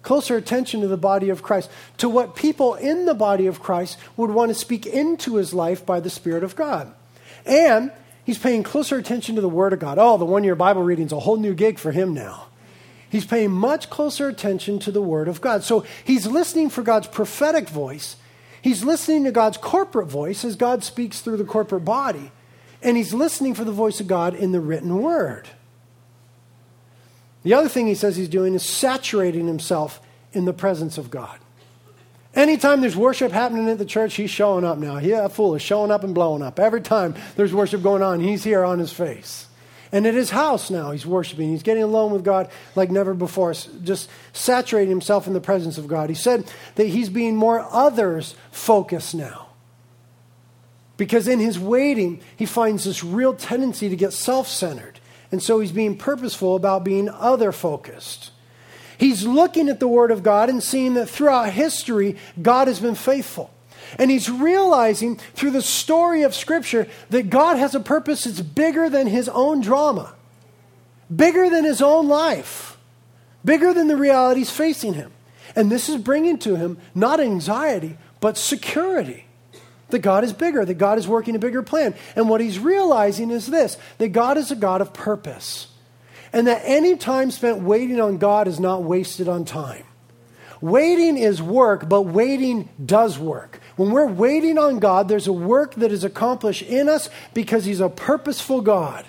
Closer 0.04 0.38
attention 0.38 0.82
to 0.82 0.88
the 0.88 0.98
body 0.98 1.30
of 1.30 1.42
Christ, 1.42 1.70
to 1.98 2.08
what 2.08 2.36
people 2.36 2.76
in 2.76 3.06
the 3.06 3.16
body 3.16 3.48
of 3.48 3.60
Christ 3.60 3.98
would 4.16 4.30
want 4.30 4.50
to 4.50 4.56
speak 4.56 4.86
into 4.86 5.38
his 5.38 5.52
life 5.52 5.84
by 5.84 6.00
the 6.00 6.12
Spirit 6.12 6.44
of 6.44 6.56
God. 6.56 6.94
And 7.44 7.92
he's 8.24 8.38
paying 8.38 8.62
closer 8.62 8.98
attention 8.98 9.34
to 9.34 9.42
the 9.42 9.50
Word 9.50 9.74
of 9.74 9.80
God. 9.80 9.98
Oh, 9.98 10.18
the 10.18 10.26
one 10.26 10.44
year 10.44 10.54
Bible 10.54 10.84
reading 10.84 11.08
is 11.08 11.12
a 11.12 11.20
whole 11.20 11.38
new 11.38 11.56
gig 11.56 11.80
for 11.80 11.92
him 11.92 12.14
now. 12.14 12.50
He's 13.10 13.26
paying 13.26 13.52
much 13.52 13.90
closer 13.90 14.28
attention 14.28 14.78
to 14.80 14.92
the 14.92 15.02
Word 15.02 15.28
of 15.28 15.42
God. 15.42 15.64
So 15.64 15.86
he's 16.04 16.28
listening 16.28 16.70
for 16.70 16.84
God's 16.84 17.08
prophetic 17.08 17.68
voice. 17.68 18.16
He's 18.62 18.84
listening 18.84 19.24
to 19.24 19.32
God's 19.32 19.58
corporate 19.58 20.08
voice 20.08 20.46
as 20.46 20.56
God 20.56 20.84
speaks 20.84 21.22
through 21.22 21.38
the 21.38 21.46
corporate 21.46 21.86
body. 21.86 22.32
And 22.84 22.96
he's 22.96 23.12
listening 23.12 23.56
for 23.56 23.64
the 23.64 23.72
voice 23.72 24.00
of 24.00 24.08
God 24.08 24.36
in 24.36 24.52
the 24.52 24.60
written 24.60 25.02
Word. 25.02 25.50
The 27.46 27.54
other 27.54 27.70
thing 27.70 27.86
he 27.86 27.94
says 27.94 28.16
he's 28.16 28.28
doing 28.28 28.56
is 28.56 28.64
saturating 28.64 29.46
himself 29.46 30.02
in 30.34 30.46
the 30.46 30.52
presence 30.52 30.98
of 30.98 31.12
God. 31.12 31.38
Anytime 32.34 32.82
there's 32.82 32.96
worship 32.96 33.32
happening 33.32 33.70
at 33.70 33.78
the 33.78 33.86
church, 33.86 34.16
he's 34.16 34.32
showing 34.32 34.66
up 34.66 34.80
now. 34.80 34.98
Yeah, 34.98 35.28
fool 35.28 35.54
is 35.54 35.62
showing 35.62 35.92
up 35.92 36.04
and 36.04 36.16
blowing 36.16 36.42
up. 36.42 36.60
Every 36.60 36.82
time 36.82 37.14
there's 37.36 37.54
worship 37.54 37.84
going 37.84 38.02
on, 38.02 38.20
he's 38.20 38.44
here 38.44 38.64
on 38.64 38.80
his 38.80 38.92
face. 38.92 39.46
And 39.92 40.08
at 40.08 40.16
his 40.16 40.32
house 40.32 40.72
now, 40.72 40.90
he's 40.90 41.06
worshiping. 41.06 41.52
He's 41.52 41.62
getting 41.62 41.84
alone 41.84 42.12
with 42.12 42.24
God 42.24 42.50
like 42.74 42.90
never 42.90 43.14
before, 43.14 43.54
just 43.54 44.10
saturating 44.34 44.90
himself 44.90 45.28
in 45.28 45.34
the 45.34 45.40
presence 45.40 45.78
of 45.78 45.88
God. 45.88 46.10
He 46.10 46.16
said 46.16 46.52
that 46.74 46.88
he's 46.88 47.10
being 47.10 47.36
more 47.36 47.60
others 47.72 48.34
focused 48.50 49.14
now. 49.14 49.50
Because 50.98 51.28
in 51.28 51.40
his 51.40 51.60
waiting, 51.60 52.22
he 52.36 52.48
finds 52.48 52.86
this 52.86 53.04
real 53.04 53.36
tendency 53.36 53.88
to 53.88 53.96
get 53.96 54.14
self 54.14 54.48
centered. 54.48 55.00
And 55.32 55.42
so 55.42 55.60
he's 55.60 55.72
being 55.72 55.98
purposeful 55.98 56.56
about 56.56 56.84
being 56.84 57.10
other 57.10 57.52
focused. 57.52 58.32
He's 58.98 59.26
looking 59.26 59.70
at 59.70 59.80
the 59.80 59.88
Word 59.88 60.12
of 60.12 60.24
God 60.24 60.50
and 60.50 60.64
seeing 60.64 60.94
that 60.94 61.10
throughout 61.10 61.52
history, 61.52 62.18
God 62.42 62.68
has 62.68 62.80
been 62.80 62.96
faithful. 62.96 63.52
And 64.00 64.10
he's 64.10 64.30
realizing 64.30 65.18
through 65.34 65.52
the 65.52 65.62
story 65.62 66.24
of 66.24 66.34
Scripture 66.34 66.88
that 67.10 67.30
God 67.30 67.58
has 67.58 67.76
a 67.76 67.80
purpose 67.80 68.24
that's 68.24 68.42
bigger 68.42 68.90
than 68.90 69.08
his 69.08 69.30
own 69.30 69.62
drama, 69.62 70.14
bigger 71.14 71.50
than 71.50 71.66
his 71.66 71.82
own 71.82 72.08
life, 72.08 72.78
bigger 73.44 73.74
than 73.74 73.88
the 73.88 73.98
realities 73.98 74.50
facing 74.50 74.94
him. 74.94 75.12
And 75.56 75.72
this 75.72 75.88
is 75.88 75.98
bringing 75.98 76.38
to 76.40 76.56
him 76.56 76.78
not 76.94 77.20
anxiety, 77.20 77.98
but 78.20 78.38
security. 78.38 79.25
That 79.96 80.02
God 80.02 80.26
is 80.26 80.34
bigger, 80.34 80.66
that 80.66 80.74
God 80.74 80.98
is 80.98 81.08
working 81.08 81.38
a 81.38 81.40
bigger 81.40 81.64
plan. 81.64 81.96
And 82.18 82.28
what 82.28 82.42
he's 82.42 82.60
realizing 82.60 83.32
is 83.32 83.48
this 83.48 83.78
that 83.98 84.10
God 84.10 84.38
is 84.38 84.52
a 84.52 84.56
God 84.58 84.82
of 84.82 84.94
purpose. 84.94 85.68
And 86.34 86.48
that 86.48 86.64
any 86.66 86.98
time 86.98 87.32
spent 87.32 87.62
waiting 87.62 88.02
on 88.02 88.18
God 88.18 88.50
is 88.50 88.60
not 88.60 88.84
wasted 88.84 89.30
on 89.30 89.46
time. 89.46 89.86
Waiting 90.60 91.18
is 91.18 91.42
work, 91.42 91.88
but 91.88 92.02
waiting 92.02 92.68
does 92.86 93.18
work. 93.18 93.62
When 93.78 93.92
we're 93.92 94.06
waiting 94.06 94.58
on 94.58 94.80
God, 94.80 95.08
there's 95.08 95.28
a 95.28 95.34
work 95.34 95.76
that 95.76 95.94
is 95.94 96.04
accomplished 96.04 96.64
in 96.64 96.90
us 96.90 97.10
because 97.34 97.64
He's 97.64 97.80
a 97.80 97.88
purposeful 97.88 98.60
God. 98.60 99.06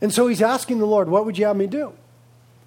And 0.00 0.12
so 0.12 0.26
He's 0.26 0.42
asking 0.42 0.80
the 0.80 0.86
Lord, 0.86 1.08
What 1.08 1.24
would 1.24 1.38
you 1.38 1.46
have 1.46 1.54
me 1.54 1.68
do? 1.68 1.92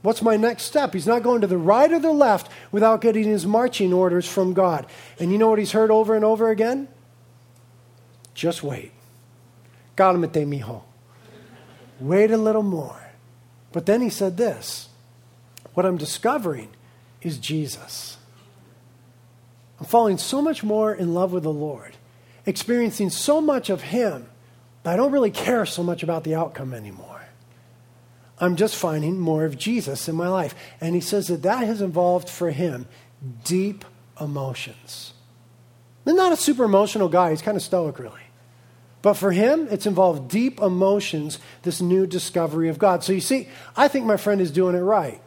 What's 0.01 0.21
my 0.21 0.37
next 0.37 0.63
step? 0.63 0.93
He's 0.93 1.05
not 1.05 1.23
going 1.23 1.41
to 1.41 1.47
the 1.47 1.57
right 1.57 1.91
or 1.91 1.99
the 1.99 2.13
left 2.13 2.49
without 2.71 3.01
getting 3.01 3.25
his 3.25 3.45
marching 3.45 3.91
orders 3.91 4.25
from 4.25 4.53
God. 4.53 4.85
And 5.19 5.33
you 5.33 5.37
know 5.37 5.49
what 5.49 5.59
he's 5.59 5.73
heard 5.73 5.91
over 5.91 6.15
and 6.15 6.23
over 6.23 6.49
again? 6.49 6.87
Just 8.37 8.61
wait. 8.61 8.91
Cálmate, 9.97 10.45
mijo. 10.45 10.83
Wait 11.99 12.29
a 12.29 12.37
little 12.37 12.61
more. 12.61 13.09
But 13.71 13.87
then 13.87 13.99
he 13.99 14.11
said 14.11 14.37
this 14.37 14.89
What 15.73 15.87
I'm 15.87 15.97
discovering 15.97 16.69
is 17.23 17.39
Jesus. 17.39 18.17
I'm 19.79 19.87
falling 19.87 20.19
so 20.19 20.39
much 20.39 20.63
more 20.63 20.93
in 20.93 21.15
love 21.15 21.31
with 21.31 21.41
the 21.41 21.51
Lord, 21.51 21.97
experiencing 22.45 23.09
so 23.09 23.41
much 23.41 23.71
of 23.71 23.81
Him 23.81 24.27
that 24.83 24.93
I 24.93 24.97
don't 24.97 25.11
really 25.11 25.31
care 25.31 25.65
so 25.65 25.81
much 25.81 26.03
about 26.03 26.23
the 26.23 26.35
outcome 26.35 26.75
anymore. 26.75 27.25
I'm 28.37 28.55
just 28.55 28.75
finding 28.75 29.19
more 29.19 29.45
of 29.45 29.57
Jesus 29.57 30.07
in 30.07 30.15
my 30.15 30.27
life. 30.27 30.53
And 30.79 30.93
he 30.93 31.01
says 31.01 31.25
that 31.27 31.41
that 31.41 31.65
has 31.65 31.81
involved 31.81 32.29
for 32.29 32.51
him 32.51 32.87
deep 33.43 33.83
emotions. 34.21 35.13
He's 36.05 36.13
not 36.13 36.31
a 36.31 36.37
super 36.37 36.63
emotional 36.63 37.09
guy, 37.09 37.31
he's 37.31 37.41
kind 37.41 37.57
of 37.57 37.63
stoic, 37.63 37.97
really. 37.97 38.26
But 39.01 39.13
for 39.13 39.31
him, 39.31 39.67
it's 39.69 39.85
involved 39.85 40.29
deep 40.29 40.59
emotions, 40.59 41.39
this 41.63 41.81
new 41.81 42.07
discovery 42.07 42.69
of 42.69 42.79
God. 42.79 43.03
So 43.03 43.13
you 43.13 43.21
see, 43.21 43.47
I 43.75 43.87
think 43.87 44.05
my 44.05 44.17
friend 44.17 44.41
is 44.41 44.51
doing 44.51 44.75
it 44.75 44.79
right. 44.79 45.21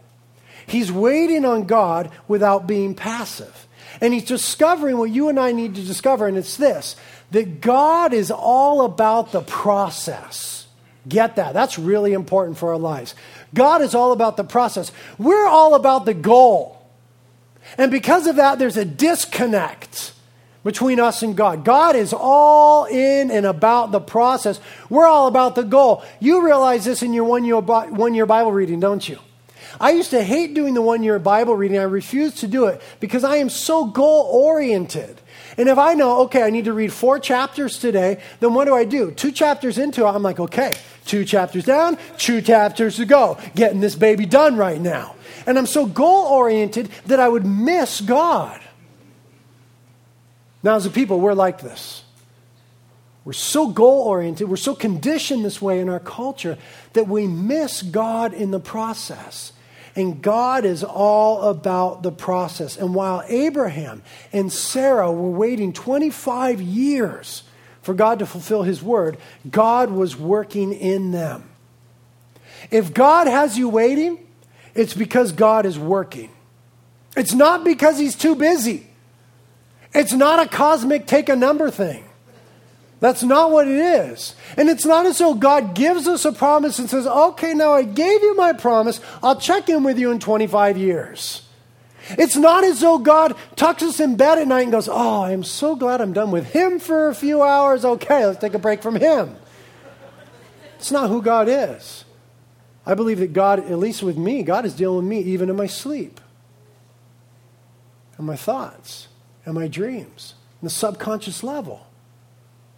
He's 0.67 0.93
waiting 0.93 1.45
on 1.45 1.65
God 1.65 2.11
without 2.29 2.67
being 2.67 2.95
passive. 2.95 3.67
And 4.01 4.15
he's 4.15 4.25
discovering 4.25 4.99
what 4.99 5.11
you 5.11 5.29
and 5.29 5.39
I 5.39 5.53
need 5.53 5.75
to 5.75 5.83
discover, 5.83 6.27
and 6.27 6.37
it's 6.37 6.57
this 6.57 6.97
that 7.33 7.61
God 7.61 8.13
is 8.13 8.31
all 8.31 8.85
about 8.85 9.31
the 9.31 9.43
process. 9.43 10.67
Get 11.09 11.37
that. 11.37 11.55
That's 11.55 11.79
really 11.79 12.13
important 12.13 12.59
for 12.59 12.73
our 12.73 12.79
lives. 12.79 13.15
God 13.55 13.83
is 13.83 13.95
all 13.95 14.13
about 14.13 14.37
the 14.37 14.45
process. 14.45 14.91
We're 15.17 15.47
all 15.47 15.75
about 15.75 16.05
the 16.05 16.15
goal. 16.15 16.77
And 17.79 17.91
because 17.91 18.27
of 18.27 18.37
that, 18.37 18.59
there's 18.59 18.77
a 18.77 18.85
disconnect 18.85 20.13
between 20.63 21.01
us 21.01 21.23
and 21.23 21.37
God. 21.37 21.65
God 21.65 21.97
is 21.97 22.13
all 22.13 22.85
in 22.85 23.31
and 23.31 23.47
about 23.47 23.93
the 23.93 24.01
process. 24.01 24.61
We're 24.89 25.07
all 25.07 25.27
about 25.27 25.55
the 25.55 25.63
goal. 25.63 26.05
You 26.21 26.45
realize 26.45 26.85
this 26.85 27.03
in 27.03 27.13
your 27.13 27.25
one 27.25 27.45
year, 27.45 27.59
one 27.61 28.15
year 28.15 28.27
Bible 28.27 28.53
reading, 28.53 28.81
don't 28.81 29.09
you? 29.09 29.19
I 29.81 29.93
used 29.93 30.11
to 30.11 30.23
hate 30.23 30.55
doing 30.55 30.75
the 30.75 30.83
one 30.83 31.03
year 31.03 31.19
Bible 31.19 31.55
reading. 31.55 31.79
I 31.79 31.85
refused 31.85 32.39
to 32.39 32.47
do 32.47 32.67
it 32.67 32.83
because 32.99 33.25
I 33.25 33.37
am 33.37 33.49
so 33.49 33.87
goal 33.87 34.29
oriented. 34.33 35.21
And 35.57 35.69
if 35.69 35.79
I 35.79 35.95
know, 35.95 36.23
okay, 36.23 36.43
I 36.43 36.51
need 36.51 36.67
to 36.67 36.73
read 36.73 36.93
four 36.93 37.19
chapters 37.19 37.79
today, 37.79 38.21
then 38.41 38.55
what 38.55 38.67
do 38.67 38.75
I 38.75 38.85
do? 38.85 39.11
Two 39.11 39.33
chapters 39.33 39.79
into 39.79 40.07
it, 40.07 40.09
I'm 40.09 40.23
like, 40.23 40.41
okay, 40.41 40.77
two 41.07 41.25
chapters 41.25 41.65
down, 41.65 41.99
two 42.19 42.41
chapters 42.41 42.97
to 42.97 43.05
go. 43.05 43.39
Getting 43.55 43.81
this 43.81 43.95
baby 43.95 44.27
done 44.27 44.57
right 44.57 44.81
now. 44.81 45.15
And 45.47 45.59
I'm 45.59 45.67
so 45.67 45.87
goal 45.87 46.27
oriented 46.27 46.91
that 47.07 47.21
I 47.21 47.29
would 47.29 47.47
miss 47.47 48.01
God. 48.01 48.61
Now, 50.63 50.77
as 50.77 50.87
a 50.87 50.91
people, 50.91 51.21
we're 51.21 51.35
like 51.35 51.61
this. 51.61 52.05
We're 53.25 53.33
so 53.35 53.69
goal 53.69 54.03
oriented, 54.03 54.49
we're 54.49 54.57
so 54.57 54.75
conditioned 54.75 55.45
this 55.45 55.61
way 55.61 55.81
in 55.81 55.89
our 55.89 56.01
culture 56.01 56.59
that 56.95 57.07
we 57.07 57.27
miss 57.27 57.83
God 57.83 58.33
in 58.33 58.51
the 58.51 58.61
process. 58.61 59.53
And 59.95 60.23
God 60.23 60.65
is 60.65 60.85
all 60.85 61.43
about 61.43 62.03
the 62.03 62.13
process. 62.13 62.77
And 62.77 62.95
while 62.95 63.25
Abraham 63.29 64.03
and 64.33 64.53
Sarah 64.53 65.13
were 65.13 65.31
waiting 65.31 65.73
25 65.73 66.63
years 66.63 67.43
for 67.83 67.93
God 67.93 68.21
to 68.21 68.27
fulfill 68.27 68.63
his 68.63 68.83
word, 68.83 69.19
God 69.51 69.91
was 69.91 70.17
working 70.17 70.73
in 70.73 71.11
them. 71.11 71.49
If 72.71 72.95
God 72.95 73.27
has 73.27 73.59
you 73.59 73.69
waiting, 73.69 74.27
it's 74.75 74.95
because 74.95 75.33
God 75.33 75.67
is 75.67 75.79
working. 75.79 76.31
It's 77.17 77.35
not 77.35 77.65
because 77.65 77.99
he's 77.99 78.15
too 78.15 78.37
busy. 78.37 78.90
It's 79.93 80.13
not 80.13 80.45
a 80.45 80.49
cosmic 80.49 81.07
take 81.07 81.29
a 81.29 81.37
number 81.37 81.71
thing. 81.71 82.05
That's 83.01 83.23
not 83.23 83.51
what 83.51 83.67
it 83.67 83.77
is. 83.77 84.35
And 84.59 84.69
it's 84.69 84.85
not 84.85 85.07
as 85.07 85.19
though 85.19 85.35
God 85.35 85.75
gives 85.75 86.07
us 86.07 86.25
a 86.27 86.33
promise 86.33 86.79
and 86.79 86.89
says, 86.89 87.07
okay, 87.07 87.55
now 87.55 87.73
I 87.73 87.83
gave 87.83 88.23
you 88.23 88.37
my 88.37 88.53
promise. 88.53 89.01
I'll 89.23 89.41
check 89.41 89.69
in 89.71 89.83
with 89.83 89.99
you 89.99 90.11
in 90.11 90.21
25 90.21 90.77
years. 90.77 91.43
It's 92.11 92.37
not 92.37 92.63
as 92.63 92.81
though 92.81 92.99
God 92.99 93.37
tucks 93.57 93.83
us 93.83 94.01
in 94.01 94.17
bed 94.17 94.39
at 94.39 94.47
night 94.47 94.63
and 94.63 94.73
goes, 94.73 94.89
oh, 94.89 95.25
I'm 95.25 95.45
so 95.45 95.77
glad 95.77 96.01
I'm 96.01 96.13
done 96.13 96.31
with 96.31 96.53
him 96.53 96.79
for 96.79 97.09
a 97.09 97.15
few 97.15 97.43
hours. 97.43 97.85
Okay, 97.85 98.27
let's 98.27 98.39
take 98.39 98.55
a 98.55 98.59
break 98.59 98.83
from 98.83 98.97
him. 98.97 99.37
It's 100.77 100.91
not 100.91 101.09
who 101.09 101.23
God 101.23 101.49
is. 101.49 102.05
I 102.85 102.95
believe 102.95 103.19
that 103.21 103.33
God, 103.33 103.61
at 103.61 103.79
least 103.79 104.03
with 104.03 104.17
me, 104.17 104.43
God 104.43 104.67
is 104.67 104.75
dealing 104.75 104.99
with 104.99 105.07
me 105.07 105.21
even 105.21 105.49
in 105.49 105.57
my 105.57 105.67
sleep 105.67 106.21
and 108.19 108.27
my 108.27 108.37
thoughts 108.37 109.09
and 109.51 109.59
my 109.59 109.67
dreams, 109.67 110.35
and 110.61 110.71
the 110.71 110.73
subconscious 110.73 111.43
level. 111.43 111.85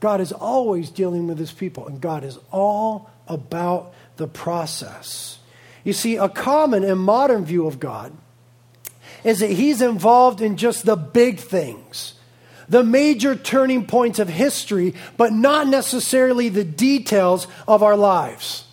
God 0.00 0.22
is 0.22 0.32
always 0.32 0.88
dealing 0.88 1.26
with 1.26 1.38
his 1.38 1.52
people, 1.52 1.86
and 1.86 2.00
God 2.00 2.24
is 2.24 2.38
all 2.50 3.10
about 3.28 3.92
the 4.16 4.26
process. 4.26 5.38
You 5.84 5.92
see, 5.92 6.16
a 6.16 6.30
common 6.30 6.82
and 6.82 6.98
modern 6.98 7.44
view 7.44 7.66
of 7.66 7.78
God 7.78 8.12
is 9.22 9.40
that 9.40 9.50
he's 9.50 9.82
involved 9.82 10.40
in 10.40 10.56
just 10.56 10.86
the 10.86 10.96
big 10.96 11.38
things, 11.38 12.14
the 12.70 12.82
major 12.82 13.36
turning 13.36 13.86
points 13.86 14.18
of 14.18 14.30
history, 14.30 14.94
but 15.18 15.32
not 15.32 15.68
necessarily 15.68 16.48
the 16.48 16.64
details 16.64 17.46
of 17.68 17.82
our 17.82 17.96
lives. 17.96 18.64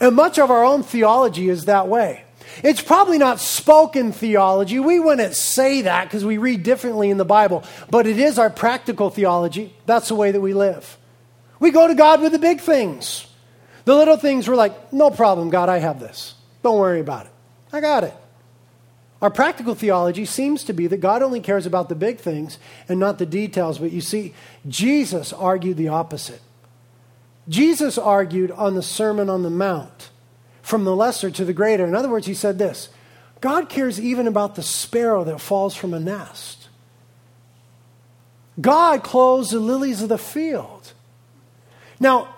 And 0.00 0.14
much 0.14 0.38
of 0.38 0.50
our 0.50 0.64
own 0.64 0.82
theology 0.82 1.48
is 1.48 1.64
that 1.64 1.88
way. 1.88 2.25
It's 2.62 2.80
probably 2.80 3.18
not 3.18 3.40
spoken 3.40 4.12
theology. 4.12 4.78
We 4.78 4.98
wouldn't 5.00 5.34
say 5.34 5.82
that 5.82 6.04
because 6.04 6.24
we 6.24 6.38
read 6.38 6.62
differently 6.62 7.10
in 7.10 7.18
the 7.18 7.24
Bible, 7.24 7.64
but 7.90 8.06
it 8.06 8.18
is 8.18 8.38
our 8.38 8.50
practical 8.50 9.10
theology. 9.10 9.74
That's 9.86 10.08
the 10.08 10.14
way 10.14 10.32
that 10.32 10.40
we 10.40 10.54
live. 10.54 10.96
We 11.60 11.70
go 11.70 11.86
to 11.86 11.94
God 11.94 12.20
with 12.20 12.32
the 12.32 12.38
big 12.38 12.60
things. 12.60 13.26
The 13.84 13.94
little 13.94 14.16
things, 14.16 14.48
we're 14.48 14.56
like, 14.56 14.92
no 14.92 15.10
problem, 15.10 15.50
God, 15.50 15.68
I 15.68 15.78
have 15.78 16.00
this. 16.00 16.34
Don't 16.62 16.78
worry 16.78 17.00
about 17.00 17.26
it. 17.26 17.32
I 17.72 17.80
got 17.80 18.04
it. 18.04 18.14
Our 19.22 19.30
practical 19.30 19.74
theology 19.74 20.24
seems 20.24 20.64
to 20.64 20.72
be 20.72 20.86
that 20.88 20.98
God 20.98 21.22
only 21.22 21.40
cares 21.40 21.64
about 21.66 21.88
the 21.88 21.94
big 21.94 22.18
things 22.18 22.58
and 22.88 23.00
not 23.00 23.18
the 23.18 23.26
details. 23.26 23.78
But 23.78 23.92
you 23.92 24.00
see, 24.00 24.34
Jesus 24.68 25.32
argued 25.32 25.78
the 25.78 25.88
opposite. 25.88 26.40
Jesus 27.48 27.96
argued 27.96 28.50
on 28.50 28.74
the 28.74 28.82
Sermon 28.82 29.30
on 29.30 29.42
the 29.42 29.50
Mount 29.50 30.10
from 30.66 30.82
the 30.82 30.96
lesser 30.96 31.30
to 31.30 31.44
the 31.44 31.52
greater. 31.52 31.86
In 31.86 31.94
other 31.94 32.08
words, 32.08 32.26
he 32.26 32.34
said 32.34 32.58
this 32.58 32.88
God 33.40 33.68
cares 33.68 34.00
even 34.00 34.26
about 34.26 34.56
the 34.56 34.64
sparrow 34.64 35.22
that 35.22 35.40
falls 35.40 35.76
from 35.76 35.94
a 35.94 36.00
nest. 36.00 36.68
God 38.60 39.04
clothes 39.04 39.50
the 39.50 39.60
lilies 39.60 40.02
of 40.02 40.08
the 40.08 40.18
field. 40.18 40.92
Now, 42.00 42.34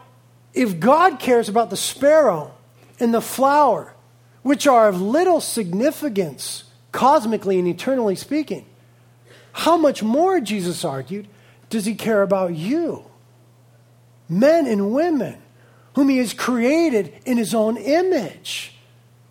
if 0.52 0.78
God 0.78 1.20
cares 1.20 1.48
about 1.48 1.70
the 1.70 1.76
sparrow 1.76 2.52
and 3.00 3.14
the 3.14 3.22
flower, 3.22 3.94
which 4.42 4.66
are 4.66 4.88
of 4.88 5.00
little 5.00 5.40
significance 5.40 6.64
cosmically 6.92 7.58
and 7.58 7.66
eternally 7.66 8.14
speaking, 8.14 8.66
how 9.52 9.78
much 9.78 10.02
more, 10.02 10.38
Jesus 10.38 10.84
argued, 10.84 11.28
does 11.70 11.86
he 11.86 11.94
care 11.94 12.22
about 12.22 12.54
you? 12.54 13.06
Men 14.28 14.66
and 14.66 14.92
women 14.92 15.40
whom 15.99 16.09
he 16.09 16.18
has 16.18 16.32
created 16.32 17.12
in 17.26 17.36
his 17.36 17.53
own 17.53 17.76
image. 17.76 18.72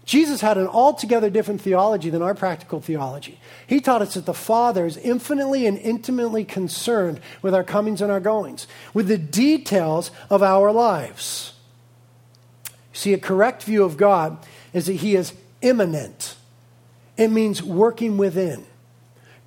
Jesus 0.04 0.42
had 0.42 0.58
an 0.58 0.68
altogether 0.68 1.30
different 1.30 1.62
theology 1.62 2.10
than 2.10 2.22
our 2.22 2.36
practical 2.36 2.82
theology. 2.82 3.40
He 3.66 3.80
taught 3.80 4.02
us 4.02 4.16
that 4.16 4.26
the 4.26 4.34
Father 4.34 4.86
is 4.86 4.98
infinitely 4.98 5.66
and 5.66 5.78
intimately 5.78 6.44
concerned 6.44 7.22
with 7.42 7.56
our 7.56 7.64
comings 7.64 8.02
and 8.02 8.12
our 8.12 8.20
goings, 8.20 8.68
with 8.94 9.08
the 9.08 9.18
details 9.18 10.12
of 10.30 10.44
our 10.44 10.74
lives. 10.74 11.54
See, 12.92 13.14
a 13.14 13.18
correct 13.18 13.64
view 13.64 13.86
of 13.86 13.96
God 13.96 14.38
is 14.74 14.88
that 14.88 14.96
he 14.96 15.16
is 15.16 15.34
immanent, 15.62 16.36
it 17.16 17.30
means 17.30 17.64
working 17.64 18.18
within. 18.18 18.66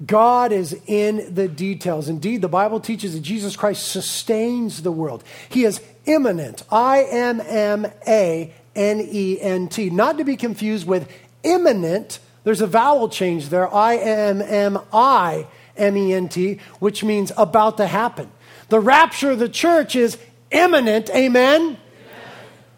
God 0.05 0.53
is 0.53 0.79
in 0.87 1.35
the 1.35 1.47
details. 1.47 2.09
Indeed, 2.09 2.41
the 2.41 2.49
Bible 2.49 2.81
teaches 2.81 3.15
that 3.15 3.21
Jesus 3.21 3.57
Christ 3.57 3.87
sustains 3.89 4.83
the 4.83 4.93
world. 4.93 5.23
He 5.51 5.65
is 5.65 5.81
immanent. 6.07 6.63
I 6.71 7.03
M 7.11 7.41
M 7.41 7.87
A 8.09 8.53
N 8.75 9.01
E 9.01 9.41
N 9.41 9.69
T. 9.69 9.91
Not 9.91 10.19
to 10.19 10.25
be 10.25 10.37
confused 10.37 10.87
with 10.87 11.11
imminent. 11.43 12.19
There's 12.45 12.63
a 12.63 12.67
vowel 12.67 13.09
change 13.11 13.51
there. 13.51 13.73
I 13.73 13.97
M 13.97 14.41
M 14.41 14.79
I 14.93 15.47
N 15.77 15.97
E 15.97 16.15
N 16.15 16.29
T, 16.29 16.61
which 16.79 17.05
means 17.05 17.33
about 17.37 17.77
to 17.77 17.87
happen. 17.87 18.31
The 18.71 18.81
rapture 18.81 19.33
of 19.33 19.39
the 19.39 19.49
church 19.49 19.97
is 19.97 20.17
imminent. 20.51 21.11
Amen? 21.11 21.61
Amen. 21.61 21.79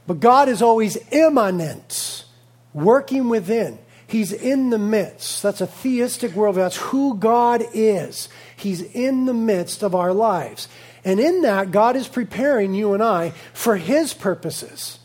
But 0.07 0.19
God 0.21 0.49
is 0.49 0.61
always 0.61 0.99
immanent, 1.13 2.25
working 2.73 3.29
within. 3.29 3.79
He's 4.13 4.31
in 4.35 4.69
the 4.69 4.79
midst. 4.79 5.43
That's 5.43 5.63
a 5.63 5.67
theistic 5.67 6.33
worldview. 6.33 6.57
That's 6.57 6.77
who 6.77 7.17
God 7.17 7.65
is. 7.73 8.29
He's 8.55 8.83
in 8.83 9.25
the 9.25 9.33
midst 9.33 9.83
of 9.83 9.95
our 9.95 10.13
lives. 10.13 10.69
And 11.03 11.19
in 11.19 11.41
that, 11.41 11.71
God 11.71 11.97
is 11.97 12.09
preparing 12.09 12.75
you 12.75 12.93
and 12.93 13.03
I 13.03 13.31
for 13.55 13.79
His 13.79 14.13
purposes. 14.13 14.99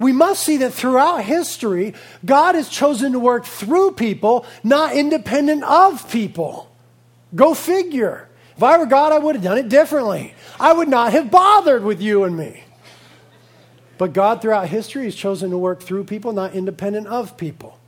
We 0.00 0.10
must 0.10 0.42
see 0.42 0.56
that 0.56 0.74
throughout 0.74 1.22
history, 1.22 1.94
God 2.24 2.56
has 2.56 2.68
chosen 2.68 3.12
to 3.12 3.20
work 3.20 3.44
through 3.44 3.92
people, 3.92 4.46
not 4.64 4.96
independent 4.96 5.62
of 5.62 6.10
people. 6.10 6.68
Go 7.36 7.54
figure. 7.54 8.28
If 8.56 8.64
I 8.64 8.78
were 8.78 8.86
God, 8.86 9.12
I 9.12 9.18
would 9.18 9.36
have 9.36 9.44
done 9.44 9.58
it 9.58 9.68
differently. 9.68 10.34
I 10.58 10.72
would 10.72 10.88
not 10.88 11.12
have 11.12 11.30
bothered 11.30 11.84
with 11.84 12.02
you 12.02 12.24
and 12.24 12.36
me. 12.36 12.64
But 14.00 14.14
God, 14.14 14.40
throughout 14.40 14.68
history, 14.68 15.04
has 15.04 15.14
chosen 15.14 15.50
to 15.50 15.58
work 15.58 15.82
through 15.82 16.04
people, 16.04 16.32
not 16.32 16.54
independent 16.54 17.06
of 17.08 17.36
people. 17.36 17.78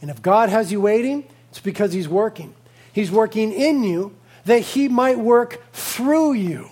And 0.00 0.10
if 0.10 0.22
God 0.22 0.48
has 0.48 0.72
you 0.72 0.80
waiting, 0.80 1.26
it's 1.50 1.60
because 1.60 1.92
He's 1.92 2.08
working. 2.08 2.54
He's 2.94 3.10
working 3.10 3.52
in 3.52 3.84
you 3.84 4.16
that 4.46 4.60
He 4.60 4.88
might 4.88 5.18
work 5.18 5.62
through 5.74 6.32
you. 6.32 6.70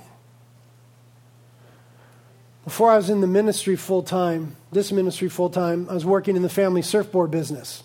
Before 2.65 2.91
I 2.91 2.97
was 2.97 3.11
in 3.11 3.21
the 3.21 3.27
ministry 3.27 3.77
full 3.77 4.03
time, 4.03 4.57
this 4.73 4.91
ministry 4.91 5.29
full 5.29 5.51
time, 5.51 5.87
I 5.91 5.93
was 5.93 6.07
working 6.07 6.35
in 6.35 6.41
the 6.41 6.49
family 6.49 6.81
surfboard 6.81 7.31
business. 7.31 7.83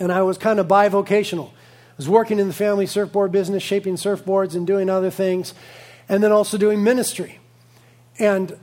And 0.00 0.10
I 0.10 0.22
was 0.22 0.38
kind 0.38 0.58
of 0.58 0.66
bivocational. 0.66 1.50
I 1.50 1.96
was 1.96 2.08
working 2.08 2.40
in 2.40 2.48
the 2.48 2.52
family 2.52 2.86
surfboard 2.86 3.30
business, 3.30 3.62
shaping 3.62 3.94
surfboards 3.94 4.56
and 4.56 4.66
doing 4.66 4.90
other 4.90 5.10
things, 5.10 5.54
and 6.08 6.20
then 6.20 6.32
also 6.32 6.58
doing 6.58 6.82
ministry. 6.82 7.38
And 8.18 8.58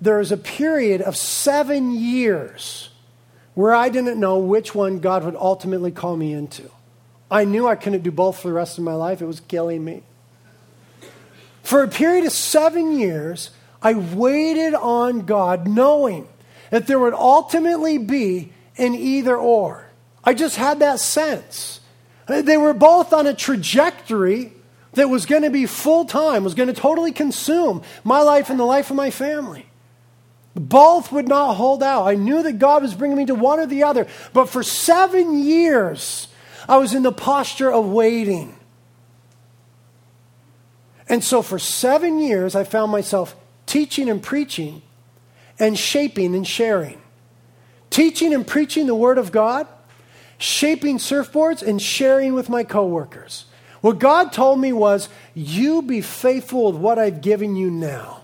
there 0.00 0.18
was 0.18 0.32
a 0.32 0.36
period 0.36 1.00
of 1.02 1.16
seven 1.16 1.92
years 1.92 2.90
where 3.54 3.74
I 3.74 3.88
didn't 3.88 4.20
know 4.20 4.38
which 4.38 4.74
one 4.74 5.00
God 5.00 5.24
would 5.24 5.36
ultimately 5.36 5.90
call 5.90 6.16
me 6.16 6.32
into. 6.32 6.70
I 7.30 7.44
knew 7.44 7.66
I 7.66 7.74
couldn't 7.74 8.02
do 8.02 8.12
both 8.12 8.40
for 8.40 8.48
the 8.48 8.54
rest 8.54 8.78
of 8.78 8.84
my 8.84 8.94
life, 8.94 9.20
it 9.20 9.26
was 9.26 9.40
killing 9.40 9.84
me. 9.84 10.02
For 11.62 11.82
a 11.82 11.88
period 11.88 12.24
of 12.24 12.32
seven 12.32 12.98
years, 12.98 13.50
I 13.82 13.94
waited 13.94 14.74
on 14.74 15.26
God 15.26 15.68
knowing 15.68 16.28
that 16.70 16.86
there 16.86 16.98
would 16.98 17.14
ultimately 17.14 17.98
be 17.98 18.52
an 18.78 18.94
either 18.94 19.36
or. 19.36 19.86
I 20.24 20.34
just 20.34 20.56
had 20.56 20.78
that 20.80 21.00
sense. 21.00 21.80
They 22.26 22.56
were 22.56 22.74
both 22.74 23.12
on 23.12 23.26
a 23.26 23.34
trajectory 23.34 24.52
that 24.94 25.08
was 25.08 25.26
going 25.26 25.42
to 25.42 25.50
be 25.50 25.66
full 25.66 26.04
time, 26.04 26.44
was 26.44 26.54
going 26.54 26.68
to 26.68 26.80
totally 26.80 27.12
consume 27.12 27.82
my 28.04 28.20
life 28.20 28.50
and 28.50 28.58
the 28.58 28.64
life 28.64 28.90
of 28.90 28.96
my 28.96 29.10
family. 29.10 29.67
Both 30.54 31.12
would 31.12 31.28
not 31.28 31.54
hold 31.54 31.82
out. 31.82 32.06
I 32.06 32.14
knew 32.14 32.42
that 32.42 32.58
God 32.58 32.82
was 32.82 32.94
bringing 32.94 33.16
me 33.16 33.26
to 33.26 33.34
one 33.34 33.60
or 33.60 33.66
the 33.66 33.84
other. 33.84 34.06
But 34.32 34.48
for 34.48 34.62
seven 34.62 35.42
years, 35.44 36.28
I 36.68 36.78
was 36.78 36.94
in 36.94 37.02
the 37.02 37.12
posture 37.12 37.72
of 37.72 37.86
waiting. 37.86 38.58
And 41.08 41.24
so 41.24 41.42
for 41.42 41.58
seven 41.58 42.18
years, 42.18 42.54
I 42.54 42.64
found 42.64 42.92
myself 42.92 43.34
teaching 43.66 44.08
and 44.08 44.22
preaching 44.22 44.82
and 45.58 45.78
shaping 45.78 46.34
and 46.34 46.46
sharing. 46.46 47.00
Teaching 47.90 48.34
and 48.34 48.46
preaching 48.46 48.86
the 48.86 48.94
Word 48.94 49.18
of 49.18 49.32
God, 49.32 49.66
shaping 50.36 50.98
surfboards, 50.98 51.62
and 51.62 51.80
sharing 51.80 52.34
with 52.34 52.48
my 52.48 52.62
coworkers. 52.62 53.46
What 53.80 53.98
God 53.98 54.32
told 54.32 54.60
me 54.60 54.72
was, 54.72 55.08
You 55.34 55.82
be 55.82 56.00
faithful 56.00 56.72
with 56.72 56.80
what 56.80 56.98
I've 56.98 57.22
given 57.22 57.56
you 57.56 57.70
now. 57.70 58.22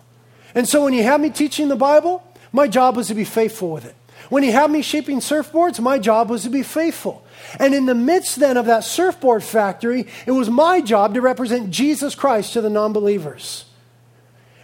And 0.54 0.68
so 0.68 0.84
when 0.84 0.94
you 0.94 1.02
had 1.02 1.20
me 1.20 1.30
teaching 1.30 1.68
the 1.68 1.76
Bible, 1.76 2.22
my 2.52 2.68
job 2.68 2.96
was 2.96 3.08
to 3.08 3.14
be 3.14 3.24
faithful 3.24 3.70
with 3.70 3.84
it. 3.84 3.96
When 4.30 4.42
he 4.42 4.50
had 4.50 4.70
me 4.70 4.82
shaping 4.82 5.20
surfboards, 5.20 5.80
my 5.80 5.98
job 5.98 6.30
was 6.30 6.44
to 6.44 6.50
be 6.50 6.62
faithful. 6.62 7.26
And 7.58 7.74
in 7.74 7.86
the 7.86 7.94
midst 7.94 8.36
then 8.36 8.56
of 8.56 8.66
that 8.66 8.84
surfboard 8.84 9.42
factory, 9.42 10.06
it 10.26 10.30
was 10.30 10.48
my 10.48 10.80
job 10.80 11.14
to 11.14 11.20
represent 11.20 11.70
Jesus 11.70 12.14
Christ 12.14 12.52
to 12.54 12.60
the 12.60 12.70
non 12.70 12.92
believers. 12.92 13.66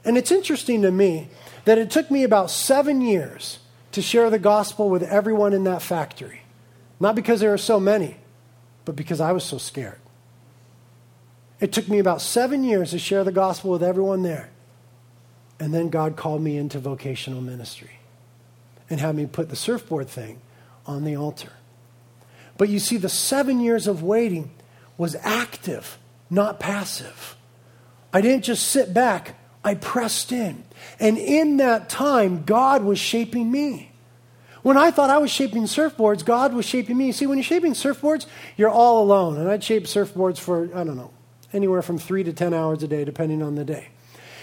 And 0.04 0.16
it's 0.16 0.32
interesting 0.32 0.82
to 0.82 0.90
me 0.90 1.28
that 1.66 1.78
it 1.78 1.90
took 1.90 2.10
me 2.10 2.22
about 2.22 2.50
seven 2.50 3.00
years 3.02 3.58
to 3.92 4.00
share 4.00 4.30
the 4.30 4.38
gospel 4.38 4.88
with 4.88 5.02
everyone 5.02 5.52
in 5.52 5.64
that 5.64 5.82
factory. 5.82 6.42
Not 6.98 7.14
because 7.14 7.40
there 7.40 7.52
are 7.52 7.58
so 7.58 7.78
many, 7.78 8.16
but 8.84 8.96
because 8.96 9.20
I 9.20 9.32
was 9.32 9.44
so 9.44 9.58
scared. 9.58 9.98
It 11.58 11.72
took 11.72 11.88
me 11.88 11.98
about 11.98 12.22
seven 12.22 12.64
years 12.64 12.92
to 12.92 12.98
share 12.98 13.24
the 13.24 13.32
gospel 13.32 13.70
with 13.70 13.82
everyone 13.82 14.22
there. 14.22 14.50
And 15.60 15.74
then 15.74 15.90
God 15.90 16.16
called 16.16 16.42
me 16.42 16.56
into 16.56 16.78
vocational 16.78 17.42
ministry 17.42 17.90
and 18.88 18.98
had 18.98 19.14
me 19.14 19.26
put 19.26 19.50
the 19.50 19.56
surfboard 19.56 20.08
thing 20.08 20.40
on 20.86 21.04
the 21.04 21.16
altar. 21.16 21.52
But 22.56 22.70
you 22.70 22.78
see, 22.78 22.96
the 22.96 23.10
seven 23.10 23.60
years 23.60 23.86
of 23.86 24.02
waiting 24.02 24.50
was 24.96 25.14
active, 25.20 25.98
not 26.30 26.58
passive. 26.58 27.36
I 28.12 28.22
didn't 28.22 28.44
just 28.44 28.68
sit 28.68 28.92
back, 28.94 29.36
I 29.62 29.74
pressed 29.74 30.32
in. 30.32 30.64
And 30.98 31.18
in 31.18 31.58
that 31.58 31.90
time, 31.90 32.44
God 32.44 32.82
was 32.82 32.98
shaping 32.98 33.52
me. 33.52 33.92
When 34.62 34.78
I 34.78 34.90
thought 34.90 35.10
I 35.10 35.18
was 35.18 35.30
shaping 35.30 35.64
surfboards, 35.64 36.24
God 36.24 36.54
was 36.54 36.64
shaping 36.64 36.96
me. 36.96 37.12
See, 37.12 37.26
when 37.26 37.36
you're 37.36 37.44
shaping 37.44 37.72
surfboards, 37.72 38.26
you're 38.56 38.70
all 38.70 39.02
alone. 39.02 39.38
And 39.38 39.48
I'd 39.48 39.64
shape 39.64 39.84
surfboards 39.84 40.38
for, 40.38 40.64
I 40.74 40.84
don't 40.84 40.96
know, 40.96 41.12
anywhere 41.52 41.82
from 41.82 41.98
three 41.98 42.24
to 42.24 42.32
10 42.32 42.52
hours 42.52 42.82
a 42.82 42.88
day, 42.88 43.04
depending 43.04 43.42
on 43.42 43.54
the 43.54 43.64
day 43.64 43.88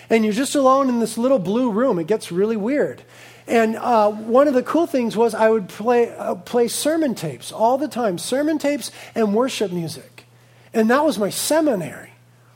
and 0.10 0.24
you're 0.24 0.34
just 0.34 0.56
alone 0.56 0.90
in 0.90 1.00
this 1.00 1.18
little 1.18 1.40
blue 1.40 1.72
room. 1.72 2.00
It 2.00 2.08
gets 2.08 2.32
really 2.32 2.58
weird. 2.58 3.04
And 3.48 3.78
uh, 3.78 4.12
one 4.12 4.48
of 4.48 4.54
the 4.54 4.64
cool 4.64 4.88
things 4.88 5.16
was 5.16 5.34
I 5.34 5.50
would 5.50 5.70
play, 5.70 6.14
uh, 6.16 6.36
play 6.36 6.68
sermon 6.68 7.16
tapes 7.16 7.52
all 7.52 7.78
the 7.78 7.88
time 7.88 8.18
sermon 8.18 8.58
tapes 8.58 8.92
and 9.16 9.34
worship 9.34 9.72
music. 9.72 10.26
And 10.74 10.90
that 10.90 11.06
was 11.06 11.18
my 11.18 11.30
seminary, 11.30 12.12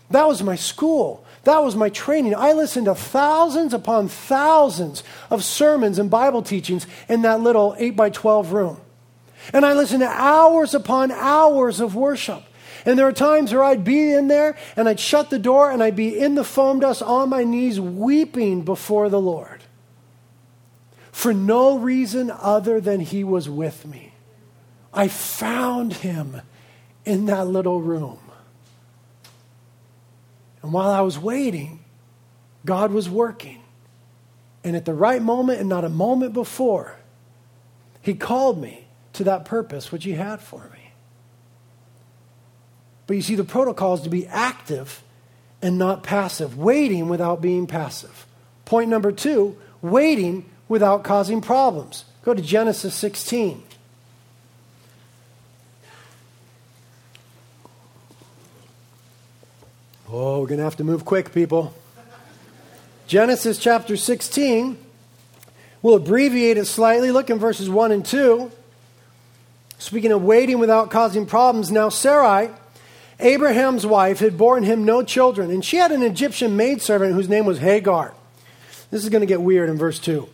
that 0.09 0.27
was 0.27 0.43
my 0.43 0.55
school. 0.55 1.25
That 1.43 1.63
was 1.63 1.75
my 1.75 1.89
training. 1.89 2.35
I 2.35 2.53
listened 2.53 2.85
to 2.85 2.93
thousands 2.93 3.73
upon 3.73 4.09
thousands 4.09 5.03
of 5.31 5.43
sermons 5.43 5.97
and 5.97 6.07
Bible 6.07 6.43
teachings 6.43 6.85
in 7.09 7.23
that 7.23 7.41
little 7.41 7.75
8 7.79 7.95
by 7.95 8.11
12 8.11 8.53
room. 8.53 8.79
And 9.51 9.65
I 9.65 9.73
listened 9.73 10.01
to 10.01 10.07
hours 10.07 10.75
upon 10.75 11.11
hours 11.11 11.79
of 11.79 11.95
worship. 11.95 12.43
And 12.85 12.97
there 12.97 13.07
are 13.07 13.13
times 13.13 13.53
where 13.53 13.63
I'd 13.63 13.83
be 13.83 14.11
in 14.11 14.27
there 14.27 14.57
and 14.75 14.89
I'd 14.89 14.99
shut 14.99 15.29
the 15.29 15.39
door 15.39 15.71
and 15.71 15.83
I'd 15.83 15.95
be 15.95 16.17
in 16.17 16.35
the 16.35 16.43
foam 16.43 16.79
dust 16.79 17.01
on 17.01 17.29
my 17.29 17.43
knees 17.43 17.79
weeping 17.79 18.63
before 18.63 19.09
the 19.09 19.21
Lord 19.21 19.61
for 21.11 21.33
no 21.33 21.77
reason 21.77 22.31
other 22.31 22.81
than 22.81 22.99
He 22.99 23.23
was 23.23 23.47
with 23.47 23.85
me. 23.85 24.13
I 24.93 25.07
found 25.07 25.93
Him 25.93 26.41
in 27.05 27.27
that 27.27 27.47
little 27.47 27.81
room. 27.81 28.19
And 30.63 30.73
while 30.73 30.89
I 30.89 31.01
was 31.01 31.19
waiting, 31.19 31.83
God 32.65 32.91
was 32.91 33.09
working. 33.09 33.61
And 34.63 34.75
at 34.75 34.85
the 34.85 34.93
right 34.93 35.21
moment 35.21 35.59
and 35.59 35.69
not 35.69 35.83
a 35.83 35.89
moment 35.89 36.33
before, 36.33 36.97
He 38.01 38.13
called 38.13 38.61
me 38.61 38.87
to 39.13 39.23
that 39.25 39.45
purpose 39.45 39.91
which 39.91 40.03
He 40.03 40.13
had 40.13 40.39
for 40.39 40.69
me. 40.73 40.80
But 43.07 43.15
you 43.15 43.21
see, 43.21 43.35
the 43.35 43.43
protocol 43.43 43.95
is 43.95 44.01
to 44.01 44.09
be 44.09 44.27
active 44.27 45.03
and 45.61 45.77
not 45.77 46.03
passive, 46.03 46.57
waiting 46.57 47.09
without 47.09 47.41
being 47.41 47.67
passive. 47.67 48.25
Point 48.65 48.89
number 48.89 49.11
two 49.11 49.57
waiting 49.81 50.45
without 50.67 51.03
causing 51.03 51.41
problems. 51.41 52.05
Go 52.23 52.33
to 52.33 52.41
Genesis 52.41 52.93
16. 52.95 53.63
Oh, 60.13 60.41
we're 60.41 60.47
going 60.47 60.57
to 60.57 60.63
have 60.63 60.75
to 60.77 60.83
move 60.83 61.05
quick, 61.05 61.33
people. 61.33 61.73
Genesis 63.07 63.57
chapter 63.57 63.97
16. 63.97 64.77
We'll 65.81 65.95
abbreviate 65.95 66.57
it 66.57 66.65
slightly. 66.65 67.11
Look 67.11 67.29
in 67.29 67.39
verses 67.39 67.69
1 67.69 67.91
and 67.91 68.05
2. 68.05 68.51
Speaking 69.79 70.11
of 70.11 70.23
waiting 70.23 70.59
without 70.59 70.91
causing 70.91 71.25
problems, 71.25 71.71
now 71.71 71.89
Sarai, 71.89 72.49
Abraham's 73.21 73.85
wife, 73.85 74.19
had 74.19 74.37
borne 74.37 74.63
him 74.63 74.83
no 74.83 75.03
children, 75.03 75.51
and 75.51 75.63
she 75.63 75.77
had 75.77 75.91
an 75.91 76.03
Egyptian 76.03 76.57
maidservant 76.57 77.13
whose 77.13 77.29
name 77.29 77.45
was 77.45 77.59
Hagar. 77.59 78.13
This 78.89 79.03
is 79.03 79.09
going 79.09 79.21
to 79.21 79.27
get 79.27 79.41
weird 79.41 79.69
in 79.69 79.77
verse 79.77 79.99
2. 79.99 80.27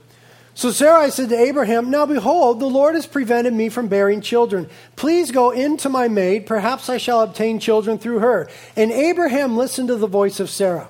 So 0.58 0.72
Sarai 0.72 1.12
said 1.12 1.30
to 1.30 1.38
Abraham, 1.38 1.92
Now 1.92 2.08
behold, 2.08 2.60
the 2.60 2.66
Lord 2.66 2.96
has 2.96 3.06
prevented 3.06 3.54
me 3.54 3.70
from 3.70 3.90
bearing 3.90 4.22
children. 4.22 4.68
Please 4.96 5.30
go 5.30 5.52
in 5.52 5.78
to 5.78 5.90
my 5.90 6.08
maid. 6.08 6.48
Perhaps 6.48 6.90
I 6.90 6.98
shall 6.98 7.22
obtain 7.22 7.60
children 7.60 8.00
through 8.00 8.20
her. 8.20 8.50
And 8.76 8.92
Abraham 8.92 9.56
listened 9.56 9.90
to 9.90 9.98
the 9.98 10.08
voice 10.08 10.40
of 10.40 10.50
Sarah. 10.50 10.90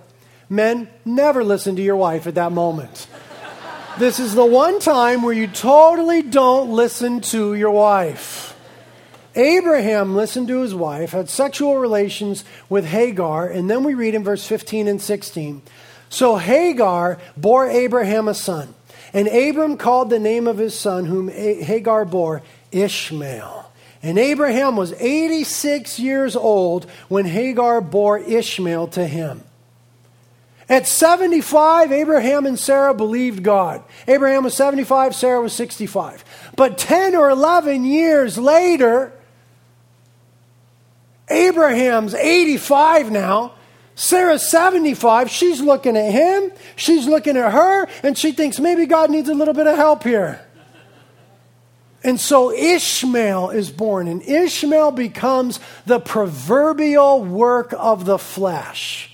Men, 0.49 0.87
never 1.03 1.43
listen 1.43 1.75
to 1.75 1.81
your 1.81 1.97
wife 1.97 2.27
at 2.27 2.35
that 2.35 2.53
moment. 2.53 3.07
this 3.99 4.21
is 4.21 4.33
the 4.33 4.45
one 4.45 4.79
time 4.79 5.21
where 5.21 5.33
you 5.33 5.47
totally 5.47 6.21
don't 6.21 6.71
listen 6.71 7.19
to 7.19 7.53
your 7.53 7.71
wife. 7.71 8.56
Abraham 9.37 10.15
listened 10.15 10.47
to 10.47 10.61
his 10.61 10.73
wife, 10.73 11.11
had 11.11 11.29
sexual 11.29 11.77
relations 11.77 12.43
with 12.69 12.85
Hagar, 12.85 13.47
and 13.47 13.69
then 13.69 13.83
we 13.83 13.93
read 13.93 14.15
in 14.15 14.23
verse 14.23 14.45
15 14.45 14.87
and 14.87 15.01
16. 15.01 15.61
So 16.09 16.37
Hagar 16.37 17.19
bore 17.37 17.69
Abraham 17.69 18.27
a 18.27 18.33
son. 18.33 18.73
And 19.13 19.27
Abram 19.27 19.77
called 19.77 20.09
the 20.09 20.19
name 20.19 20.47
of 20.47 20.57
his 20.57 20.77
son, 20.77 21.05
whom 21.05 21.29
Hagar 21.29 22.03
bore, 22.03 22.41
Ishmael. 22.71 23.71
And 24.03 24.17
Abraham 24.17 24.75
was 24.75 24.93
86 24.93 25.99
years 25.99 26.35
old 26.35 26.85
when 27.07 27.25
Hagar 27.25 27.81
bore 27.81 28.19
Ishmael 28.19 28.87
to 28.89 29.07
him. 29.07 29.43
At 30.69 30.85
75, 30.85 31.91
Abraham 31.93 32.45
and 32.45 32.59
Sarah 32.59 32.93
believed 32.93 33.41
God. 33.41 33.83
Abraham 34.07 34.43
was 34.43 34.53
75, 34.55 35.15
Sarah 35.15 35.41
was 35.41 35.53
65. 35.53 36.25
But 36.57 36.77
10 36.77 37.15
or 37.15 37.29
11 37.29 37.85
years 37.85 38.37
later, 38.37 39.13
Abraham's 41.29 42.13
85 42.13 43.11
now, 43.11 43.53
Sarah's 43.95 44.47
75. 44.47 45.29
She's 45.29 45.59
looking 45.59 45.97
at 45.97 46.11
him. 46.11 46.51
She's 46.75 47.07
looking 47.07 47.35
at 47.35 47.51
her. 47.51 47.87
And 48.03 48.17
she 48.17 48.31
thinks 48.31 48.59
maybe 48.59 48.85
God 48.85 49.09
needs 49.09 49.27
a 49.27 49.33
little 49.33 49.55
bit 49.55 49.65
of 49.65 49.75
help 49.75 50.03
here. 50.03 50.39
And 52.03 52.19
so 52.19 52.51
Ishmael 52.51 53.49
is 53.49 53.71
born. 53.71 54.07
And 54.07 54.21
Ishmael 54.21 54.91
becomes 54.91 55.59
the 55.87 55.99
proverbial 55.99 57.23
work 57.23 57.73
of 57.75 58.05
the 58.05 58.19
flesh. 58.19 59.11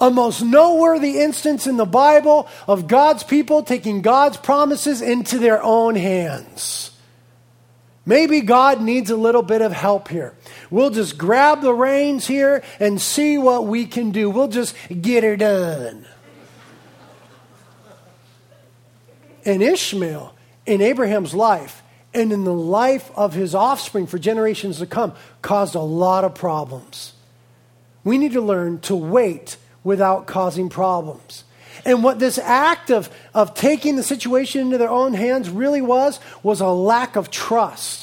A 0.00 0.10
most 0.10 0.40
noteworthy 0.40 1.18
instance 1.18 1.66
in 1.66 1.76
the 1.76 1.84
Bible 1.84 2.48
of 2.68 2.86
God's 2.86 3.24
people 3.24 3.64
taking 3.64 4.00
God's 4.00 4.36
promises 4.36 5.02
into 5.02 5.40
their 5.40 5.60
own 5.60 5.96
hands. 5.96 6.92
Maybe 8.08 8.40
God 8.40 8.80
needs 8.80 9.10
a 9.10 9.18
little 9.18 9.42
bit 9.42 9.60
of 9.60 9.70
help 9.70 10.08
here. 10.08 10.34
We'll 10.70 10.88
just 10.88 11.18
grab 11.18 11.60
the 11.60 11.74
reins 11.74 12.26
here 12.26 12.62
and 12.80 12.98
see 12.98 13.36
what 13.36 13.66
we 13.66 13.84
can 13.84 14.12
do. 14.12 14.30
We'll 14.30 14.48
just 14.48 14.74
get 14.88 15.24
her 15.24 15.36
done. 15.36 16.06
And 19.44 19.62
Ishmael, 19.62 20.34
in 20.64 20.80
Abraham's 20.80 21.34
life, 21.34 21.82
and 22.14 22.32
in 22.32 22.44
the 22.44 22.54
life 22.54 23.10
of 23.14 23.34
his 23.34 23.54
offspring 23.54 24.06
for 24.06 24.18
generations 24.18 24.78
to 24.78 24.86
come, 24.86 25.12
caused 25.42 25.74
a 25.74 25.80
lot 25.80 26.24
of 26.24 26.34
problems. 26.34 27.12
We 28.04 28.16
need 28.16 28.32
to 28.32 28.40
learn 28.40 28.80
to 28.80 28.96
wait 28.96 29.58
without 29.84 30.26
causing 30.26 30.70
problems. 30.70 31.44
And 31.84 32.02
what 32.02 32.18
this 32.18 32.38
act 32.38 32.90
of, 32.90 33.10
of 33.34 33.54
taking 33.54 33.96
the 33.96 34.02
situation 34.02 34.60
into 34.60 34.78
their 34.78 34.90
own 34.90 35.14
hands 35.14 35.48
really 35.48 35.80
was, 35.80 36.20
was 36.42 36.60
a 36.60 36.68
lack 36.68 37.16
of 37.16 37.30
trust. 37.30 37.97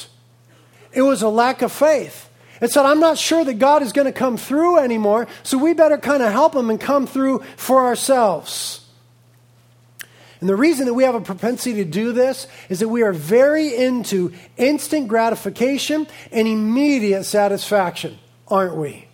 It 0.96 1.02
was 1.02 1.22
a 1.22 1.30
lack 1.30 1.62
of 1.62 1.72
faith. 1.72 2.30
It 2.62 2.72
said, 2.72 2.86
I'm 2.86 3.02
not 3.02 3.18
sure 3.18 3.44
that 3.44 3.56
God 3.56 3.82
is 3.82 3.92
going 3.92 4.06
to 4.06 4.14
come 4.14 4.38
through 4.38 4.80
anymore, 4.80 5.28
so 5.44 5.58
we 5.58 5.74
better 5.74 5.98
kind 5.98 6.24
of 6.24 6.32
help 6.32 6.56
him 6.56 6.70
and 6.70 6.80
come 6.80 7.06
through 7.06 7.44
for 7.58 7.86
ourselves. 7.86 8.82
And 10.40 10.50
the 10.50 10.56
reason 10.56 10.86
that 10.86 10.94
we 10.94 11.04
have 11.04 11.16
a 11.16 11.22
propensity 11.22 11.84
to 11.84 11.90
do 11.90 12.14
this 12.14 12.48
is 12.70 12.80
that 12.80 12.88
we 12.88 13.02
are 13.02 13.14
very 13.14 13.76
into 13.76 14.32
instant 14.58 15.08
gratification 15.08 16.08
and 16.32 16.48
immediate 16.48 17.24
satisfaction, 17.24 18.18
aren't 18.48 18.76
we? 18.76 19.08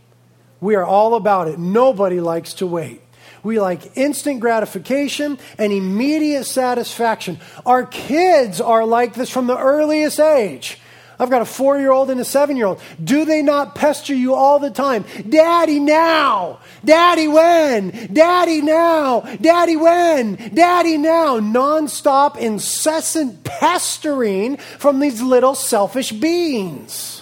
We 0.59 0.75
are 0.75 0.85
all 0.85 1.15
about 1.15 1.47
it. 1.47 1.57
Nobody 1.57 2.19
likes 2.19 2.53
to 2.55 2.67
wait. 2.67 3.01
We 3.43 3.59
like 3.59 3.97
instant 3.97 4.39
gratification 4.39 5.39
and 5.57 5.73
immediate 5.73 6.45
satisfaction. 6.45 7.39
Our 7.65 7.85
kids 7.85 8.61
are 8.61 8.85
like 8.85 9.13
this 9.13 9.29
from 9.29 9.47
the 9.47 9.57
earliest 9.57 10.19
age. 10.19 10.77
I've 11.21 11.29
got 11.29 11.43
a 11.43 11.45
four 11.45 11.77
year 11.77 11.91
old 11.91 12.09
and 12.09 12.19
a 12.19 12.25
seven 12.25 12.57
year 12.57 12.65
old. 12.65 12.81
Do 13.01 13.25
they 13.25 13.43
not 13.43 13.75
pester 13.75 14.15
you 14.15 14.33
all 14.33 14.57
the 14.57 14.71
time? 14.71 15.05
Daddy, 15.29 15.79
now! 15.79 16.59
Daddy, 16.83 17.27
when? 17.27 18.09
Daddy, 18.11 18.59
now! 18.61 19.19
Daddy, 19.39 19.75
when? 19.75 20.35
Daddy, 20.55 20.97
now! 20.97 21.39
Nonstop, 21.39 22.37
incessant 22.37 23.43
pestering 23.43 24.57
from 24.57 24.99
these 24.99 25.21
little 25.21 25.53
selfish 25.53 26.11
beings. 26.11 27.21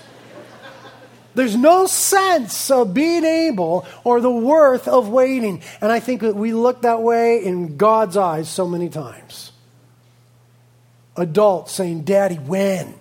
There's 1.35 1.57
no 1.57 1.85
sense 1.85 2.71
of 2.71 2.93
being 2.93 3.25
able 3.25 3.85
or 4.05 4.21
the 4.21 4.31
worth 4.31 4.87
of 4.87 5.09
waiting. 5.09 5.61
And 5.81 5.91
I 5.91 5.99
think 5.99 6.21
that 6.21 6.37
we 6.37 6.53
look 6.53 6.83
that 6.83 7.01
way 7.01 7.43
in 7.43 7.75
God's 7.75 8.15
eyes 8.15 8.47
so 8.47 8.65
many 8.65 8.87
times. 8.87 9.51
Adults 11.17 11.73
saying, 11.73 12.03
Daddy, 12.03 12.35
when? 12.35 12.98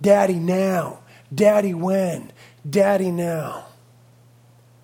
Daddy 0.00 0.34
now. 0.34 1.00
Daddy 1.34 1.74
when? 1.74 2.32
Daddy 2.68 3.10
now. 3.10 3.66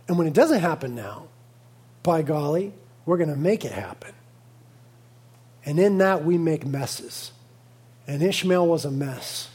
And 0.08 0.18
when 0.18 0.26
it 0.26 0.34
doesn't 0.34 0.60
happen 0.60 0.94
now, 0.94 1.28
by 2.02 2.22
golly, 2.22 2.72
we're 3.06 3.16
going 3.16 3.30
to 3.30 3.36
make 3.36 3.64
it 3.64 3.72
happen. 3.72 4.12
And 5.64 5.78
in 5.78 5.98
that, 5.98 6.24
we 6.24 6.36
make 6.36 6.66
messes. 6.66 7.32
And 8.06 8.22
Ishmael 8.22 8.66
was 8.66 8.84
a 8.84 8.90
mess. 8.90 9.48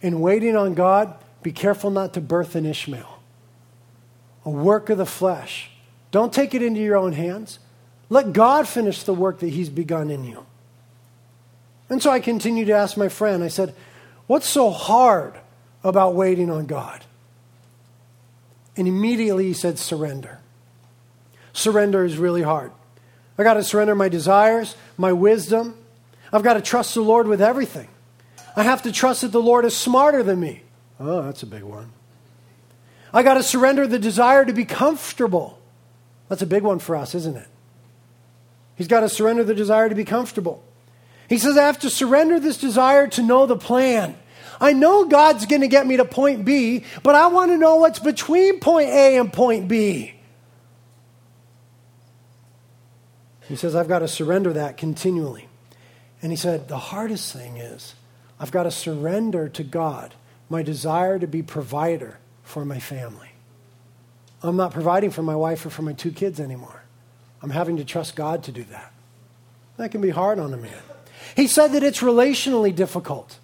In 0.00 0.20
waiting 0.20 0.56
on 0.56 0.74
God, 0.74 1.14
be 1.42 1.52
careful 1.52 1.90
not 1.90 2.14
to 2.14 2.20
birth 2.20 2.56
an 2.56 2.66
Ishmael, 2.66 3.20
a 4.44 4.50
work 4.50 4.90
of 4.90 4.98
the 4.98 5.06
flesh. 5.06 5.70
Don't 6.10 6.32
take 6.32 6.54
it 6.54 6.62
into 6.62 6.80
your 6.80 6.96
own 6.96 7.12
hands. 7.12 7.58
Let 8.08 8.32
God 8.32 8.66
finish 8.66 9.02
the 9.02 9.14
work 9.14 9.40
that 9.40 9.50
He's 9.50 9.68
begun 9.68 10.10
in 10.10 10.24
you. 10.24 10.46
And 11.88 12.02
so 12.02 12.10
I 12.10 12.20
continued 12.20 12.66
to 12.66 12.74
ask 12.74 12.96
my 12.96 13.08
friend, 13.08 13.42
I 13.42 13.48
said, 13.48 13.74
What's 14.28 14.46
so 14.46 14.70
hard 14.70 15.34
about 15.82 16.14
waiting 16.14 16.50
on 16.50 16.66
God? 16.66 17.04
And 18.76 18.86
immediately 18.86 19.46
he 19.46 19.54
said, 19.54 19.78
Surrender. 19.78 20.38
Surrender 21.52 22.04
is 22.04 22.18
really 22.18 22.42
hard. 22.42 22.70
I 23.36 23.42
got 23.42 23.54
to 23.54 23.64
surrender 23.64 23.96
my 23.96 24.08
desires, 24.08 24.76
my 24.96 25.12
wisdom. 25.12 25.74
I've 26.32 26.42
got 26.44 26.54
to 26.54 26.60
trust 26.60 26.94
the 26.94 27.00
Lord 27.00 27.26
with 27.26 27.40
everything. 27.40 27.88
I 28.54 28.62
have 28.62 28.82
to 28.82 28.92
trust 28.92 29.22
that 29.22 29.32
the 29.32 29.42
Lord 29.42 29.64
is 29.64 29.76
smarter 29.76 30.22
than 30.22 30.38
me. 30.38 30.62
Oh, 31.00 31.22
that's 31.22 31.42
a 31.42 31.46
big 31.46 31.62
one. 31.62 31.90
I 33.12 33.22
got 33.22 33.34
to 33.34 33.42
surrender 33.42 33.86
the 33.86 33.98
desire 33.98 34.44
to 34.44 34.52
be 34.52 34.64
comfortable. 34.64 35.58
That's 36.28 36.42
a 36.42 36.46
big 36.46 36.62
one 36.62 36.78
for 36.78 36.94
us, 36.94 37.14
isn't 37.14 37.36
it? 37.36 37.48
He's 38.76 38.88
got 38.88 39.00
to 39.00 39.08
surrender 39.08 39.42
the 39.42 39.54
desire 39.54 39.88
to 39.88 39.94
be 39.94 40.04
comfortable. 40.04 40.62
He 41.28 41.38
says, 41.38 41.56
I 41.56 41.66
have 41.66 41.80
to 41.80 41.90
surrender 41.90 42.40
this 42.40 42.58
desire 42.58 43.06
to 43.08 43.22
know 43.22 43.46
the 43.46 43.56
plan. 43.56 44.16
I 44.60 44.72
know 44.72 45.04
God's 45.04 45.46
going 45.46 45.60
to 45.60 45.68
get 45.68 45.86
me 45.86 45.98
to 45.98 46.04
point 46.04 46.44
B, 46.44 46.84
but 47.02 47.14
I 47.14 47.28
want 47.28 47.50
to 47.50 47.56
know 47.56 47.76
what's 47.76 47.98
between 47.98 48.60
point 48.60 48.88
A 48.88 49.16
and 49.16 49.32
point 49.32 49.68
B. 49.68 50.14
He 53.42 53.56
says, 53.56 53.76
I've 53.76 53.88
got 53.88 54.00
to 54.00 54.08
surrender 54.08 54.52
that 54.54 54.76
continually. 54.76 55.48
And 56.20 56.32
he 56.32 56.36
said, 56.36 56.68
the 56.68 56.78
hardest 56.78 57.32
thing 57.32 57.56
is, 57.56 57.94
I've 58.40 58.50
got 58.50 58.64
to 58.64 58.70
surrender 58.70 59.48
to 59.50 59.62
God 59.62 60.14
my 60.50 60.62
desire 60.62 61.18
to 61.18 61.26
be 61.26 61.42
provider 61.42 62.18
for 62.42 62.64
my 62.64 62.78
family. 62.78 63.28
I'm 64.42 64.56
not 64.56 64.72
providing 64.72 65.10
for 65.10 65.22
my 65.22 65.36
wife 65.36 65.64
or 65.66 65.70
for 65.70 65.82
my 65.82 65.92
two 65.92 66.12
kids 66.12 66.40
anymore. 66.40 66.82
I'm 67.42 67.50
having 67.50 67.76
to 67.76 67.84
trust 67.84 68.16
God 68.16 68.44
to 68.44 68.52
do 68.52 68.64
that. 68.64 68.92
That 69.76 69.90
can 69.90 70.00
be 70.00 70.10
hard 70.10 70.38
on 70.38 70.52
a 70.52 70.56
man. 70.56 70.82
He 71.36 71.46
said 71.46 71.72
that 71.72 71.82
it's 71.82 72.00
relationally 72.00 72.74
difficult 72.74 73.38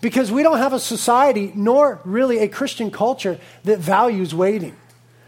because 0.00 0.30
we 0.30 0.42
don't 0.42 0.58
have 0.58 0.72
a 0.72 0.80
society, 0.80 1.52
nor 1.54 2.00
really 2.04 2.38
a 2.38 2.48
Christian 2.48 2.90
culture, 2.90 3.38
that 3.64 3.78
values 3.78 4.34
waiting. 4.34 4.76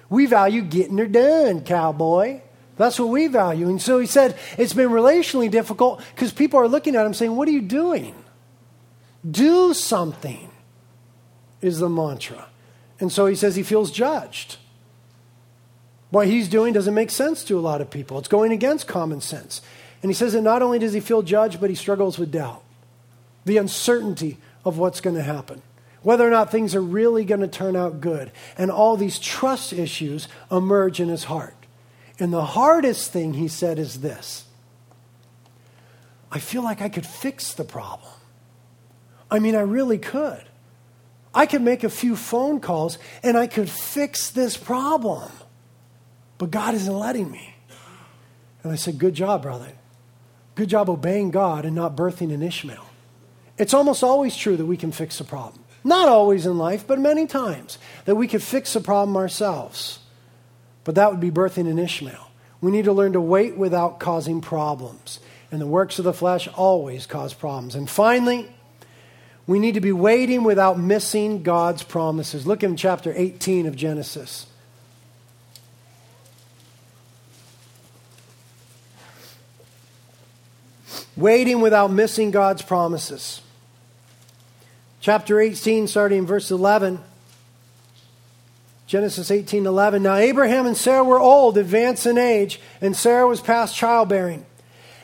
We 0.08 0.26
value 0.26 0.62
getting 0.62 0.98
her 0.98 1.06
done, 1.06 1.62
cowboy. 1.62 2.40
That's 2.76 2.98
what 2.98 3.08
we 3.08 3.26
value. 3.26 3.68
And 3.68 3.80
so 3.80 3.98
he 3.98 4.06
said 4.06 4.38
it's 4.56 4.72
been 4.72 4.90
relationally 4.90 5.50
difficult 5.50 6.02
because 6.14 6.32
people 6.32 6.58
are 6.60 6.68
looking 6.68 6.96
at 6.96 7.06
him 7.06 7.14
saying, 7.14 7.36
What 7.36 7.46
are 7.48 7.52
you 7.52 7.60
doing? 7.60 8.14
Do 9.28 9.74
something, 9.74 10.50
is 11.60 11.78
the 11.78 11.88
mantra. 11.88 12.46
And 12.98 13.12
so 13.12 13.26
he 13.26 13.34
says 13.34 13.56
he 13.56 13.62
feels 13.62 13.90
judged. 13.90 14.56
What 16.10 16.26
he's 16.26 16.48
doing 16.48 16.72
doesn't 16.72 16.94
make 16.94 17.10
sense 17.10 17.44
to 17.44 17.58
a 17.58 17.60
lot 17.60 17.80
of 17.80 17.90
people. 17.90 18.18
It's 18.18 18.28
going 18.28 18.52
against 18.52 18.88
common 18.88 19.20
sense. 19.20 19.62
And 20.02 20.10
he 20.10 20.14
says 20.14 20.32
that 20.32 20.42
not 20.42 20.62
only 20.62 20.78
does 20.78 20.92
he 20.92 21.00
feel 21.00 21.22
judged, 21.22 21.60
but 21.60 21.70
he 21.70 21.76
struggles 21.76 22.18
with 22.18 22.32
doubt, 22.32 22.62
the 23.44 23.58
uncertainty 23.58 24.38
of 24.64 24.78
what's 24.78 25.00
going 25.00 25.16
to 25.16 25.22
happen, 25.22 25.62
whether 26.02 26.26
or 26.26 26.30
not 26.30 26.50
things 26.50 26.74
are 26.74 26.82
really 26.82 27.24
going 27.24 27.40
to 27.40 27.48
turn 27.48 27.76
out 27.76 28.00
good. 28.00 28.30
And 28.56 28.70
all 28.70 28.96
these 28.96 29.18
trust 29.18 29.72
issues 29.72 30.28
emerge 30.50 31.00
in 31.00 31.08
his 31.08 31.24
heart. 31.24 31.54
And 32.18 32.32
the 32.32 32.44
hardest 32.44 33.12
thing, 33.12 33.34
he 33.34 33.48
said, 33.48 33.78
is 33.78 34.00
this 34.00 34.44
I 36.30 36.38
feel 36.38 36.62
like 36.62 36.80
I 36.80 36.88
could 36.88 37.06
fix 37.06 37.54
the 37.54 37.64
problem. 37.64 38.12
I 39.30 39.38
mean, 39.38 39.54
I 39.54 39.60
really 39.60 39.98
could. 39.98 40.44
I 41.32 41.46
could 41.46 41.62
make 41.62 41.84
a 41.84 41.90
few 41.90 42.16
phone 42.16 42.60
calls 42.60 42.98
and 43.22 43.36
I 43.36 43.46
could 43.46 43.70
fix 43.70 44.30
this 44.30 44.56
problem. 44.56 45.30
But 46.38 46.50
God 46.50 46.74
isn't 46.74 46.92
letting 46.92 47.30
me. 47.30 47.54
And 48.62 48.72
I 48.72 48.76
said, 48.76 48.98
Good 48.98 49.14
job, 49.14 49.42
brother. 49.42 49.72
Good 50.54 50.68
job 50.68 50.90
obeying 50.90 51.30
God 51.30 51.64
and 51.64 51.74
not 51.74 51.96
birthing 51.96 52.32
an 52.32 52.42
Ishmael. 52.42 52.86
It's 53.56 53.74
almost 53.74 54.02
always 54.02 54.36
true 54.36 54.56
that 54.56 54.66
we 54.66 54.76
can 54.76 54.92
fix 54.92 55.20
a 55.20 55.24
problem. 55.24 55.62
Not 55.84 56.08
always 56.08 56.46
in 56.46 56.58
life, 56.58 56.86
but 56.86 56.98
many 56.98 57.26
times 57.26 57.78
that 58.04 58.14
we 58.14 58.28
could 58.28 58.42
fix 58.42 58.74
a 58.76 58.80
problem 58.80 59.16
ourselves. 59.16 59.98
But 60.84 60.94
that 60.96 61.10
would 61.10 61.20
be 61.20 61.30
birthing 61.30 61.70
an 61.70 61.78
Ishmael. 61.78 62.30
We 62.60 62.70
need 62.70 62.84
to 62.84 62.92
learn 62.92 63.14
to 63.14 63.20
wait 63.20 63.56
without 63.56 64.00
causing 64.00 64.40
problems. 64.40 65.20
And 65.50 65.60
the 65.60 65.66
works 65.66 65.98
of 65.98 66.04
the 66.04 66.12
flesh 66.12 66.48
always 66.48 67.06
cause 67.06 67.32
problems. 67.32 67.74
And 67.74 67.88
finally, 67.88 68.48
we 69.46 69.58
need 69.58 69.74
to 69.74 69.80
be 69.80 69.92
waiting 69.92 70.44
without 70.44 70.78
missing 70.78 71.42
God's 71.42 71.82
promises. 71.82 72.46
Look 72.46 72.62
in 72.62 72.76
chapter 72.76 73.12
18 73.16 73.66
of 73.66 73.74
Genesis. 73.74 74.46
Waiting 81.20 81.60
without 81.60 81.92
missing 81.92 82.30
God's 82.30 82.62
promises. 82.62 83.42
Chapter 85.00 85.38
18, 85.38 85.86
starting 85.86 86.18
in 86.20 86.26
verse 86.26 86.50
11. 86.50 87.00
Genesis 88.86 89.30
18 89.30 89.66
11. 89.66 90.02
Now 90.02 90.16
Abraham 90.16 90.66
and 90.66 90.76
Sarah 90.76 91.04
were 91.04 91.20
old, 91.20 91.56
advanced 91.56 92.06
in 92.06 92.18
age, 92.18 92.58
and 92.80 92.96
Sarah 92.96 93.28
was 93.28 93.40
past 93.40 93.76
childbearing. 93.76 94.44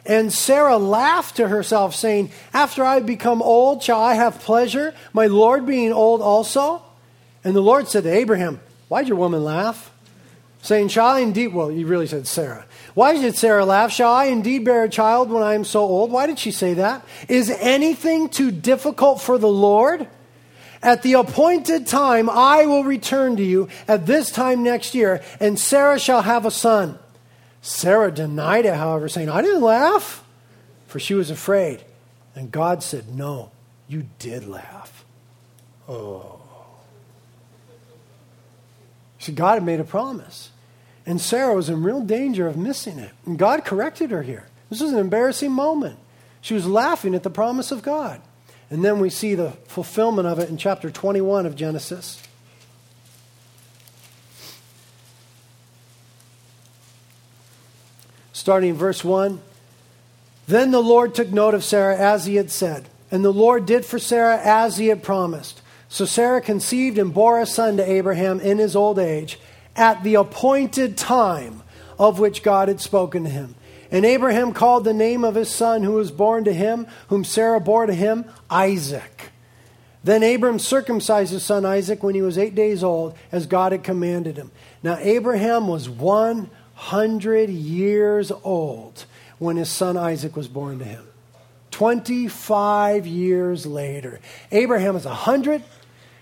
And 0.04 0.32
Sarah 0.32 0.78
laughed 0.78 1.36
to 1.36 1.48
herself, 1.48 1.94
saying, 1.94 2.30
After 2.52 2.84
I 2.84 3.00
become 3.00 3.42
old, 3.42 3.82
shall 3.82 4.00
I 4.00 4.14
have 4.14 4.40
pleasure, 4.40 4.94
my 5.12 5.26
Lord 5.26 5.66
being 5.66 5.92
old 5.92 6.22
also? 6.22 6.82
And 7.44 7.54
the 7.54 7.60
Lord 7.60 7.88
said 7.88 8.04
to 8.04 8.12
Abraham, 8.12 8.60
Why'd 8.88 9.06
your 9.06 9.18
woman 9.18 9.44
laugh? 9.44 9.92
Saying, 10.62 10.88
Shall 10.88 11.06
I 11.06 11.20
indeed, 11.20 11.54
well, 11.54 11.70
you 11.70 11.86
really 11.86 12.06
said 12.06 12.26
Sarah. 12.26 12.64
Why 12.96 13.12
did 13.12 13.36
Sarah 13.36 13.66
laugh? 13.66 13.92
Shall 13.92 14.10
I 14.10 14.24
indeed 14.24 14.64
bear 14.64 14.84
a 14.84 14.88
child 14.88 15.30
when 15.30 15.42
I 15.42 15.52
am 15.52 15.64
so 15.64 15.80
old? 15.80 16.10
Why 16.10 16.24
did 16.24 16.38
she 16.38 16.50
say 16.50 16.72
that? 16.74 17.04
Is 17.28 17.50
anything 17.50 18.30
too 18.30 18.50
difficult 18.50 19.20
for 19.20 19.36
the 19.36 19.50
Lord? 19.50 20.08
At 20.82 21.02
the 21.02 21.12
appointed 21.12 21.86
time, 21.86 22.30
I 22.30 22.64
will 22.64 22.84
return 22.84 23.36
to 23.36 23.42
you 23.42 23.68
at 23.86 24.06
this 24.06 24.30
time 24.30 24.62
next 24.62 24.94
year, 24.94 25.22
and 25.40 25.58
Sarah 25.58 25.98
shall 25.98 26.22
have 26.22 26.46
a 26.46 26.50
son. 26.50 26.98
Sarah 27.60 28.10
denied 28.10 28.64
it, 28.64 28.74
however, 28.74 29.10
saying, 29.10 29.28
I 29.28 29.42
didn't 29.42 29.60
laugh, 29.60 30.24
for 30.86 30.98
she 30.98 31.12
was 31.12 31.28
afraid. 31.28 31.84
And 32.34 32.50
God 32.50 32.82
said, 32.82 33.14
No, 33.14 33.50
you 33.88 34.06
did 34.18 34.48
laugh. 34.48 35.04
Oh. 35.86 36.40
See, 39.18 39.32
God 39.32 39.56
had 39.56 39.64
made 39.64 39.80
a 39.80 39.84
promise. 39.84 40.50
And 41.06 41.20
Sarah 41.20 41.54
was 41.54 41.68
in 41.68 41.82
real 41.82 42.00
danger 42.00 42.46
of 42.48 42.56
missing 42.56 42.98
it. 42.98 43.12
And 43.24 43.38
God 43.38 43.64
corrected 43.64 44.10
her 44.10 44.22
here. 44.22 44.48
This 44.68 44.80
was 44.80 44.92
an 44.92 44.98
embarrassing 44.98 45.52
moment. 45.52 45.98
She 46.40 46.54
was 46.54 46.66
laughing 46.66 47.14
at 47.14 47.22
the 47.22 47.30
promise 47.30 47.70
of 47.70 47.82
God. 47.82 48.20
And 48.68 48.84
then 48.84 48.98
we 48.98 49.08
see 49.08 49.36
the 49.36 49.52
fulfillment 49.68 50.26
of 50.26 50.40
it 50.40 50.48
in 50.48 50.56
chapter 50.56 50.90
21 50.90 51.46
of 51.46 51.54
Genesis. 51.54 52.20
starting 58.46 58.70
in 58.70 58.76
verse 58.76 59.02
1. 59.02 59.40
Then 60.46 60.70
the 60.70 60.80
Lord 60.80 61.16
took 61.16 61.30
note 61.30 61.54
of 61.54 61.64
Sarah 61.64 61.96
as 61.96 62.26
he 62.26 62.36
had 62.36 62.52
said, 62.52 62.88
and 63.10 63.24
the 63.24 63.32
Lord 63.32 63.66
did 63.66 63.84
for 63.84 63.98
Sarah 63.98 64.40
as 64.40 64.76
he 64.76 64.86
had 64.86 65.02
promised. 65.02 65.60
So 65.88 66.04
Sarah 66.04 66.40
conceived 66.40 66.96
and 66.96 67.12
bore 67.12 67.40
a 67.40 67.46
son 67.46 67.76
to 67.78 67.90
Abraham 67.90 68.38
in 68.38 68.58
his 68.58 68.76
old 68.76 69.00
age 69.00 69.40
at 69.76 70.02
the 70.02 70.14
appointed 70.14 70.96
time 70.96 71.62
of 71.98 72.18
which 72.18 72.42
God 72.42 72.68
had 72.68 72.80
spoken 72.80 73.24
to 73.24 73.30
him. 73.30 73.54
And 73.90 74.04
Abraham 74.04 74.52
called 74.52 74.84
the 74.84 74.92
name 74.92 75.24
of 75.24 75.34
his 75.34 75.50
son 75.50 75.82
who 75.82 75.92
was 75.92 76.10
born 76.10 76.44
to 76.44 76.52
him, 76.52 76.86
whom 77.08 77.24
Sarah 77.24 77.60
bore 77.60 77.86
to 77.86 77.94
him, 77.94 78.24
Isaac. 78.50 79.30
Then 80.02 80.22
Abram 80.22 80.58
circumcised 80.58 81.32
his 81.32 81.44
son 81.44 81.64
Isaac 81.64 82.02
when 82.02 82.14
he 82.14 82.22
was 82.22 82.38
eight 82.38 82.54
days 82.54 82.82
old, 82.84 83.16
as 83.32 83.46
God 83.46 83.72
had 83.72 83.82
commanded 83.82 84.36
him. 84.36 84.50
Now 84.82 84.98
Abraham 85.00 85.68
was 85.68 85.88
100 85.88 87.50
years 87.50 88.32
old 88.44 89.04
when 89.38 89.56
his 89.56 89.68
son 89.68 89.96
Isaac 89.96 90.36
was 90.36 90.48
born 90.48 90.78
to 90.78 90.84
him. 90.84 91.06
25 91.72 93.06
years 93.06 93.66
later. 93.66 94.20
Abraham 94.50 94.96
is 94.96 95.04
100, 95.04 95.62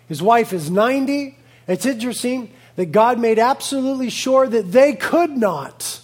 his 0.08 0.22
wife 0.22 0.52
is 0.52 0.70
90. 0.70 1.38
It's 1.68 1.86
interesting 1.86 2.52
that 2.76 2.86
God 2.86 3.18
made 3.18 3.38
absolutely 3.38 4.10
sure 4.10 4.46
that 4.46 4.72
they 4.72 4.94
could 4.94 5.30
not 5.30 6.00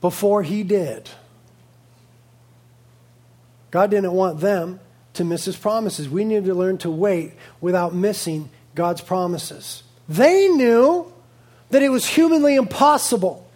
before 0.00 0.42
he 0.42 0.62
did. 0.62 1.08
God 3.70 3.90
didn't 3.90 4.12
want 4.12 4.40
them 4.40 4.80
to 5.14 5.24
miss 5.24 5.44
his 5.44 5.56
promises. 5.56 6.08
We 6.08 6.24
need 6.24 6.46
to 6.46 6.54
learn 6.54 6.78
to 6.78 6.90
wait 6.90 7.34
without 7.60 7.94
missing 7.94 8.50
God's 8.74 9.00
promises. 9.00 9.82
They 10.08 10.48
knew 10.48 11.12
that 11.70 11.82
it 11.82 11.90
was 11.90 12.06
humanly 12.06 12.56
impossible. 12.56 13.46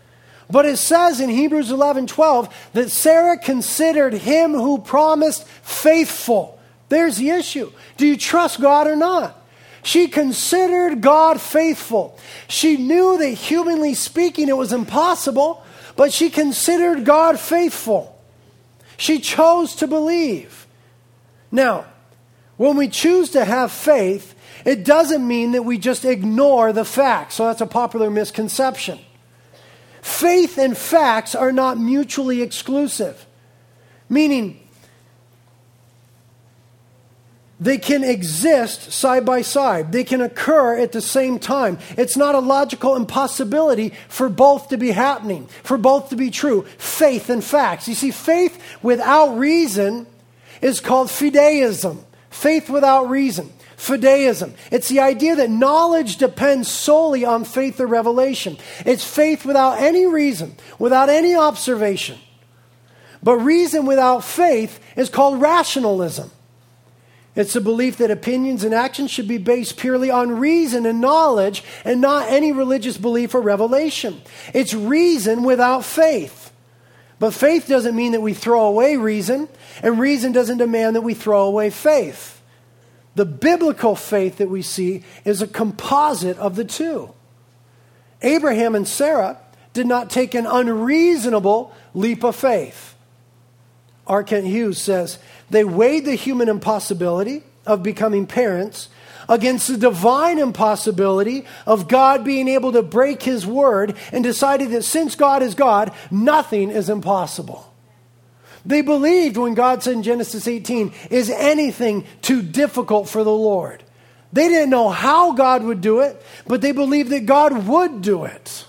But 0.50 0.66
it 0.66 0.76
says 0.76 1.20
in 1.20 1.30
Hebrews 1.30 1.70
11 1.70 2.06
12 2.06 2.70
that 2.74 2.90
Sarah 2.90 3.38
considered 3.38 4.12
him 4.12 4.52
who 4.52 4.78
promised 4.78 5.46
faithful. 5.62 6.60
There's 6.88 7.16
the 7.16 7.30
issue. 7.30 7.72
Do 7.96 8.06
you 8.06 8.16
trust 8.16 8.60
God 8.60 8.86
or 8.86 8.94
not? 8.94 9.43
She 9.84 10.08
considered 10.08 11.02
God 11.02 11.42
faithful. 11.42 12.18
She 12.48 12.78
knew 12.78 13.18
that 13.18 13.28
humanly 13.28 13.92
speaking 13.92 14.48
it 14.48 14.56
was 14.56 14.72
impossible, 14.72 15.62
but 15.94 16.10
she 16.10 16.30
considered 16.30 17.04
God 17.04 17.38
faithful. 17.38 18.18
She 18.96 19.20
chose 19.20 19.76
to 19.76 19.86
believe. 19.86 20.66
Now, 21.52 21.84
when 22.56 22.78
we 22.78 22.88
choose 22.88 23.30
to 23.30 23.44
have 23.44 23.70
faith, 23.72 24.34
it 24.64 24.86
doesn't 24.86 25.26
mean 25.26 25.52
that 25.52 25.64
we 25.64 25.76
just 25.76 26.06
ignore 26.06 26.72
the 26.72 26.86
facts. 26.86 27.34
So 27.34 27.44
that's 27.44 27.60
a 27.60 27.66
popular 27.66 28.10
misconception. 28.10 28.98
Faith 30.00 30.56
and 30.56 30.76
facts 30.76 31.34
are 31.34 31.52
not 31.52 31.76
mutually 31.76 32.40
exclusive, 32.40 33.26
meaning 34.08 34.63
they 37.60 37.78
can 37.78 38.02
exist 38.02 38.92
side 38.92 39.24
by 39.24 39.42
side. 39.42 39.92
They 39.92 40.04
can 40.04 40.20
occur 40.20 40.76
at 40.78 40.92
the 40.92 41.00
same 41.00 41.38
time. 41.38 41.78
It's 41.96 42.16
not 42.16 42.34
a 42.34 42.40
logical 42.40 42.96
impossibility 42.96 43.92
for 44.08 44.28
both 44.28 44.68
to 44.68 44.76
be 44.76 44.90
happening, 44.90 45.46
for 45.62 45.78
both 45.78 46.10
to 46.10 46.16
be 46.16 46.30
true. 46.30 46.62
Faith 46.78 47.30
and 47.30 47.44
facts. 47.44 47.86
You 47.86 47.94
see, 47.94 48.10
faith 48.10 48.60
without 48.82 49.38
reason 49.38 50.06
is 50.60 50.80
called 50.80 51.08
fideism. 51.08 52.02
Faith 52.30 52.68
without 52.68 53.08
reason 53.08 53.52
fideism. 53.76 54.54
It's 54.70 54.88
the 54.88 55.00
idea 55.00 55.36
that 55.36 55.50
knowledge 55.50 56.16
depends 56.16 56.70
solely 56.70 57.24
on 57.24 57.44
faith 57.44 57.80
or 57.80 57.86
revelation. 57.86 58.56
It's 58.86 59.04
faith 59.04 59.44
without 59.44 59.78
any 59.78 60.06
reason, 60.06 60.56
without 60.78 61.08
any 61.08 61.34
observation. 61.34 62.18
But 63.22 63.36
reason 63.36 63.86
without 63.86 64.24
faith 64.24 64.80
is 64.96 65.08
called 65.08 65.40
rationalism. 65.40 66.30
It's 67.36 67.56
a 67.56 67.60
belief 67.60 67.96
that 67.96 68.12
opinions 68.12 68.62
and 68.62 68.72
actions 68.72 69.10
should 69.10 69.26
be 69.26 69.38
based 69.38 69.76
purely 69.76 70.10
on 70.10 70.38
reason 70.38 70.86
and 70.86 71.00
knowledge 71.00 71.64
and 71.84 72.00
not 72.00 72.28
any 72.28 72.52
religious 72.52 72.96
belief 72.96 73.34
or 73.34 73.40
revelation. 73.40 74.22
It's 74.52 74.72
reason 74.72 75.42
without 75.42 75.84
faith. 75.84 76.52
But 77.18 77.34
faith 77.34 77.66
doesn't 77.66 77.96
mean 77.96 78.12
that 78.12 78.22
we 78.22 78.34
throw 78.34 78.66
away 78.66 78.96
reason, 78.96 79.48
and 79.82 79.98
reason 79.98 80.32
doesn't 80.32 80.58
demand 80.58 80.96
that 80.96 81.02
we 81.02 81.14
throw 81.14 81.44
away 81.46 81.70
faith. 81.70 82.42
The 83.14 83.24
biblical 83.24 83.96
faith 83.96 84.38
that 84.38 84.50
we 84.50 84.62
see 84.62 85.04
is 85.24 85.40
a 85.40 85.46
composite 85.46 86.38
of 86.38 86.56
the 86.56 86.64
two. 86.64 87.14
Abraham 88.22 88.74
and 88.74 88.86
Sarah 88.86 89.38
did 89.72 89.86
not 89.86 90.10
take 90.10 90.34
an 90.34 90.46
unreasonable 90.46 91.72
leap 91.94 92.24
of 92.24 92.36
faith. 92.36 92.94
R. 94.06 94.22
Kent 94.22 94.46
Hughes 94.46 94.80
says 94.80 95.18
they 95.54 95.64
weighed 95.64 96.04
the 96.04 96.14
human 96.14 96.48
impossibility 96.48 97.42
of 97.66 97.82
becoming 97.82 98.26
parents 98.26 98.88
against 99.28 99.68
the 99.68 99.76
divine 99.76 100.38
impossibility 100.38 101.44
of 101.66 101.88
God 101.88 102.24
being 102.24 102.48
able 102.48 102.72
to 102.72 102.82
break 102.82 103.22
his 103.22 103.46
word 103.46 103.96
and 104.12 104.22
decided 104.22 104.70
that 104.70 104.82
since 104.82 105.14
God 105.14 105.42
is 105.42 105.54
God, 105.54 105.92
nothing 106.10 106.70
is 106.70 106.88
impossible. 106.88 107.72
They 108.66 108.80
believed 108.80 109.36
when 109.36 109.54
God 109.54 109.82
said 109.82 109.94
in 109.94 110.02
Genesis 110.02 110.48
18, 110.48 110.92
Is 111.10 111.30
anything 111.30 112.06
too 112.22 112.42
difficult 112.42 113.08
for 113.08 113.24
the 113.24 113.32
Lord? 113.32 113.82
They 114.32 114.48
didn't 114.48 114.70
know 114.70 114.88
how 114.88 115.32
God 115.32 115.62
would 115.62 115.80
do 115.80 116.00
it, 116.00 116.20
but 116.46 116.60
they 116.60 116.72
believed 116.72 117.10
that 117.10 117.26
God 117.26 117.66
would 117.66 118.02
do 118.02 118.24
it. 118.24 118.64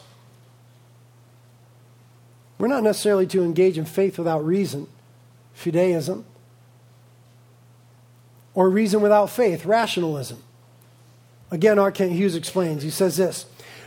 We're 2.57 2.67
not 2.67 2.83
necessarily 2.83 3.25
to 3.27 3.43
engage 3.43 3.77
in 3.77 3.85
faith 3.85 4.17
without 4.17 4.45
reason, 4.45 4.87
fideism, 5.57 6.23
or 8.55 8.69
reason 8.69 9.01
without 9.01 9.29
faith, 9.29 9.65
rationalism. 9.65 10.41
Again, 11.51 11.77
R. 11.77 11.91
Kent 11.91 12.13
Hughes 12.13 12.35
explains. 12.35 12.81
He 12.81 12.89
says 12.89 13.17
this 13.17 13.45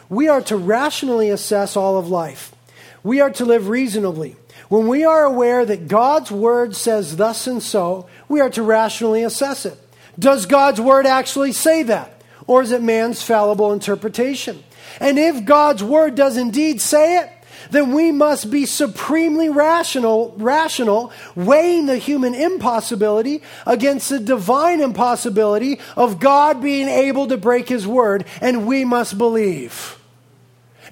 We 0.09 0.29
are 0.29 0.43
to 0.43 0.57
rationally 0.57 1.31
assess 1.31 1.77
all 1.77 1.99
of 1.99 2.09
life, 2.09 2.55
we 3.03 3.21
are 3.21 3.31
to 3.31 3.45
live 3.45 3.69
reasonably. 3.69 4.37
When 4.69 4.87
we 4.87 5.05
are 5.05 5.25
aware 5.25 5.65
that 5.65 5.89
God's 5.89 6.31
word 6.31 6.77
says 6.77 7.17
thus 7.17 7.47
and 7.47 7.63
so, 7.63 8.07
we 8.29 8.41
are 8.41 8.51
to 8.51 8.63
rationally 8.63 9.23
assess 9.23 9.65
it. 9.65 9.79
Does 10.19 10.45
God's 10.45 10.79
word 10.79 11.07
actually 11.07 11.53
say 11.53 11.85
that? 11.85 12.23
Or 12.47 12.61
is 12.61 12.73
it 12.73 12.83
man's 12.83 13.23
fallible 13.23 13.73
interpretation? 13.73 14.63
And 15.01 15.19
if 15.19 15.47
God's 15.47 15.83
word 15.83 16.17
does 16.17 16.37
indeed 16.37 16.83
say 16.83 17.19
it, 17.19 17.31
then 17.71 17.93
we 17.93 18.13
must 18.13 18.51
be 18.51 18.67
supremely 18.67 19.49
rational, 19.49 20.35
rational, 20.37 21.13
weighing 21.35 21.87
the 21.87 21.99
human 21.99 22.35
impossibility 22.35 23.43
against 23.67 24.09
the 24.09 24.19
divine 24.19 24.81
impossibility 24.81 25.81
of 25.97 26.21
God 26.21 26.63
being 26.63 26.89
able 26.89 27.27
to 27.29 27.37
break 27.37 27.69
his 27.69 27.87
word, 27.87 28.25
and 28.41 28.67
we 28.67 28.85
must 28.85 29.19
believe. 29.19 29.99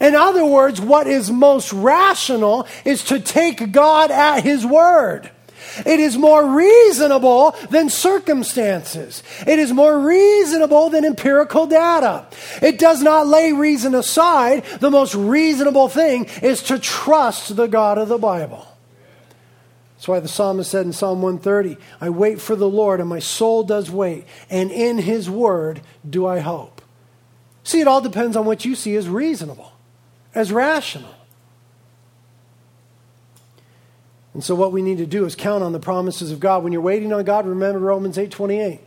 In 0.01 0.15
other 0.15 0.45
words, 0.45 0.81
what 0.81 1.07
is 1.07 1.31
most 1.31 1.73
rational 1.73 2.67
is 2.85 3.05
to 3.05 3.21
take 3.21 3.73
God 3.73 4.11
at 4.11 4.43
his 4.43 4.65
word. 4.67 5.31
It 5.85 6.01
is 6.01 6.17
more 6.17 6.47
reasonable 6.47 7.55
than 7.71 7.91
circumstances. 7.91 9.23
It 9.47 9.59
is 9.59 9.73
more 9.73 9.99
reasonable 9.99 10.91
than 10.91 11.05
empirical 11.05 11.67
data. 11.67 12.27
It 12.63 12.79
does 12.79 13.03
not 13.03 13.27
lay 13.27 13.53
reason 13.53 13.95
aside. 13.95 14.65
The 14.81 14.91
most 14.91 15.15
reasonable 15.15 15.89
thing 15.89 16.27
is 16.43 16.63
to 16.65 16.79
trust 16.79 17.57
the 17.57 17.67
God 17.67 17.99
of 17.99 18.09
the 18.09 18.19
Bible. 18.19 18.67
That's 19.97 20.09
why 20.09 20.21
the 20.21 20.29
psalmist 20.29 20.71
said 20.71 20.87
in 20.87 20.93
Psalm 20.93 21.23
130, 21.23 21.79
I 22.01 22.11
wait 22.11 22.41
for 22.41 22.55
the 22.55 22.69
Lord, 22.69 23.01
and 23.01 23.09
my 23.09 23.19
soul 23.19 23.65
does 23.65 23.91
wait, 23.91 24.27
and 24.51 24.71
in 24.71 24.99
his 24.99 25.29
word 25.29 25.81
do 26.09 26.27
I 26.27 26.41
hope. 26.41 26.83
See, 27.65 27.81
it 27.81 27.89
all 27.89 28.01
depends 28.01 28.37
on 28.37 28.45
what 28.45 28.65
you 28.65 28.77
see 28.77 28.95
as 28.95 29.09
reasonable, 29.09 29.73
as 30.35 30.53
rational. 30.53 31.16
And 34.37 34.45
so 34.45 34.55
what 34.55 34.71
we 34.71 34.83
need 34.83 34.99
to 34.99 35.07
do 35.07 35.25
is 35.25 35.35
count 35.35 35.65
on 35.65 35.73
the 35.73 35.81
promises 35.81 36.31
of 36.31 36.41
God. 36.41 36.63
When 36.63 36.71
you're 36.71 36.83
waiting 36.83 37.11
on 37.11 37.25
God, 37.25 37.47
remember 37.47 37.79
Romans 37.79 38.19
8:28. 38.19 38.81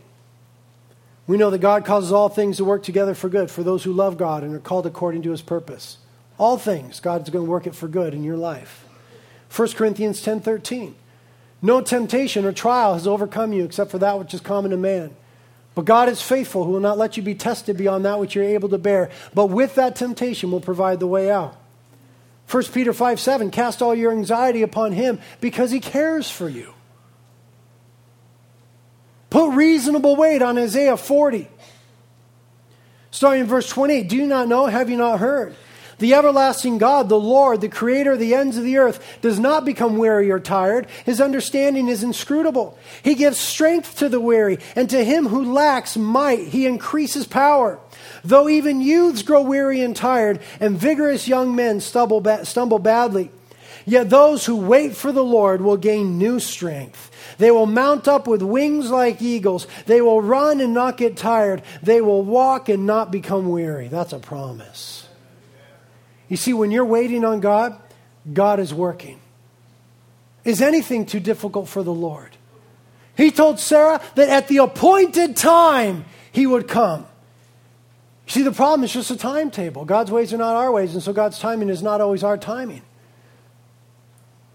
We 1.26 1.36
know 1.36 1.50
that 1.50 1.58
God 1.58 1.84
causes 1.84 2.12
all 2.12 2.28
things 2.28 2.58
to 2.58 2.64
work 2.64 2.84
together 2.84 3.14
for 3.14 3.28
good 3.28 3.50
for 3.50 3.64
those 3.64 3.82
who 3.82 3.92
love 3.92 4.16
God 4.16 4.44
and 4.44 4.54
are 4.54 4.60
called 4.60 4.86
according 4.86 5.22
to 5.22 5.32
his 5.32 5.42
purpose. 5.42 5.96
All 6.38 6.56
things, 6.56 7.00
God's 7.00 7.30
going 7.30 7.46
to 7.46 7.50
work 7.50 7.66
it 7.66 7.74
for 7.74 7.88
good 7.88 8.14
in 8.14 8.22
your 8.22 8.36
life. 8.36 8.84
1 9.48 9.74
Corinthians 9.74 10.22
10:13. 10.22 10.94
No 11.60 11.80
temptation 11.80 12.44
or 12.44 12.52
trial 12.52 12.94
has 12.94 13.08
overcome 13.08 13.52
you 13.52 13.64
except 13.64 13.90
for 13.90 13.98
that 13.98 14.20
which 14.20 14.32
is 14.32 14.40
common 14.40 14.70
to 14.70 14.76
man. 14.76 15.10
But 15.74 15.84
God 15.84 16.08
is 16.08 16.22
faithful, 16.22 16.62
who 16.62 16.70
will 16.70 16.78
not 16.78 16.96
let 16.96 17.16
you 17.16 17.24
be 17.24 17.34
tested 17.34 17.76
beyond 17.76 18.04
that 18.04 18.20
which 18.20 18.36
you're 18.36 18.44
able 18.44 18.68
to 18.68 18.78
bear, 18.78 19.10
but 19.34 19.46
with 19.46 19.74
that 19.74 19.96
temptation 19.96 20.52
will 20.52 20.60
provide 20.60 21.00
the 21.00 21.08
way 21.08 21.28
out 21.28 21.56
1 22.50 22.64
Peter 22.72 22.92
5 22.92 23.20
7, 23.20 23.50
cast 23.50 23.80
all 23.80 23.94
your 23.94 24.10
anxiety 24.10 24.62
upon 24.62 24.92
him 24.92 25.20
because 25.40 25.70
he 25.70 25.78
cares 25.78 26.28
for 26.28 26.48
you. 26.48 26.74
Put 29.30 29.54
reasonable 29.54 30.16
weight 30.16 30.42
on 30.42 30.58
Isaiah 30.58 30.96
40. 30.96 31.48
Starting 33.12 33.42
in 33.42 33.46
verse 33.46 33.68
28, 33.68 34.08
do 34.08 34.16
you 34.16 34.26
not 34.26 34.48
know? 34.48 34.66
Have 34.66 34.90
you 34.90 34.96
not 34.96 35.20
heard? 35.20 35.54
The 36.00 36.14
everlasting 36.14 36.78
God, 36.78 37.08
the 37.08 37.20
Lord, 37.20 37.60
the 37.60 37.68
creator 37.68 38.12
of 38.12 38.18
the 38.18 38.34
ends 38.34 38.56
of 38.56 38.64
the 38.64 38.78
earth, 38.78 39.18
does 39.20 39.38
not 39.38 39.66
become 39.66 39.98
weary 39.98 40.30
or 40.30 40.40
tired. 40.40 40.86
His 41.04 41.20
understanding 41.20 41.88
is 41.88 42.02
inscrutable. 42.02 42.76
He 43.02 43.14
gives 43.14 43.38
strength 43.38 43.98
to 43.98 44.08
the 44.08 44.20
weary, 44.20 44.58
and 44.74 44.88
to 44.90 45.04
him 45.04 45.28
who 45.28 45.52
lacks 45.52 45.98
might, 45.98 46.48
he 46.48 46.64
increases 46.64 47.26
power. 47.26 47.78
Though 48.24 48.48
even 48.48 48.80
youths 48.80 49.22
grow 49.22 49.42
weary 49.42 49.82
and 49.82 49.94
tired, 49.94 50.40
and 50.58 50.78
vigorous 50.78 51.28
young 51.28 51.54
men 51.54 51.80
stumble, 51.80 52.22
ba- 52.22 52.46
stumble 52.46 52.78
badly, 52.78 53.30
yet 53.84 54.08
those 54.08 54.46
who 54.46 54.56
wait 54.56 54.96
for 54.96 55.12
the 55.12 55.24
Lord 55.24 55.60
will 55.60 55.76
gain 55.76 56.16
new 56.16 56.40
strength. 56.40 57.10
They 57.36 57.50
will 57.50 57.66
mount 57.66 58.08
up 58.08 58.26
with 58.26 58.40
wings 58.40 58.90
like 58.90 59.20
eagles. 59.20 59.66
They 59.84 60.00
will 60.00 60.22
run 60.22 60.60
and 60.60 60.72
not 60.72 60.96
get 60.96 61.18
tired. 61.18 61.62
They 61.82 62.00
will 62.00 62.22
walk 62.22 62.70
and 62.70 62.86
not 62.86 63.10
become 63.10 63.50
weary. 63.50 63.88
That's 63.88 64.14
a 64.14 64.18
promise. 64.18 64.99
You 66.30 66.36
see, 66.36 66.54
when 66.54 66.70
you're 66.70 66.84
waiting 66.84 67.24
on 67.24 67.40
God, 67.40 67.76
God 68.32 68.60
is 68.60 68.72
working. 68.72 69.20
Is 70.44 70.62
anything 70.62 71.04
too 71.04 71.20
difficult 71.20 71.68
for 71.68 71.82
the 71.82 71.92
Lord? 71.92 72.36
He 73.16 73.30
told 73.30 73.58
Sarah 73.58 74.00
that 74.14 74.28
at 74.28 74.48
the 74.48 74.58
appointed 74.58 75.36
time 75.36 76.06
he 76.32 76.46
would 76.46 76.68
come. 76.68 77.04
See, 78.28 78.42
the 78.42 78.52
problem 78.52 78.84
is 78.84 78.92
just 78.92 79.10
a 79.10 79.16
timetable. 79.16 79.84
God's 79.84 80.12
ways 80.12 80.32
are 80.32 80.38
not 80.38 80.54
our 80.54 80.70
ways, 80.70 80.94
and 80.94 81.02
so 81.02 81.12
God's 81.12 81.40
timing 81.40 81.68
is 81.68 81.82
not 81.82 82.00
always 82.00 82.22
our 82.22 82.38
timing. 82.38 82.82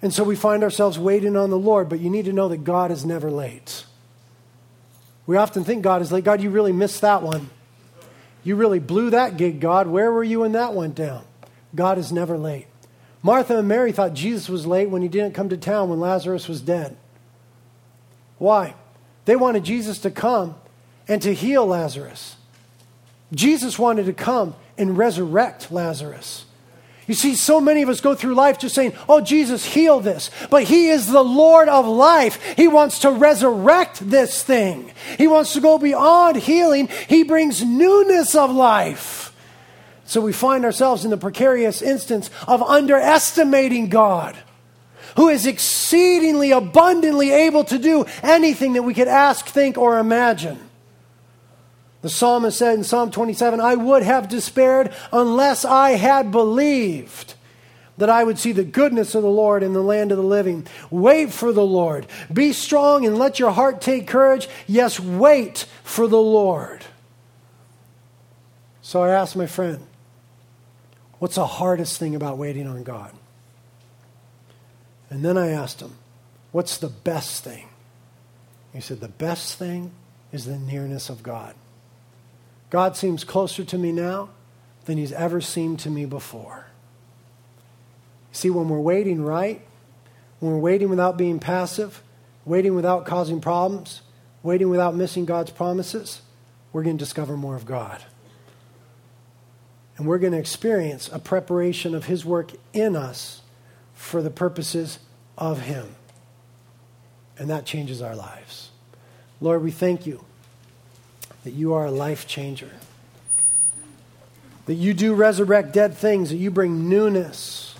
And 0.02 0.14
so 0.14 0.24
we 0.24 0.38
find 0.38 0.64
ourselves 0.64 0.98
waiting 0.98 1.36
on 1.36 1.50
the 1.50 1.60
Lord, 1.60 1.90
but 1.90 2.00
you 2.00 2.10
need 2.10 2.26
to 2.26 2.34
know 2.34 2.48
that 2.48 2.64
God 2.64 2.90
is 2.90 3.04
never 3.06 3.30
late. 3.30 3.86
We 5.28 5.36
often 5.36 5.66
think 5.66 5.84
God 5.84 6.02
is 6.02 6.12
late. 6.12 6.24
God, 6.24 6.42
you 6.42 6.52
really 6.52 6.72
missed 6.72 7.02
that 7.02 7.22
one. 7.22 7.50
You 8.46 8.56
really 8.56 8.80
blew 8.80 9.10
that 9.10 9.36
gig, 9.36 9.60
God. 9.60 9.88
Where 9.88 10.10
were 10.10 10.24
you 10.24 10.42
when 10.42 10.54
that 10.54 10.74
went 10.74 10.96
down? 10.96 11.26
God 11.76 11.98
is 11.98 12.12
never 12.12 12.38
late. 12.38 12.68
Martha 13.22 13.58
and 13.58 13.68
Mary 13.68 13.92
thought 13.92 14.14
Jesus 14.14 14.48
was 14.50 14.66
late 14.66 14.90
when 14.90 15.02
he 15.02 15.08
didn't 15.08 15.34
come 15.34 15.50
to 15.50 15.58
town 15.58 15.90
when 15.90 16.00
Lazarus 16.00 16.48
was 16.48 16.62
dead. 16.62 16.96
Why? 18.38 18.76
They 19.26 19.36
wanted 19.36 19.64
Jesus 19.64 20.00
to 20.00 20.12
come 20.12 20.56
and 21.08 21.22
to 21.22 21.34
heal 21.34 21.66
Lazarus. 21.66 22.36
Jesus 23.34 23.80
wanted 23.80 24.06
to 24.06 24.14
come 24.14 24.56
and 24.78 24.98
resurrect 24.98 25.72
Lazarus. 25.72 26.46
You 27.08 27.14
see, 27.14 27.36
so 27.36 27.62
many 27.62 27.84
of 27.84 27.90
us 27.90 28.02
go 28.02 28.16
through 28.16 28.34
life 28.34 28.58
just 28.58 28.74
saying, 28.74 28.94
Oh, 29.08 29.22
Jesus, 29.22 29.64
heal 29.64 30.00
this. 30.00 30.32
But 30.50 30.64
He 30.64 30.90
is 30.90 31.08
the 31.08 31.24
Lord 31.24 31.70
of 31.70 31.86
life. 31.86 32.42
He 32.56 32.68
wants 32.68 33.00
to 33.00 33.12
resurrect 33.12 34.10
this 34.10 34.44
thing. 34.44 34.92
He 35.18 35.28
wants 35.28 35.54
to 35.54 35.62
go 35.62 35.78
beyond 35.78 36.38
healing. 36.38 36.90
He 37.08 37.24
brings 37.24 37.64
newness 37.64 38.34
of 38.34 38.52
life. 38.52 39.35
So 40.06 40.22
we 40.22 40.34
find 40.34 40.64
ourselves 40.66 41.04
in 41.04 41.12
the 41.12 41.18
precarious 41.18 41.82
instance 41.82 42.30
of 42.48 42.62
underestimating 42.62 43.90
God, 43.90 44.38
who 45.16 45.30
is 45.30 45.48
exceedingly 45.48 46.52
abundantly 46.52 47.32
able 47.32 47.64
to 47.66 47.80
do 47.80 48.06
anything 48.22 48.74
that 48.74 48.84
we 48.84 48.94
could 48.94 49.08
ask, 49.08 49.48
think, 49.48 49.78
or 49.78 49.98
imagine. 49.98 50.60
The 52.04 52.10
psalmist 52.10 52.60
said 52.60 52.76
in 52.76 52.84
Psalm 52.84 53.10
27 53.10 53.60
I 53.60 53.74
would 53.74 54.04
have 54.04 54.30
despaired 54.30 54.94
unless 55.12 55.66
I 55.66 55.92
had 55.92 56.32
believed 56.32 57.34
that 57.98 58.12
I 58.12 58.24
would 58.24 58.38
see 58.38 58.52
the 58.52 58.64
goodness 58.64 59.16
of 59.16 59.24
the 59.24 59.30
Lord 59.30 59.64
in 59.64 59.74
the 59.74 59.82
land 59.82 60.12
of 60.12 60.18
the 60.18 60.24
living. 60.24 60.68
Wait 60.92 61.32
for 61.32 61.52
the 61.52 61.66
Lord. 61.66 62.06
Be 62.32 62.54
strong 62.54 63.08
and 63.08 63.18
let 63.18 63.40
your 63.40 63.52
heart 63.52 63.82
take 63.82 64.06
courage. 64.08 64.48
Yes, 64.68 65.00
wait 65.00 65.66
for 65.84 66.08
the 66.08 66.22
Lord. 66.22 66.86
So 68.82 69.02
I 69.02 69.10
asked 69.10 69.36
my 69.36 69.48
friend, 69.48 69.80
What's 71.26 71.38
the 71.38 71.48
hardest 71.48 71.98
thing 71.98 72.14
about 72.14 72.38
waiting 72.38 72.68
on 72.68 72.84
God? 72.84 73.12
And 75.10 75.26
then 75.26 75.40
I 75.40 75.50
asked 75.50 75.82
him, 75.82 75.96
What's 76.52 76.78
the 76.78 76.88
best 76.88 77.44
thing? 77.44 77.68
He 78.74 78.80
said, 78.80 79.00
The 79.00 79.08
best 79.08 79.58
thing 79.58 79.90
is 80.32 80.46
the 80.46 80.60
nearness 80.60 81.10
of 81.10 81.24
God. 81.24 81.56
God 82.70 82.96
seems 82.96 83.24
closer 83.24 83.64
to 83.64 83.76
me 83.76 83.92
now 83.92 84.30
than 84.86 85.00
he's 85.00 85.14
ever 85.14 85.42
seemed 85.42 85.80
to 85.80 85.90
me 85.90 86.06
before. 86.06 86.68
See, 88.32 88.52
when 88.52 88.70
we're 88.70 88.78
waiting 88.78 89.24
right, 89.24 89.66
when 90.40 90.52
we're 90.52 90.60
waiting 90.60 90.90
without 90.92 91.18
being 91.18 91.40
passive, 91.40 92.04
waiting 92.46 92.76
without 92.76 93.08
causing 93.08 93.42
problems, 93.42 94.04
waiting 94.44 94.70
without 94.70 94.94
missing 94.94 95.26
God's 95.26 95.50
promises, 95.50 96.22
we're 96.72 96.84
going 96.84 97.00
to 97.00 97.04
discover 97.04 97.36
more 97.36 97.56
of 97.56 97.66
God. 97.66 98.04
And 99.98 100.06
we're 100.06 100.18
going 100.18 100.34
to 100.34 100.40
experience 100.40 101.10
a 101.12 101.20
preparation 101.20 101.96
of 101.96 102.06
His 102.06 102.26
work 102.26 102.52
in 102.74 102.96
us 102.96 103.42
for 103.94 104.22
the 104.22 104.30
purposes 104.30 105.00
of 105.38 105.62
Him. 105.62 105.96
And 107.38 107.50
that 107.50 107.66
changes 107.66 108.02
our 108.02 108.16
lives. 108.16 108.70
Lord, 109.42 109.64
we 109.64 109.72
thank 109.72 110.06
you 110.06 110.24
that 111.44 111.52
you 111.52 111.74
are 111.74 111.86
a 111.86 111.92
life 111.92 112.28
changer. 112.28 112.72
That 114.66 114.76
you 114.76 114.94
do 114.94 115.14
resurrect 115.14 115.74
dead 115.74 115.96
things, 115.96 116.30
that 116.30 116.38
you 116.38 116.50
bring 116.50 116.90
newness. 116.90 117.76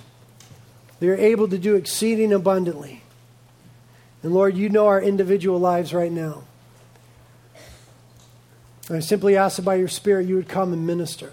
That 0.98 1.06
you're 1.06 1.16
able 1.16 1.48
to 1.48 1.58
do 1.58 1.74
exceeding 1.74 2.32
abundantly. 2.32 3.02
And 4.22 4.32
Lord, 4.32 4.56
you 4.56 4.68
know 4.68 4.86
our 4.86 5.02
individual 5.02 5.58
lives 5.58 5.92
right 5.92 6.12
now. 6.12 6.44
And 8.88 8.96
I 8.96 9.00
simply 9.00 9.36
ask 9.36 9.56
that 9.56 9.62
by 9.62 9.74
your 9.74 9.88
Spirit 9.88 10.26
you 10.26 10.36
would 10.36 10.48
come 10.48 10.72
and 10.72 10.86
minister. 10.86 11.32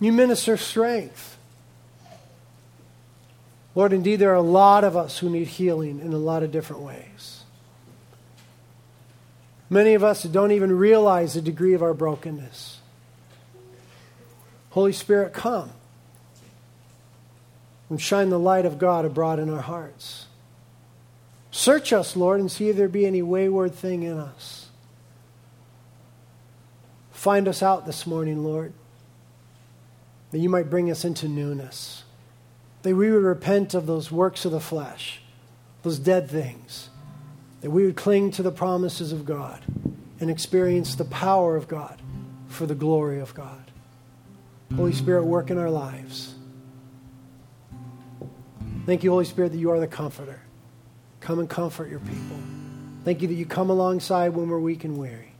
You 0.00 0.12
minister 0.12 0.56
strength. 0.56 1.36
Lord, 3.74 3.92
indeed, 3.92 4.16
there 4.16 4.32
are 4.32 4.34
a 4.34 4.40
lot 4.40 4.82
of 4.82 4.96
us 4.96 5.18
who 5.18 5.30
need 5.30 5.46
healing 5.46 6.00
in 6.00 6.12
a 6.12 6.18
lot 6.18 6.42
of 6.42 6.50
different 6.50 6.82
ways. 6.82 7.44
Many 9.68 9.94
of 9.94 10.02
us 10.02 10.24
don't 10.24 10.50
even 10.50 10.76
realize 10.76 11.34
the 11.34 11.42
degree 11.42 11.74
of 11.74 11.82
our 11.82 11.94
brokenness. 11.94 12.80
Holy 14.70 14.92
Spirit, 14.92 15.32
come 15.32 15.70
and 17.88 18.00
shine 18.00 18.30
the 18.30 18.38
light 18.38 18.66
of 18.66 18.78
God 18.78 19.04
abroad 19.04 19.38
in 19.38 19.48
our 19.50 19.60
hearts. 19.60 20.26
Search 21.50 21.92
us, 21.92 22.16
Lord, 22.16 22.40
and 22.40 22.50
see 22.50 22.68
if 22.68 22.76
there 22.76 22.88
be 22.88 23.06
any 23.06 23.22
wayward 23.22 23.74
thing 23.74 24.02
in 24.02 24.16
us. 24.16 24.68
Find 27.10 27.46
us 27.48 27.62
out 27.62 27.86
this 27.86 28.06
morning, 28.06 28.42
Lord, 28.42 28.72
that 30.30 30.38
you 30.38 30.48
might 30.48 30.70
bring 30.70 30.90
us 30.90 31.04
into 31.04 31.28
newness. 31.28 32.04
That 32.82 32.96
we 32.96 33.10
would 33.10 33.22
repent 33.22 33.74
of 33.74 33.86
those 33.86 34.10
works 34.10 34.44
of 34.44 34.52
the 34.52 34.60
flesh, 34.60 35.20
those 35.82 35.98
dead 35.98 36.30
things. 36.30 36.88
That 37.60 37.70
we 37.70 37.84
would 37.84 37.96
cling 37.96 38.30
to 38.32 38.42
the 38.42 38.52
promises 38.52 39.12
of 39.12 39.26
God 39.26 39.62
and 40.18 40.30
experience 40.30 40.94
the 40.94 41.04
power 41.04 41.56
of 41.56 41.68
God 41.68 42.00
for 42.48 42.66
the 42.66 42.74
glory 42.74 43.20
of 43.20 43.34
God. 43.34 43.70
Holy 44.76 44.92
Spirit, 44.92 45.24
work 45.24 45.50
in 45.50 45.58
our 45.58 45.70
lives. 45.70 46.34
Thank 48.86 49.04
you, 49.04 49.10
Holy 49.10 49.24
Spirit, 49.24 49.52
that 49.52 49.58
you 49.58 49.70
are 49.70 49.80
the 49.80 49.86
comforter. 49.86 50.40
Come 51.20 51.38
and 51.38 51.48
comfort 51.48 51.90
your 51.90 52.00
people. 52.00 52.36
Thank 53.04 53.22
you 53.22 53.28
that 53.28 53.34
you 53.34 53.46
come 53.46 53.70
alongside 53.70 54.30
when 54.30 54.48
we're 54.48 54.58
weak 54.58 54.84
and 54.84 54.98
weary. 54.98 55.32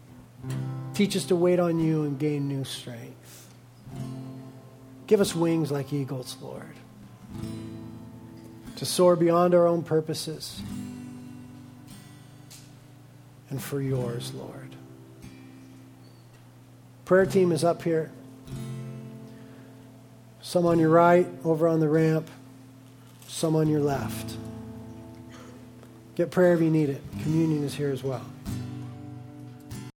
Teach 0.94 1.16
us 1.16 1.24
to 1.26 1.36
wait 1.36 1.58
on 1.58 1.78
you 1.78 2.04
and 2.04 2.18
gain 2.18 2.48
new 2.48 2.64
strength. 2.64 3.09
Give 5.10 5.20
us 5.20 5.34
wings 5.34 5.72
like 5.72 5.92
eagles, 5.92 6.36
Lord, 6.40 6.72
to 8.76 8.86
soar 8.86 9.16
beyond 9.16 9.56
our 9.56 9.66
own 9.66 9.82
purposes 9.82 10.62
and 13.50 13.60
for 13.60 13.80
yours, 13.80 14.32
Lord. 14.32 14.76
Prayer 17.06 17.26
team 17.26 17.50
is 17.50 17.64
up 17.64 17.82
here. 17.82 18.12
Some 20.42 20.64
on 20.64 20.78
your 20.78 20.90
right, 20.90 21.26
over 21.44 21.66
on 21.66 21.80
the 21.80 21.88
ramp, 21.88 22.30
some 23.26 23.56
on 23.56 23.66
your 23.66 23.80
left. 23.80 24.36
Get 26.14 26.30
prayer 26.30 26.54
if 26.54 26.60
you 26.60 26.70
need 26.70 26.88
it. 26.88 27.02
Communion 27.24 27.64
is 27.64 27.74
here 27.74 27.90
as 27.90 28.04
well. 28.04 28.24